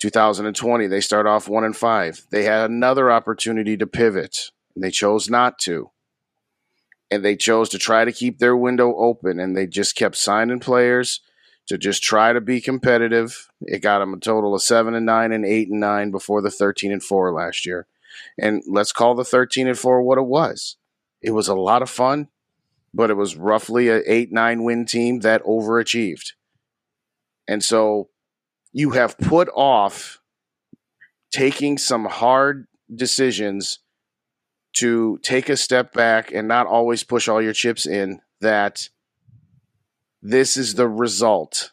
2020 0.00 0.86
they 0.86 1.00
start 1.00 1.26
off 1.26 1.48
1 1.48 1.64
and 1.64 1.76
5. 1.76 2.26
They 2.30 2.44
had 2.44 2.70
another 2.70 3.10
opportunity 3.10 3.76
to 3.76 3.86
pivot, 3.86 4.50
and 4.74 4.84
they 4.84 4.90
chose 4.90 5.28
not 5.28 5.58
to. 5.60 5.90
And 7.10 7.24
they 7.24 7.36
chose 7.36 7.68
to 7.70 7.78
try 7.78 8.04
to 8.04 8.12
keep 8.12 8.38
their 8.38 8.56
window 8.56 8.94
open 8.96 9.38
and 9.38 9.56
they 9.56 9.66
just 9.66 9.94
kept 9.94 10.16
signing 10.16 10.58
players 10.58 11.20
to 11.66 11.78
just 11.78 12.02
try 12.02 12.32
to 12.32 12.40
be 12.40 12.60
competitive. 12.60 13.48
It 13.60 13.80
got 13.80 13.98
them 13.98 14.14
a 14.14 14.18
total 14.18 14.54
of 14.54 14.62
7 14.62 14.94
and 14.94 15.06
9 15.06 15.32
and 15.32 15.44
8 15.44 15.68
and 15.70 15.80
9 15.80 16.10
before 16.10 16.42
the 16.42 16.50
13 16.50 16.92
and 16.92 17.02
4 17.02 17.32
last 17.32 17.66
year. 17.66 17.86
And 18.38 18.62
let's 18.66 18.92
call 18.92 19.14
the 19.14 19.24
13 19.24 19.68
and 19.68 19.78
4 19.78 20.02
what 20.02 20.18
it 20.18 20.26
was. 20.26 20.76
It 21.22 21.32
was 21.32 21.48
a 21.48 21.54
lot 21.54 21.82
of 21.82 21.90
fun, 21.90 22.28
but 22.94 23.10
it 23.10 23.14
was 23.14 23.36
roughly 23.36 23.88
an 23.88 24.02
8 24.06 24.32
9 24.32 24.64
win 24.64 24.86
team 24.86 25.20
that 25.20 25.44
overachieved. 25.44 26.32
And 27.48 27.62
so 27.62 28.08
you 28.72 28.90
have 28.90 29.18
put 29.18 29.48
off 29.54 30.20
taking 31.32 31.78
some 31.78 32.04
hard 32.04 32.66
decisions 32.94 33.80
to 34.74 35.18
take 35.22 35.48
a 35.48 35.56
step 35.56 35.92
back 35.92 36.32
and 36.32 36.46
not 36.46 36.66
always 36.66 37.02
push 37.02 37.28
all 37.28 37.42
your 37.42 37.52
chips 37.52 37.86
in 37.86 38.20
that 38.40 38.88
this 40.22 40.56
is 40.56 40.74
the 40.74 40.88
result 40.88 41.72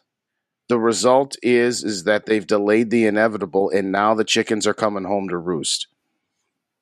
the 0.68 0.78
result 0.78 1.36
is 1.42 1.84
is 1.84 2.04
that 2.04 2.24
they've 2.26 2.46
delayed 2.46 2.90
the 2.90 3.04
inevitable 3.04 3.70
and 3.70 3.92
now 3.92 4.14
the 4.14 4.24
chickens 4.24 4.66
are 4.66 4.74
coming 4.74 5.04
home 5.04 5.28
to 5.28 5.36
roost 5.36 5.86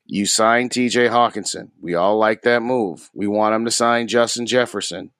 you 0.06 0.26
sign 0.26 0.68
TJ 0.68 1.10
Hockenson 1.10 1.70
We 1.80 1.94
all 1.94 2.18
like 2.18 2.42
that 2.42 2.62
move. 2.62 3.10
We 3.14 3.26
want 3.26 3.54
him 3.54 3.64
to 3.64 3.70
sign 3.70 4.08
Justin 4.08 4.46
Jefferson. 4.46 5.10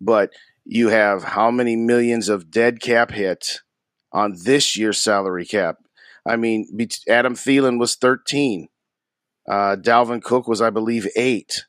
But 0.00 0.32
you 0.64 0.88
have 0.88 1.24
how 1.24 1.50
many 1.50 1.76
millions 1.76 2.28
of 2.28 2.50
dead 2.50 2.80
cap 2.80 3.10
hit 3.10 3.60
on 4.12 4.36
this 4.44 4.76
year's 4.76 5.00
salary 5.00 5.44
cap? 5.44 5.76
I 6.26 6.36
mean, 6.36 6.66
Adam 7.08 7.34
Thielen 7.34 7.78
was 7.78 7.96
13. 7.96 8.68
Uh, 9.48 9.76
Dalvin 9.76 10.22
Cook 10.22 10.46
was, 10.46 10.60
I 10.60 10.70
believe, 10.70 11.08
eight. 11.16 11.64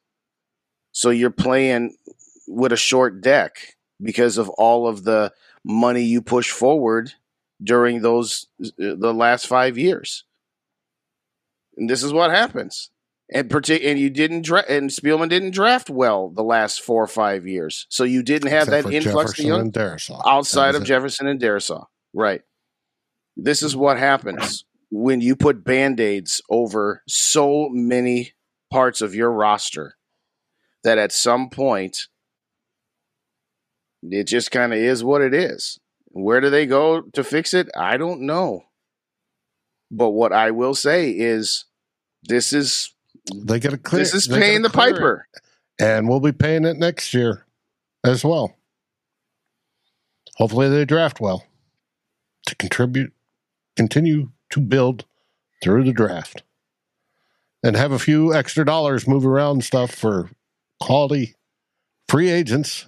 So 0.92 1.10
you're 1.10 1.32
playing 1.32 1.96
with 2.48 2.72
a 2.72 2.78
short 2.78 3.22
deck 3.22 3.76
because 4.02 4.38
of 4.38 4.50
all 4.50 4.88
of 4.88 5.04
the 5.04 5.34
money 5.64 6.04
you 6.04 6.22
push 6.22 6.52
forward 6.52 7.14
during 7.64 8.02
those 8.02 8.48
the 8.60 9.14
last 9.14 9.48
five 9.48 9.78
years. 9.78 10.26
And 11.78 11.90
this 11.90 12.04
is 12.04 12.14
what 12.14 12.30
happens. 12.30 12.92
And 13.34 13.50
partic- 13.50 13.84
and 13.84 13.98
you 13.98 14.10
didn't 14.10 14.44
dra- 14.44 14.66
and 14.70 14.90
Spielman 14.90 15.30
didn't 15.30 15.52
draft 15.52 15.90
well 15.90 16.30
the 16.30 16.44
last 16.44 16.82
four 16.82 17.04
or 17.04 17.08
five 17.08 17.48
years, 17.48 17.88
so 17.90 18.04
you 18.04 18.22
didn't 18.22 18.52
have 18.52 18.68
Except 18.68 18.88
that 18.88 18.94
influx 18.94 19.40
of 19.40 19.46
young 19.46 19.74
outside 20.26 20.76
of 20.76 20.84
it. 20.84 20.86
Jefferson 20.86 21.28
and 21.28 21.42
Darrisaw. 21.42 21.88
Right. 22.14 22.42
This 23.36 23.64
is 23.64 23.76
what 23.76 23.98
happens 23.98 24.66
when 24.92 25.20
you 25.20 25.36
put 25.36 25.64
band-aids 25.64 26.42
over 26.52 27.02
so 27.08 27.68
many 27.70 28.34
parts 28.72 29.02
of 29.02 29.16
your 29.16 29.32
roster 29.32 29.96
that 30.84 31.00
at 31.00 31.12
some 31.12 31.50
point 31.50 32.08
it 34.04 34.26
just 34.26 34.52
kind 34.52 34.74
of 34.74 34.78
is 34.78 35.04
what 35.04 35.22
it 35.22 35.34
is. 35.34 35.80
Where 36.10 36.42
do 36.42 36.52
they 36.52 36.68
go 36.68 37.02
to 37.02 37.24
fix 37.24 37.56
it? 37.56 37.70
I 37.76 37.98
don't 37.98 38.22
know. 38.22 38.66
But 39.90 40.12
what 40.12 40.32
I 40.32 40.52
will 40.52 40.76
say 40.76 41.10
is 41.10 41.66
this 42.24 42.54
is 42.54 42.94
They 43.34 43.60
get 43.60 43.74
a 43.74 43.78
clear. 43.78 44.00
this 44.02 44.14
is 44.14 44.28
paying 44.28 44.62
the 44.64 44.70
it. 44.70 44.74
piper. 44.74 45.28
and 45.80 46.08
we'll 46.10 46.20
be 46.20 46.32
paying 46.32 46.66
it 46.66 46.78
next 46.78 47.14
year 47.14 47.46
as 48.04 48.24
well. 48.24 48.56
Hopefully, 50.38 50.70
they 50.70 50.84
draft 50.86 51.22
well 51.22 51.46
to 52.48 52.56
contribute, 52.56 53.14
continue 53.76 54.32
to 54.50 54.60
build 54.60 55.06
through 55.64 55.84
the 55.86 55.94
draft, 55.94 56.44
and 57.64 57.76
have 57.76 57.92
a 57.92 58.00
few 58.00 58.34
extra 58.34 58.66
dollars 58.66 59.08
move 59.08 59.26
around 59.26 59.64
stuff 59.64 59.92
for 59.92 60.32
quality 60.82 61.36
free 62.10 62.30
agents 62.30 62.88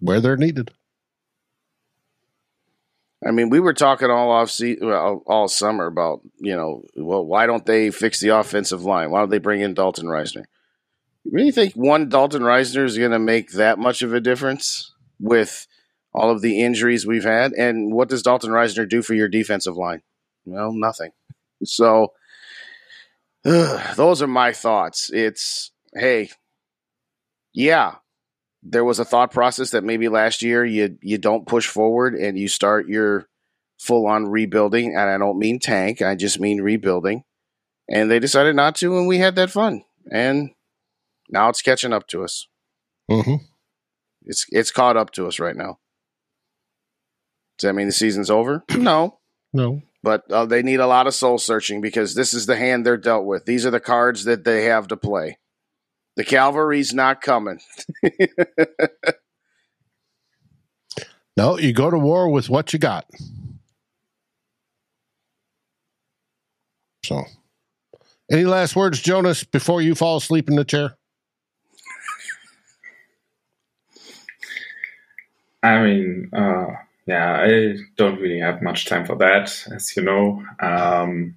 where 0.00 0.20
they're 0.20 0.36
needed. 0.36 0.70
I 3.26 3.32
mean, 3.32 3.50
we 3.50 3.58
were 3.58 3.74
talking 3.74 4.10
all 4.10 4.30
off 4.30 4.50
se- 4.50 4.78
well, 4.80 5.22
all 5.26 5.48
summer 5.48 5.86
about 5.86 6.20
you 6.38 6.54
know, 6.54 6.84
well, 6.96 7.24
why 7.24 7.46
don't 7.46 7.66
they 7.66 7.90
fix 7.90 8.20
the 8.20 8.28
offensive 8.28 8.84
line? 8.84 9.10
Why 9.10 9.20
don't 9.20 9.30
they 9.30 9.38
bring 9.38 9.60
in 9.60 9.74
Dalton 9.74 10.06
Risner? 10.06 10.44
You 11.24 11.32
really 11.32 11.50
think 11.50 11.74
one 11.74 12.08
Dalton 12.08 12.42
Risner 12.42 12.84
is 12.84 12.96
going 12.96 13.10
to 13.10 13.18
make 13.18 13.52
that 13.52 13.78
much 13.78 14.02
of 14.02 14.14
a 14.14 14.20
difference 14.20 14.94
with 15.18 15.66
all 16.14 16.30
of 16.30 16.42
the 16.42 16.60
injuries 16.60 17.06
we've 17.06 17.24
had? 17.24 17.52
And 17.52 17.92
what 17.92 18.08
does 18.08 18.22
Dalton 18.22 18.50
Risner 18.50 18.88
do 18.88 19.02
for 19.02 19.14
your 19.14 19.28
defensive 19.28 19.76
line? 19.76 20.02
Well, 20.44 20.72
nothing. 20.72 21.10
So 21.64 22.12
those 23.42 24.22
are 24.22 24.28
my 24.28 24.52
thoughts. 24.52 25.10
It's 25.12 25.72
hey, 25.92 26.30
yeah, 27.52 27.96
there 28.62 28.84
was 28.84 28.98
a 28.98 29.04
thought 29.04 29.30
process 29.30 29.70
that 29.70 29.84
maybe 29.84 30.08
last 30.08 30.42
year 30.42 30.64
you 30.64 30.98
you 31.00 31.18
don't 31.18 31.46
push 31.46 31.66
forward 31.66 32.14
and 32.14 32.38
you 32.38 32.48
start 32.48 32.88
your 32.88 33.28
full 33.78 34.06
on 34.06 34.26
rebuilding, 34.26 34.94
and 34.96 35.10
I 35.10 35.18
don't 35.18 35.38
mean 35.38 35.58
tank, 35.58 36.02
I 36.02 36.14
just 36.14 36.40
mean 36.40 36.60
rebuilding. 36.60 37.24
And 37.88 38.10
they 38.10 38.18
decided 38.18 38.56
not 38.56 38.74
to, 38.76 38.98
and 38.98 39.08
we 39.08 39.18
had 39.18 39.36
that 39.36 39.50
fun. 39.50 39.82
And 40.10 40.50
now 41.30 41.48
it's 41.48 41.62
catching 41.62 41.92
up 41.92 42.06
to 42.08 42.24
us. 42.24 42.48
Mm-hmm. 43.10 43.44
It's 44.24 44.46
it's 44.50 44.70
caught 44.70 44.96
up 44.96 45.12
to 45.12 45.26
us 45.26 45.38
right 45.38 45.56
now. 45.56 45.78
Does 47.58 47.68
that 47.68 47.74
mean 47.74 47.86
the 47.86 47.92
season's 47.92 48.30
over? 48.30 48.64
No, 48.76 49.18
No, 49.52 49.82
but 50.02 50.30
uh, 50.30 50.46
they 50.46 50.62
need 50.62 50.80
a 50.80 50.86
lot 50.86 51.06
of 51.06 51.14
soul 51.14 51.38
searching 51.38 51.80
because 51.80 52.14
this 52.14 52.34
is 52.34 52.46
the 52.46 52.56
hand 52.56 52.84
they're 52.84 52.96
dealt 52.96 53.24
with. 53.24 53.46
These 53.46 53.64
are 53.64 53.70
the 53.70 53.80
cards 53.80 54.24
that 54.24 54.44
they 54.44 54.64
have 54.64 54.88
to 54.88 54.96
play. 54.96 55.38
The 56.18 56.24
cavalry's 56.24 56.92
not 56.92 57.20
coming. 57.20 57.60
no, 61.36 61.56
you 61.56 61.72
go 61.72 61.92
to 61.92 61.98
war 61.98 62.28
with 62.28 62.50
what 62.50 62.72
you 62.72 62.80
got. 62.80 63.06
So, 67.04 67.22
any 68.32 68.46
last 68.46 68.74
words, 68.74 69.00
Jonas, 69.00 69.44
before 69.44 69.80
you 69.80 69.94
fall 69.94 70.16
asleep 70.16 70.50
in 70.50 70.56
the 70.56 70.64
chair? 70.64 70.96
I 75.62 75.80
mean, 75.84 76.30
uh, 76.32 76.66
yeah, 77.06 77.46
I 77.48 77.76
don't 77.96 78.18
really 78.18 78.40
have 78.40 78.60
much 78.60 78.86
time 78.86 79.06
for 79.06 79.14
that, 79.18 79.68
as 79.72 79.96
you 79.96 80.02
know. 80.02 80.42
Um, 80.60 81.36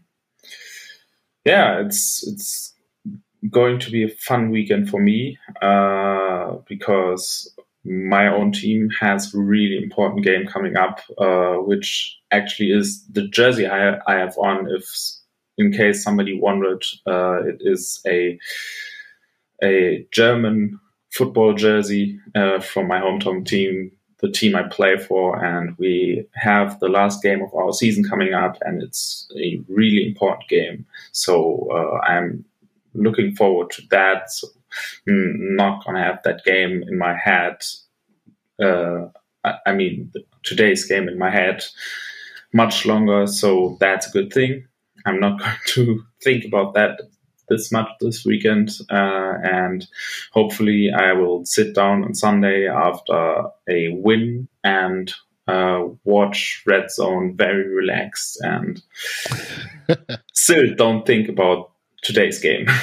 yeah, 1.45 1.81
it's 1.81 2.27
it's 2.27 2.73
going 3.49 3.79
to 3.79 3.91
be 3.91 4.03
a 4.03 4.09
fun 4.09 4.51
weekend 4.51 4.89
for 4.89 5.01
me 5.01 5.37
uh, 5.61 6.55
because 6.67 7.53
my 7.83 8.27
own 8.27 8.51
team 8.51 8.89
has 8.99 9.33
a 9.33 9.39
really 9.39 9.81
important 9.81 10.23
game 10.23 10.45
coming 10.45 10.77
up, 10.77 11.01
uh, 11.17 11.55
which 11.55 12.17
actually 12.31 12.71
is 12.71 13.03
the 13.07 13.27
jersey 13.27 13.67
I, 13.67 13.97
I 14.05 14.15
have 14.19 14.37
on. 14.37 14.67
If 14.69 14.85
in 15.57 15.71
case 15.71 16.03
somebody 16.03 16.39
wondered, 16.39 16.83
uh, 17.07 17.41
it 17.43 17.57
is 17.61 17.99
a 18.07 18.39
a 19.63 20.05
German 20.11 20.79
football 21.11 21.53
jersey 21.53 22.19
uh, 22.35 22.59
from 22.59 22.87
my 22.87 22.99
hometown 22.99 23.45
team, 23.45 23.91
the 24.19 24.31
team 24.31 24.55
I 24.55 24.63
play 24.63 24.97
for, 24.97 25.43
and 25.43 25.75
we 25.77 26.25
have 26.33 26.79
the 26.79 26.87
last 26.87 27.21
game 27.21 27.41
of 27.41 27.53
our 27.53 27.73
season 27.73 28.03
coming 28.03 28.33
up, 28.33 28.57
and 28.61 28.81
it's 28.81 29.27
a 29.35 29.59
really 29.67 30.07
important 30.07 30.47
game. 30.47 30.85
So 31.11 31.67
uh, 31.71 32.05
I'm 32.05 32.45
looking 32.93 33.35
forward 33.35 33.71
to 33.71 33.81
that. 33.91 34.31
So 34.31 34.47
I'm 35.07 35.55
not 35.55 35.85
gonna 35.85 36.03
have 36.03 36.21
that 36.23 36.43
game 36.43 36.83
in 36.87 36.97
my 36.97 37.15
head. 37.15 37.63
Uh, 38.61 39.07
I, 39.43 39.55
I 39.67 39.73
mean, 39.73 40.11
today's 40.43 40.85
game 40.85 41.07
in 41.07 41.17
my 41.17 41.29
head 41.29 41.63
much 42.53 42.85
longer, 42.85 43.27
so 43.27 43.77
that's 43.79 44.07
a 44.07 44.11
good 44.11 44.31
thing. 44.33 44.65
I'm 45.05 45.19
not 45.19 45.39
going 45.41 45.57
to 45.67 46.03
think 46.23 46.45
about 46.45 46.73
that 46.75 47.01
this 47.49 47.71
much 47.71 47.89
this 47.99 48.25
weekend, 48.25 48.69
uh, 48.89 49.33
and 49.43 49.85
hopefully 50.31 50.89
I 50.95 51.13
will 51.13 51.45
sit 51.45 51.75
down 51.75 52.03
on 52.05 52.15
Sunday 52.15 52.67
after 52.67 53.43
a 53.69 53.89
win 53.89 54.47
and 54.63 55.13
uh, 55.47 55.83
watch 56.05 56.63
Red 56.65 56.89
Zone 56.89 57.35
very 57.35 57.67
relaxed 57.67 58.39
and 58.41 58.81
still 60.33 60.75
don't 60.75 61.05
think 61.05 61.27
about 61.27 61.70
today's 62.01 62.39
game. 62.39 62.65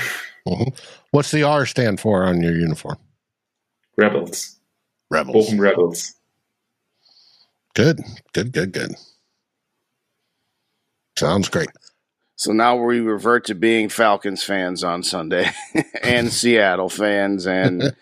Mhm. 0.46 0.74
What's 1.10 1.30
the 1.30 1.42
R 1.42 1.66
stand 1.66 2.00
for 2.00 2.24
on 2.24 2.40
your 2.40 2.54
uniform? 2.56 2.96
Rebels. 3.98 4.56
Rebels. 5.10 5.50
Bochum 5.50 5.58
Rebels. 5.60 6.14
Good, 7.74 8.00
good, 8.32 8.52
good, 8.52 8.72
good. 8.72 8.94
Sounds 11.18 11.50
great. 11.50 11.68
So 12.36 12.52
now 12.52 12.76
we 12.76 13.00
revert 13.00 13.44
to 13.46 13.54
being 13.54 13.88
Falcons 13.90 14.42
fans 14.42 14.84
on 14.84 15.02
Sunday 15.02 15.50
and 16.02 16.32
Seattle 16.32 16.88
fans 16.88 17.46
and 17.46 17.92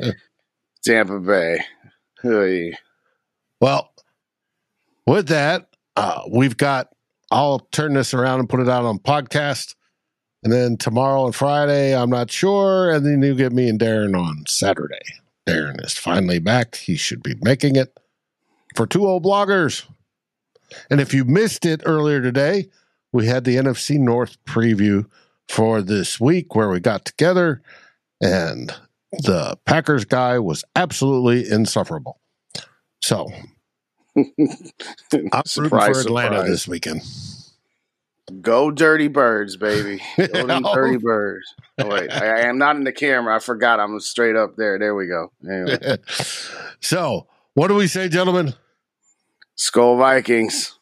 Tampa 0.84 1.18
Bay. 1.18 1.64
Hey. 2.22 2.74
Well, 3.60 3.90
with 5.06 5.28
that, 5.28 5.68
uh, 5.96 6.22
we've 6.30 6.56
got. 6.56 6.88
I'll 7.32 7.58
turn 7.72 7.94
this 7.94 8.14
around 8.14 8.38
and 8.38 8.48
put 8.48 8.60
it 8.60 8.68
out 8.68 8.84
on 8.84 8.98
podcast, 9.00 9.74
and 10.46 10.52
then 10.52 10.76
tomorrow 10.76 11.24
and 11.24 11.34
Friday, 11.34 11.92
I'm 11.92 12.08
not 12.10 12.30
sure, 12.30 12.92
and 12.92 13.04
then 13.04 13.20
you 13.20 13.34
get 13.34 13.52
me 13.52 13.68
and 13.68 13.80
Darren 13.80 14.16
on 14.16 14.44
Saturday. 14.46 15.02
Darren 15.44 15.84
is 15.84 15.94
finally 15.94 16.38
back. 16.38 16.76
He 16.76 16.94
should 16.94 17.20
be 17.20 17.34
making 17.40 17.74
it 17.74 17.98
for 18.76 18.86
two 18.86 19.04
old 19.04 19.24
bloggers. 19.24 19.86
And 20.88 21.00
if 21.00 21.12
you 21.12 21.24
missed 21.24 21.66
it 21.66 21.82
earlier 21.84 22.22
today, 22.22 22.68
we 23.12 23.26
had 23.26 23.42
the 23.42 23.56
NFC 23.56 23.98
North 23.98 24.36
preview 24.44 25.06
for 25.48 25.82
this 25.82 26.20
week 26.20 26.54
where 26.54 26.68
we 26.68 26.78
got 26.78 27.04
together, 27.04 27.60
and 28.22 28.72
the 29.10 29.58
Packers 29.66 30.04
guy 30.04 30.38
was 30.38 30.62
absolutely 30.76 31.50
insufferable. 31.50 32.20
So 33.02 33.32
I'm 34.16 34.32
rooting 34.38 35.28
for 35.32 35.42
Surprise, 35.44 36.06
Atlanta 36.06 36.36
surprise. 36.36 36.48
this 36.48 36.68
weekend. 36.68 37.02
Go 38.40 38.70
Dirty 38.72 39.08
Birds, 39.08 39.56
baby. 39.56 40.02
Go 40.16 40.46
them. 40.46 40.64
Dirty 40.74 40.96
Birds. 40.96 41.54
Oh, 41.78 41.88
wait, 41.88 42.10
I, 42.10 42.26
I 42.26 42.48
am 42.48 42.58
not 42.58 42.76
in 42.76 42.84
the 42.84 42.92
camera. 42.92 43.36
I 43.36 43.38
forgot. 43.38 43.78
I'm 43.78 44.00
straight 44.00 44.34
up 44.34 44.56
there. 44.56 44.78
There 44.78 44.94
we 44.94 45.06
go. 45.06 45.30
Anyway. 45.48 45.98
so, 46.80 47.28
what 47.54 47.68
do 47.68 47.74
we 47.74 47.86
say, 47.86 48.08
gentlemen? 48.08 48.54
Skull 49.54 49.96
Vikings. 49.96 50.78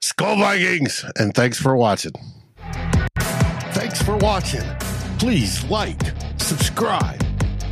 Skull 0.00 0.36
Vikings, 0.38 1.04
and 1.16 1.34
thanks 1.34 1.60
for 1.60 1.76
watching. 1.76 2.12
Thanks 3.72 4.02
for 4.02 4.16
watching. 4.16 4.62
Please 5.18 5.64
like, 5.64 6.00
subscribe, 6.38 7.22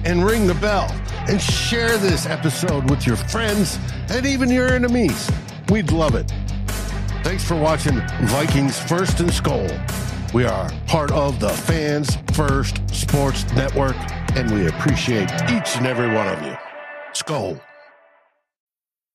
and 0.04 0.24
ring 0.24 0.46
the 0.46 0.54
bell, 0.54 0.88
and 1.28 1.40
share 1.40 1.96
this 1.98 2.26
episode 2.26 2.88
with 2.90 3.06
your 3.06 3.16
friends 3.16 3.78
and 4.10 4.26
even 4.26 4.50
your 4.50 4.68
enemies. 4.68 5.30
We'd 5.68 5.90
love 5.90 6.14
it. 6.14 6.32
Thanks 7.22 7.44
for 7.44 7.54
watching 7.54 8.00
Vikings 8.22 8.78
First 8.80 9.20
and 9.20 9.32
Skull. 9.32 9.68
We 10.34 10.44
are 10.44 10.68
part 10.88 11.12
of 11.12 11.38
the 11.38 11.50
Fans 11.50 12.18
First 12.32 12.82
Sports 12.92 13.44
Network, 13.52 13.94
and 14.34 14.50
we 14.50 14.66
appreciate 14.66 15.30
each 15.44 15.76
and 15.76 15.86
every 15.86 16.12
one 16.12 16.26
of 16.26 16.42
you. 16.42 16.56
Skull. 17.12 17.60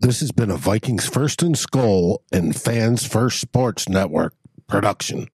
This 0.00 0.20
has 0.20 0.32
been 0.32 0.50
a 0.50 0.56
Vikings 0.56 1.08
First 1.08 1.42
and 1.42 1.56
Skull 1.56 2.22
and 2.32 2.54
Fans 2.54 3.06
First 3.06 3.40
Sports 3.40 3.88
Network 3.88 4.34
production. 4.66 5.28